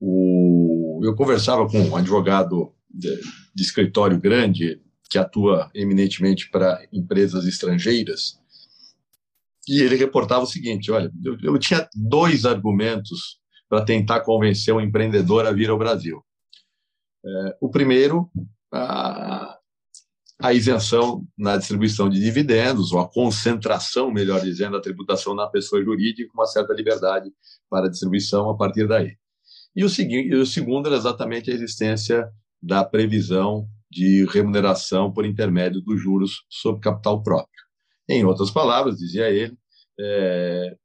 O, 0.00 1.00
eu 1.04 1.14
conversava 1.14 1.68
com 1.68 1.78
um 1.78 1.96
advogado 1.96 2.74
de, 2.90 3.08
de 3.54 3.62
escritório 3.62 4.20
grande, 4.20 4.80
que 5.08 5.18
atua 5.18 5.70
eminentemente 5.74 6.50
para 6.50 6.84
empresas 6.92 7.46
estrangeiras, 7.46 8.40
e 9.68 9.80
ele 9.80 9.96
reportava 9.96 10.42
o 10.42 10.46
seguinte: 10.46 10.90
olha, 10.90 11.10
eu, 11.24 11.36
eu 11.42 11.58
tinha 11.58 11.88
dois 11.94 12.44
argumentos 12.44 13.38
para 13.68 13.84
tentar 13.84 14.20
convencer 14.20 14.74
o 14.74 14.80
empreendedor 14.80 15.46
a 15.46 15.52
vir 15.52 15.70
ao 15.70 15.78
Brasil. 15.78 16.22
É, 17.24 17.56
o 17.60 17.70
primeiro, 17.70 18.30
a, 18.72 19.58
a 20.42 20.52
isenção 20.52 21.24
na 21.38 21.56
distribuição 21.56 22.08
de 22.08 22.18
dividendos, 22.18 22.92
ou 22.92 22.98
a 22.98 23.08
concentração, 23.08 24.10
melhor 24.10 24.40
dizendo, 24.40 24.72
da 24.72 24.80
tributação 24.80 25.34
na 25.36 25.46
pessoa 25.46 25.82
jurídica, 25.82 26.28
com 26.32 26.40
uma 26.40 26.46
certa 26.46 26.74
liberdade 26.74 27.30
para 27.70 27.86
a 27.86 27.88
distribuição 27.88 28.50
a 28.50 28.56
partir 28.56 28.88
daí. 28.88 29.16
E 29.74 29.84
o, 29.84 29.88
seguinte, 29.88 30.34
o 30.34 30.44
segundo 30.44 30.88
era 30.88 30.96
exatamente 30.96 31.48
a 31.50 31.54
existência 31.54 32.28
da 32.60 32.84
previsão 32.84 33.68
de 33.88 34.26
remuneração 34.30 35.12
por 35.12 35.24
intermédio 35.24 35.80
dos 35.80 36.00
juros 36.00 36.44
sobre 36.48 36.80
capital 36.80 37.22
próprio. 37.22 37.62
Em 38.08 38.24
outras 38.24 38.50
palavras, 38.50 38.98
dizia 38.98 39.30
ele, 39.30 39.56
é, 40.00 40.76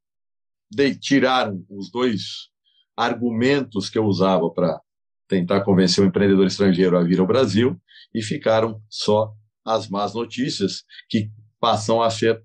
de, 0.70 0.96
tiraram 0.96 1.66
os 1.68 1.90
dois 1.90 2.50
argumentos 2.96 3.90
que 3.90 3.98
eu 3.98 4.06
usava 4.06 4.52
para 4.52 4.80
tentar 5.28 5.62
convencer 5.62 6.04
o 6.04 6.08
empreendedor 6.08 6.46
estrangeiro 6.46 6.96
a 6.96 7.04
vir 7.04 7.20
ao 7.20 7.28
Brasil 7.28 7.76
e 8.14 8.22
ficaram 8.22 8.80
só 8.88 9.34
as 9.68 9.90
más 9.90 10.14
notícias 10.14 10.84
que 11.10 11.30
passam 11.60 12.02
a 12.02 12.10
ser 12.10 12.42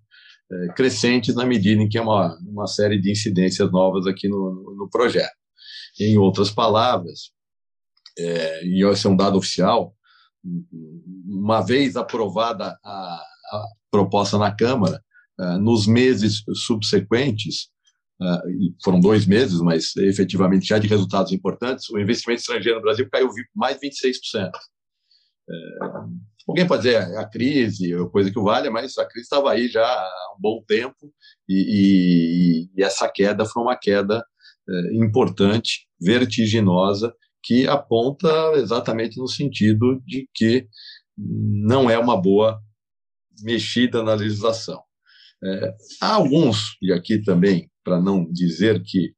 é, 0.50 0.68
crescentes 0.74 1.34
na 1.34 1.46
medida 1.46 1.80
em 1.80 1.88
que 1.88 1.96
é 1.96 2.02
uma, 2.02 2.36
uma 2.40 2.66
série 2.66 3.00
de 3.00 3.10
incidências 3.10 3.70
novas 3.70 4.06
aqui 4.06 4.28
no, 4.28 4.74
no, 4.76 4.88
projeto. 4.90 5.32
Em 6.00 6.18
outras 6.18 6.50
palavras, 6.50 7.30
é, 8.18 8.64
e 8.64 8.84
esse 8.84 9.06
é 9.06 9.10
um 9.10 9.16
dado 9.16 9.38
oficial, 9.38 9.94
uma 11.24 11.60
vez 11.60 11.96
aprovada 11.96 12.76
a, 12.84 13.22
a 13.52 13.66
proposta 13.90 14.36
na 14.36 14.54
Câmara, 14.54 15.02
uh, 15.38 15.58
nos 15.58 15.86
meses 15.86 16.42
subsequentes, 16.54 17.68
uh, 18.20 18.48
e 18.50 18.74
foram 18.82 18.98
dois 18.98 19.24
meses, 19.26 19.60
mas 19.60 19.94
efetivamente 19.96 20.66
já 20.66 20.78
de 20.78 20.88
resultados 20.88 21.32
importantes, 21.32 21.88
o 21.90 21.98
investimento 21.98 22.40
estrangeiro 22.40 22.78
no 22.78 22.82
Brasil 22.82 23.08
caiu 23.10 23.28
mais 23.54 23.78
de 23.78 23.88
26%. 23.88 24.50
Alguém 26.48 26.66
pode 26.66 26.82
dizer 26.82 26.96
a 27.16 27.24
crise, 27.24 27.94
coisa 28.10 28.30
que 28.30 28.40
valha, 28.40 28.70
mas 28.70 28.98
a 28.98 29.06
crise 29.06 29.24
estava 29.24 29.52
aí 29.52 29.68
já 29.68 29.84
há 29.84 30.34
um 30.36 30.40
bom 30.40 30.62
tempo 30.66 31.12
e, 31.48 32.66
e, 32.74 32.80
e 32.80 32.82
essa 32.82 33.08
queda 33.08 33.44
foi 33.44 33.62
uma 33.62 33.76
queda 33.76 34.24
é, 34.68 34.96
importante, 34.96 35.86
vertiginosa, 36.00 37.14
que 37.42 37.66
aponta 37.66 38.28
exatamente 38.56 39.18
no 39.18 39.28
sentido 39.28 40.00
de 40.06 40.28
que 40.34 40.66
não 41.16 41.90
é 41.90 41.98
uma 41.98 42.20
boa 42.20 42.60
mexida 43.42 44.02
na 44.02 44.14
legislação. 44.14 44.82
É, 45.44 45.74
há 46.00 46.14
alguns, 46.14 46.76
e 46.80 46.92
aqui 46.92 47.20
também, 47.20 47.70
para 47.84 48.00
não 48.00 48.24
dizer 48.30 48.82
que 48.84 49.14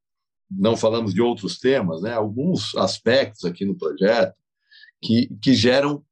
não 0.50 0.76
falamos 0.76 1.12
de 1.12 1.20
outros 1.20 1.58
temas, 1.58 2.02
né, 2.02 2.12
alguns 2.12 2.74
aspectos 2.76 3.44
aqui 3.44 3.64
no 3.64 3.76
projeto 3.76 4.34
que, 5.02 5.28
que 5.42 5.54
geram 5.54 6.02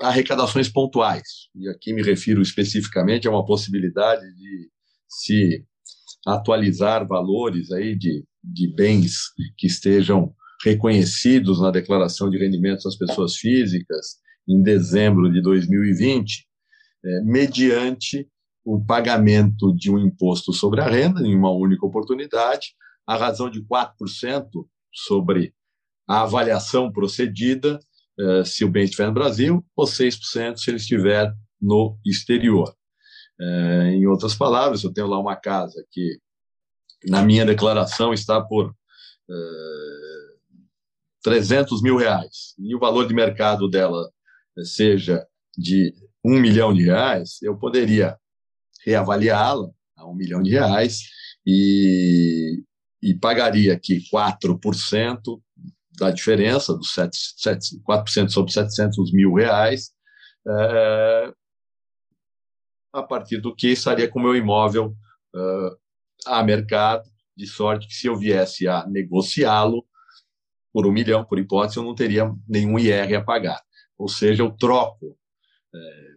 arrecadações 0.00 0.68
pontuais. 0.68 1.48
E 1.54 1.68
aqui 1.68 1.92
me 1.92 2.02
refiro 2.02 2.42
especificamente 2.42 3.26
a 3.26 3.30
uma 3.30 3.44
possibilidade 3.44 4.22
de 4.34 4.70
se 5.08 5.64
atualizar 6.26 7.06
valores 7.06 7.70
aí 7.70 7.96
de, 7.96 8.24
de 8.42 8.74
bens 8.74 9.32
que 9.56 9.66
estejam 9.66 10.34
reconhecidos 10.64 11.60
na 11.60 11.70
declaração 11.70 12.28
de 12.28 12.38
rendimentos 12.38 12.84
das 12.84 12.96
pessoas 12.96 13.36
físicas 13.36 14.16
em 14.48 14.62
dezembro 14.62 15.32
de 15.32 15.40
2020, 15.40 16.46
é, 17.04 17.20
mediante 17.22 18.28
o 18.64 18.84
pagamento 18.84 19.74
de 19.74 19.90
um 19.90 19.98
imposto 19.98 20.52
sobre 20.52 20.80
a 20.80 20.88
renda 20.88 21.20
em 21.22 21.36
uma 21.36 21.52
única 21.52 21.86
oportunidade, 21.86 22.74
a 23.06 23.16
razão 23.16 23.48
de 23.48 23.62
4% 23.64 24.48
sobre 24.92 25.54
a 26.08 26.22
avaliação 26.22 26.90
procedida 26.90 27.78
é, 28.18 28.44
se 28.44 28.64
o 28.64 28.70
bem 28.70 28.84
estiver 28.84 29.06
no 29.06 29.14
Brasil, 29.14 29.64
ou 29.74 29.86
6% 29.86 30.56
se 30.56 30.70
ele 30.70 30.78
estiver 30.78 31.32
no 31.60 31.98
exterior. 32.04 32.74
É, 33.40 33.90
em 33.90 34.06
outras 34.06 34.34
palavras, 34.34 34.82
eu 34.82 34.92
tenho 34.92 35.06
lá 35.06 35.18
uma 35.18 35.36
casa 35.36 35.84
que, 35.90 36.18
na 37.04 37.22
minha 37.22 37.44
declaração, 37.44 38.12
está 38.14 38.40
por 38.40 38.74
é, 39.28 39.34
300 41.22 41.82
mil 41.82 41.96
reais, 41.96 42.54
e 42.58 42.74
o 42.74 42.78
valor 42.78 43.06
de 43.06 43.14
mercado 43.14 43.68
dela 43.68 44.10
seja 44.64 45.26
de 45.56 45.92
um 46.24 46.38
milhão 46.38 46.72
de 46.72 46.84
reais, 46.84 47.40
eu 47.42 47.56
poderia 47.56 48.16
reavaliá-la 48.84 49.70
a 49.96 50.06
um 50.08 50.14
milhão 50.14 50.42
de 50.42 50.50
reais 50.50 51.02
e, 51.46 52.62
e 53.02 53.14
pagaria 53.14 53.74
aqui 53.74 54.02
4% 54.12 55.40
da 55.96 56.10
diferença, 56.10 56.74
dos 56.74 56.92
7, 56.92 57.16
7, 57.36 57.80
4% 57.82 58.28
sobre 58.28 58.52
700 58.52 59.12
mil 59.12 59.34
reais, 59.34 59.90
é, 60.46 61.32
a 62.92 63.02
partir 63.02 63.38
do 63.38 63.54
que 63.54 63.68
estaria 63.68 64.08
com 64.08 64.18
o 64.18 64.22
meu 64.22 64.36
imóvel 64.36 64.94
é, 65.34 65.70
a 66.26 66.42
mercado, 66.42 67.08
de 67.36 67.46
sorte 67.46 67.86
que 67.86 67.94
se 67.94 68.06
eu 68.06 68.16
viesse 68.16 68.66
a 68.66 68.86
negociá-lo 68.86 69.84
por 70.72 70.86
um 70.86 70.92
milhão, 70.92 71.24
por 71.24 71.38
hipótese, 71.38 71.78
eu 71.78 71.82
não 71.82 71.94
teria 71.94 72.30
nenhum 72.48 72.78
IR 72.78 73.16
a 73.16 73.24
pagar. 73.24 73.60
Ou 73.98 74.08
seja, 74.08 74.42
eu 74.42 74.50
troco 74.50 75.16
é, 75.74 76.16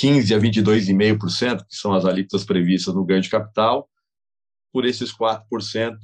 15% 0.00 0.36
a 0.36 0.40
22,5%, 0.40 1.66
que 1.66 1.76
são 1.76 1.92
as 1.92 2.04
alíquotas 2.04 2.44
previstas 2.44 2.94
no 2.94 3.04
ganho 3.04 3.22
de 3.22 3.30
capital, 3.30 3.88
por 4.72 4.84
esses 4.84 5.10
4% 5.10 5.96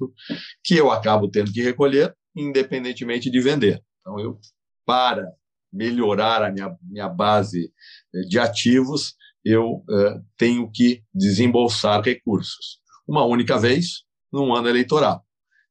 que 0.64 0.74
eu 0.74 0.90
acabo 0.90 1.28
tendo 1.28 1.52
que 1.52 1.62
recolher, 1.62 2.16
independentemente 2.34 3.30
de 3.30 3.40
vender. 3.40 3.82
Então, 4.00 4.18
eu, 4.18 4.38
para 4.84 5.32
melhorar 5.72 6.42
a 6.42 6.50
minha, 6.50 6.76
minha 6.82 7.08
base 7.08 7.72
eh, 8.14 8.20
de 8.28 8.38
ativos, 8.38 9.14
eu 9.44 9.76
uh, 9.88 10.22
tenho 10.36 10.70
que 10.70 11.02
desembolsar 11.12 12.02
recursos. 12.02 12.80
Uma 13.08 13.24
única 13.24 13.58
vez, 13.58 14.04
num 14.32 14.54
ano 14.54 14.68
eleitoral. 14.68 15.24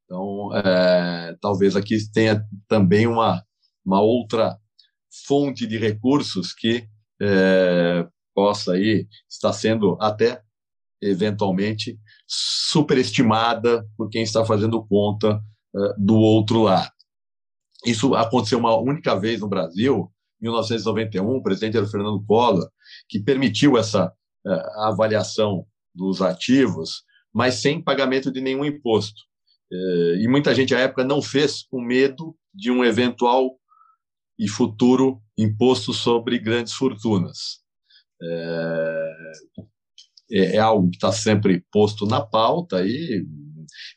Então, 0.04 0.50
é, 0.54 1.38
talvez 1.40 1.76
aqui 1.78 1.98
tenha 2.12 2.46
também 2.68 3.08
uma, 3.08 3.42
uma 3.86 4.02
outra 4.02 4.58
fonte 5.26 5.66
de 5.66 5.78
recursos 5.78 6.54
que 6.54 6.86
possa 8.34 8.74
aí 8.74 9.08
estar 9.30 9.54
sendo 9.54 9.98
até 10.02 10.42
eventualmente 11.02 12.00
superestimada 12.28 13.88
por 13.98 14.10
quem 14.10 14.24
está 14.24 14.46
fazendo 14.46 14.86
conta 14.86 15.42
do 15.98 16.16
outro 16.16 16.64
lado. 16.64 16.92
Isso 17.86 18.14
aconteceu 18.14 18.60
uma 18.60 18.78
única 18.78 19.20
vez 19.20 19.42
no 19.42 19.48
Brasil, 19.48 20.12
em 20.42 20.46
1991, 20.46 21.36
o 21.36 21.44
presidente 21.44 21.78
era 21.78 21.86
o 21.86 21.90
Fernando 21.90 22.24
Collor, 22.26 22.68
que 23.08 23.20
permitiu 23.20 23.78
essa 23.78 24.08
uh, 24.08 24.80
avaliação 24.84 25.66
dos 25.94 26.22
ativos, 26.22 27.04
mas 27.32 27.56
sem 27.56 27.82
pagamento 27.82 28.32
de 28.32 28.42
nenhum 28.42 28.66
imposto. 28.66 29.22
Uh, 29.72 30.16
e 30.20 30.28
muita 30.28 30.56
gente 30.56 30.74
à 30.74 30.80
época 30.80 31.04
não 31.04 31.22
fez 31.22 31.64
com 31.64 31.80
medo 31.80 32.36
de 32.54 32.72
um 32.72 32.84
eventual 32.84 33.52
e 34.38 34.48
futuro 34.48 35.22
imposto 35.38 35.94
sobre 35.94 36.40
grandes 36.40 36.74
fortunas. 36.74 37.62
É, 40.32 40.56
é 40.56 40.58
algo 40.60 40.90
que 40.90 40.96
está 40.96 41.12
sempre 41.12 41.64
posto 41.72 42.06
na 42.06 42.22
pauta 42.22 42.86
e 42.86 43.26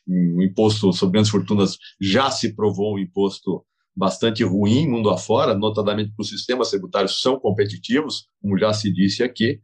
o 0.07 0.43
imposto 0.43 0.91
sobre 0.93 1.13
grandes 1.13 1.31
fortunas 1.31 1.77
já 1.99 2.29
se 2.31 2.55
provou 2.55 2.95
um 2.95 2.99
imposto 2.99 3.65
bastante 3.95 4.43
ruim 4.43 4.89
mundo 4.89 5.09
afora, 5.09 5.55
notadamente 5.55 6.09
porque 6.09 6.23
os 6.23 6.29
sistemas 6.29 6.69
tributários 6.69 7.21
são 7.21 7.39
competitivos, 7.39 8.27
como 8.41 8.57
já 8.57 8.73
se 8.73 8.91
disse 8.91 9.23
aqui, 9.23 9.59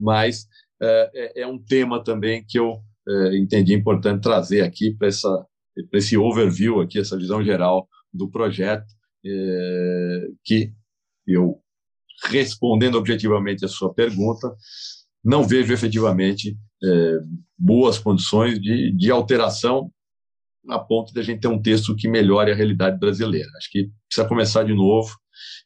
mas 0.00 0.46
é, 0.80 1.10
é, 1.14 1.42
é 1.42 1.46
um 1.46 1.58
tema 1.58 2.02
também 2.02 2.44
que 2.46 2.58
eu 2.58 2.80
é, 3.08 3.36
entendi 3.36 3.74
importante 3.74 4.22
trazer 4.22 4.62
aqui 4.62 4.94
para 4.94 5.08
esse 5.92 6.16
overview 6.16 6.80
aqui, 6.80 6.98
essa 6.98 7.16
visão 7.16 7.44
geral 7.44 7.88
do 8.12 8.30
projeto, 8.30 8.86
é, 9.24 10.26
que 10.44 10.72
eu, 11.26 11.60
respondendo 12.24 12.96
objetivamente 12.96 13.64
a 13.64 13.68
sua 13.68 13.92
pergunta, 13.92 14.54
não 15.22 15.42
vejo 15.42 15.72
efetivamente 15.72 16.56
é, 16.82 17.18
boas 17.58 17.98
condições 17.98 18.60
de, 18.60 18.92
de 18.96 19.10
alteração 19.10 19.90
a 20.68 20.78
ponto 20.78 21.12
de 21.12 21.20
a 21.20 21.22
gente 21.22 21.40
ter 21.40 21.48
um 21.48 21.60
texto 21.60 21.94
que 21.94 22.08
melhore 22.08 22.50
a 22.50 22.54
realidade 22.54 22.98
brasileira. 22.98 23.48
Acho 23.56 23.70
que 23.70 23.90
precisa 24.08 24.28
começar 24.28 24.64
de 24.64 24.74
novo 24.74 25.10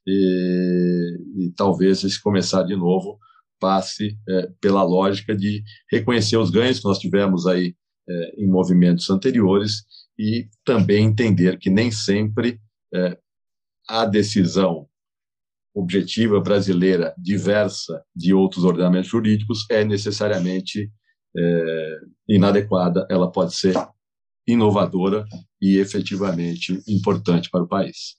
e, 0.07 1.17
e 1.39 1.53
talvez 1.57 2.05
esse 2.05 2.21
começar 2.21 2.63
de 2.65 2.77
novo 2.77 3.19
passe 3.59 4.19
é, 4.29 4.49
pela 4.61 4.83
lógica 4.83 5.35
de 5.35 5.63
reconhecer 5.91 6.37
os 6.37 6.51
ganhos 6.51 6.81
que 6.81 6.87
nós 6.87 6.99
tivemos 6.99 7.47
aí 7.47 7.75
é, 8.09 8.43
em 8.43 8.47
movimentos 8.47 9.09
anteriores 9.11 9.85
e 10.19 10.49
também 10.65 11.07
entender 11.07 11.59
que 11.59 11.71
nem 11.71 11.91
sempre 11.91 12.59
é, 12.95 13.19
a 13.89 14.05
decisão 14.05 14.89
objetiva 15.75 16.41
brasileira 16.41 17.15
diversa 17.17 18.03
de 18.15 18.35
outros 18.35 18.65
ordenamentos 18.65 19.09
jurídicos 19.09 19.67
é 19.71 19.85
necessariamente 19.85 20.91
é, 21.37 22.01
inadequada, 22.29 23.07
ela 23.11 23.31
pode 23.31 23.55
ser 23.55 23.75
inovadora 24.47 25.25
e 25.61 25.79
efetivamente 25.79 26.83
importante 26.89 27.51
para 27.51 27.63
o 27.63 27.69
país. 27.69 28.17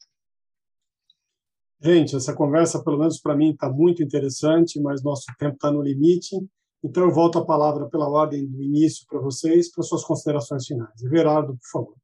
Gente, 1.84 2.16
essa 2.16 2.34
conversa, 2.36 2.84
pelo 2.84 3.00
menos 3.00 3.20
para 3.20 3.36
mim, 3.36 3.52
está 3.52 3.70
muito 3.70 4.04
interessante, 4.04 4.80
mas 4.80 5.04
nosso 5.04 5.26
tempo 5.40 5.56
está 5.56 5.72
no 5.72 5.82
limite. 5.82 6.36
Então, 6.84 7.04
eu 7.04 7.12
volto 7.12 7.40
a 7.40 7.46
palavra 7.46 7.88
pela 7.90 8.08
ordem 8.08 8.48
do 8.48 8.62
início 8.62 9.06
para 9.08 9.20
vocês, 9.20 9.72
para 9.72 9.84
suas 9.84 10.04
considerações 10.04 10.66
finais. 10.66 11.02
Everardo, 11.02 11.58
por 11.58 11.70
favor. 11.72 11.96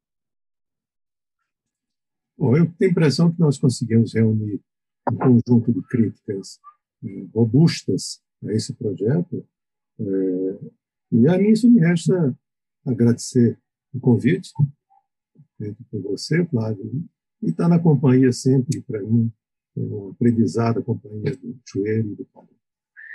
Bom, 2.38 2.56
eu 2.56 2.72
tenho 2.74 2.90
a 2.90 2.92
impressão 2.92 3.32
que 3.32 3.40
nós 3.40 3.58
conseguimos 3.58 4.14
reunir 4.14 4.62
um 5.12 5.16
conjunto 5.16 5.72
de 5.72 5.82
críticas 5.84 6.60
eh, 7.04 7.26
robustas 7.34 8.22
a 8.46 8.54
esse 8.54 8.74
projeto, 8.74 9.46
eh, 10.00 10.60
e 11.12 11.28
a 11.28 11.38
mim 11.38 11.50
isso 11.50 11.70
me 11.70 11.80
resta 11.80 12.38
agradecer 12.86 13.58
o 13.94 14.00
convite 14.00 14.52
feito 15.58 15.84
por 15.90 16.02
você, 16.02 16.46
Flávio, 16.46 17.04
e 17.42 17.50
estar 17.50 17.68
na 17.68 17.80
companhia 17.80 18.32
sempre, 18.32 18.82
para 18.82 19.02
mim, 19.02 19.32
é 19.76 19.80
uma 19.82 20.12
aprendizado 20.12 20.80
a 20.80 20.84
companhia 20.84 21.36
do 21.36 21.60
Chueiro 21.66 22.12
e 22.12 22.16
do 22.16 22.26
Paulo. 22.26 22.50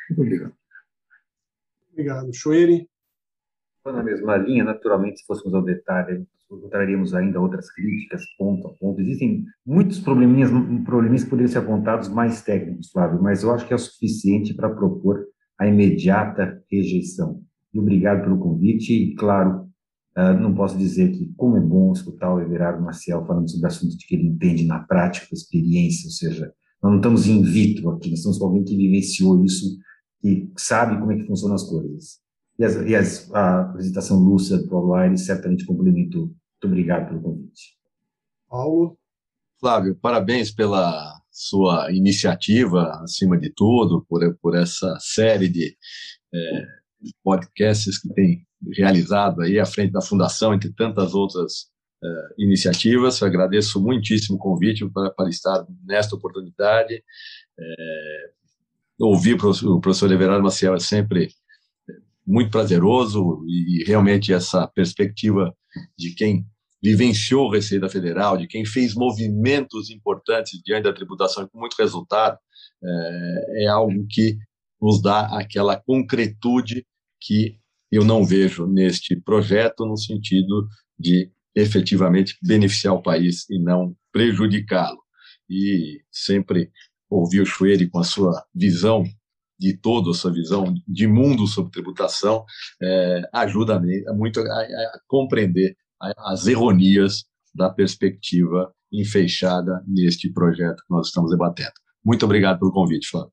Muito 0.09 0.23
obrigado. 0.23 0.55
Obrigado, 1.91 2.35
Chueire. 2.35 2.89
Na 3.85 4.03
mesma 4.03 4.37
linha, 4.37 4.63
naturalmente, 4.63 5.21
se 5.21 5.27
fôssemos 5.27 5.55
ao 5.55 5.63
detalhe, 5.63 6.25
encontraríamos 6.51 7.15
ainda 7.15 7.41
outras 7.41 7.71
críticas, 7.73 8.23
ponto 8.39 8.69
a 8.69 8.75
ponto. 8.75 9.01
Existem 9.01 9.45
muitos 9.67 9.99
probleminhas, 9.99 10.51
probleminhas 10.85 11.25
que 11.25 11.31
poderiam 11.31 11.51
ser 11.51 11.59
apontados 11.59 12.09
mais 12.09 12.43
técnicos, 12.43 12.91
Flávio, 12.91 13.21
mas 13.21 13.43
eu 13.43 13.53
acho 13.53 13.67
que 13.67 13.73
é 13.73 13.77
o 13.77 13.79
suficiente 13.79 14.55
para 14.55 14.71
propor 14.71 15.27
a 15.59 15.67
imediata 15.67 16.63
rejeição. 16.71 17.43
E 17.73 17.79
obrigado 17.79 18.23
pelo 18.23 18.39
convite 18.39 18.93
e, 18.93 19.15
claro, 19.15 19.69
uh, 20.17 20.39
não 20.41 20.55
posso 20.55 20.77
dizer 20.77 21.11
que 21.13 21.33
como 21.37 21.57
é 21.57 21.61
bom 21.61 21.93
escutar 21.93 22.35
o 22.35 22.41
Everardo 22.41 22.83
Marcial 22.83 23.27
falando 23.27 23.51
sobre 23.51 23.67
assuntos 23.67 23.97
que 23.97 24.15
ele 24.15 24.29
entende 24.29 24.65
na 24.65 24.81
prática, 24.81 25.27
com 25.29 25.35
experiência, 25.35 26.07
ou 26.07 26.13
seja, 26.13 26.53
nós 26.83 26.93
não 26.93 26.97
estamos 26.97 27.27
in 27.27 27.43
vitro 27.43 27.91
aqui, 27.91 28.11
nós 28.11 28.19
estamos 28.19 28.39
com 28.39 28.47
alguém 28.47 28.65
que 28.65 28.77
vivenciou 28.77 29.43
isso, 29.45 29.79
que 30.21 30.51
sabe 30.57 30.99
como 30.99 31.13
é 31.13 31.17
que 31.17 31.27
funcionam 31.27 31.55
as 31.55 31.63
coisas. 31.63 32.21
E, 32.59 32.65
as, 32.65 32.77
e 32.77 32.95
as, 32.95 33.33
a 33.33 33.61
apresentação 33.63 34.19
lúcida 34.19 34.59
do 34.59 34.69
Paulo 34.69 34.95
Aires 34.95 35.25
certamente 35.25 35.65
complementou. 35.65 36.27
Muito 36.27 36.67
obrigado 36.67 37.09
pelo 37.09 37.23
convite. 37.23 37.77
Paulo? 38.49 38.99
Flávio, 39.59 39.97
parabéns 39.97 40.51
pela 40.51 41.21
sua 41.31 41.91
iniciativa, 41.93 43.01
acima 43.03 43.39
de 43.39 43.51
tudo, 43.51 44.05
por, 44.09 44.37
por 44.39 44.55
essa 44.55 44.97
série 45.01 45.49
de 45.49 45.77
é, 46.35 46.67
podcasts 47.23 47.99
que 48.01 48.09
tem 48.15 48.47
realizado 48.73 49.43
aí 49.43 49.59
à 49.59 49.67
frente 49.67 49.93
da 49.93 50.01
Fundação, 50.01 50.55
entre 50.55 50.73
tantas 50.73 51.15
outras 51.15 51.65
uh, 52.03 52.35
iniciativas. 52.39 53.21
Eu 53.21 53.27
agradeço 53.27 53.81
muitíssimo 53.83 54.37
o 54.37 54.41
convite 54.41 54.89
para, 54.91 55.11
para 55.11 55.29
estar 55.29 55.65
nesta 55.85 56.15
oportunidade. 56.15 57.03
É, 57.59 58.31
ouvir 58.99 59.35
o 59.35 59.81
professor 59.81 60.11
Everardo 60.11 60.45
Maciel 60.45 60.75
é 60.75 60.81
sempre 60.81 61.29
muito 62.27 62.51
prazeroso 62.51 63.45
e, 63.47 63.81
e 63.81 63.85
realmente 63.85 64.33
essa 64.33 64.67
perspectiva 64.69 65.55
de 65.99 66.15
quem 66.15 66.47
vivenciou 66.83 67.51
Receita 67.51 67.89
Federal, 67.89 68.37
de 68.37 68.47
quem 68.47 68.65
fez 68.65 68.95
movimentos 68.95 69.91
importantes 69.91 70.61
diante 70.65 70.85
da 70.85 70.93
tributação 70.93 71.47
com 71.47 71.59
muito 71.59 71.77
resultado, 71.79 72.37
é, 72.83 73.65
é 73.65 73.69
algo 73.69 74.05
que 74.11 74.37
nos 74.81 75.01
dá 75.01 75.39
aquela 75.39 75.77
concretude 75.77 76.85
que 77.25 77.57
eu 77.91 78.05
não 78.05 78.25
vejo 78.25 78.67
neste 78.67 79.15
projeto 79.17 79.85
no 79.85 79.97
sentido 79.97 80.67
de 80.99 81.31
efetivamente 81.55 82.37
beneficiar 82.43 82.95
o 82.95 83.03
país 83.03 83.49
e 83.51 83.59
não 83.59 83.95
prejudicá-lo. 84.11 84.99
E 85.49 86.01
sempre 86.11 86.71
ouvir 87.11 87.43
o 87.43 87.47
Schweire 87.47 87.91
com 87.91 87.99
a 87.99 88.05
sua 88.05 88.43
visão 88.55 89.05
de 89.59 89.77
todo, 89.77 90.11
a 90.11 90.15
sua 90.15 90.33
visão 90.33 90.75
de 90.89 91.07
mundo 91.07 91.47
sobre 91.47 91.71
tributação, 91.71 92.45
é, 92.83 93.23
ajuda 93.33 93.81
muito 94.17 94.41
a, 94.41 94.43
a 94.43 95.01
compreender 95.07 95.77
as 96.01 96.47
erronias 96.47 97.25
da 97.55 97.71
perspectiva 97.71 98.73
enfeixada 98.93 99.83
neste 99.87 100.33
projeto 100.33 100.83
que 100.83 100.91
nós 100.93 101.09
estamos 101.09 101.31
debatendo. 101.31 101.73
Muito 102.05 102.25
obrigado 102.25 102.59
pelo 102.59 102.73
convite, 102.73 103.09
Flávio. 103.09 103.33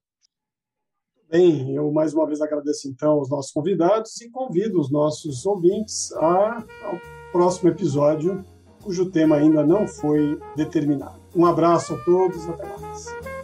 Bem, 1.32 1.75
eu 1.75 1.91
mais 1.91 2.11
uma 2.11 2.25
vez 2.25 2.41
agradeço 2.41 2.89
então 2.89 3.19
os 3.19 3.30
nossos 3.30 3.51
convidados 3.51 4.19
e 4.19 4.32
convido 4.32 4.80
os 4.80 4.91
nossos 4.91 5.45
ouvintes 5.45 6.11
a, 6.13 6.65
ao 6.84 6.99
próximo 7.32 7.69
episódio, 7.69 8.43
cujo 8.82 9.11
tema 9.11 9.36
ainda 9.36 9.63
não 9.63 9.88
foi 9.88 10.39
determinado. 10.55 11.19
Um 11.36 11.45
abraço 11.45 11.93
a 11.93 11.97
todos, 12.03 12.49
até 12.49 12.65
mais. 12.65 13.38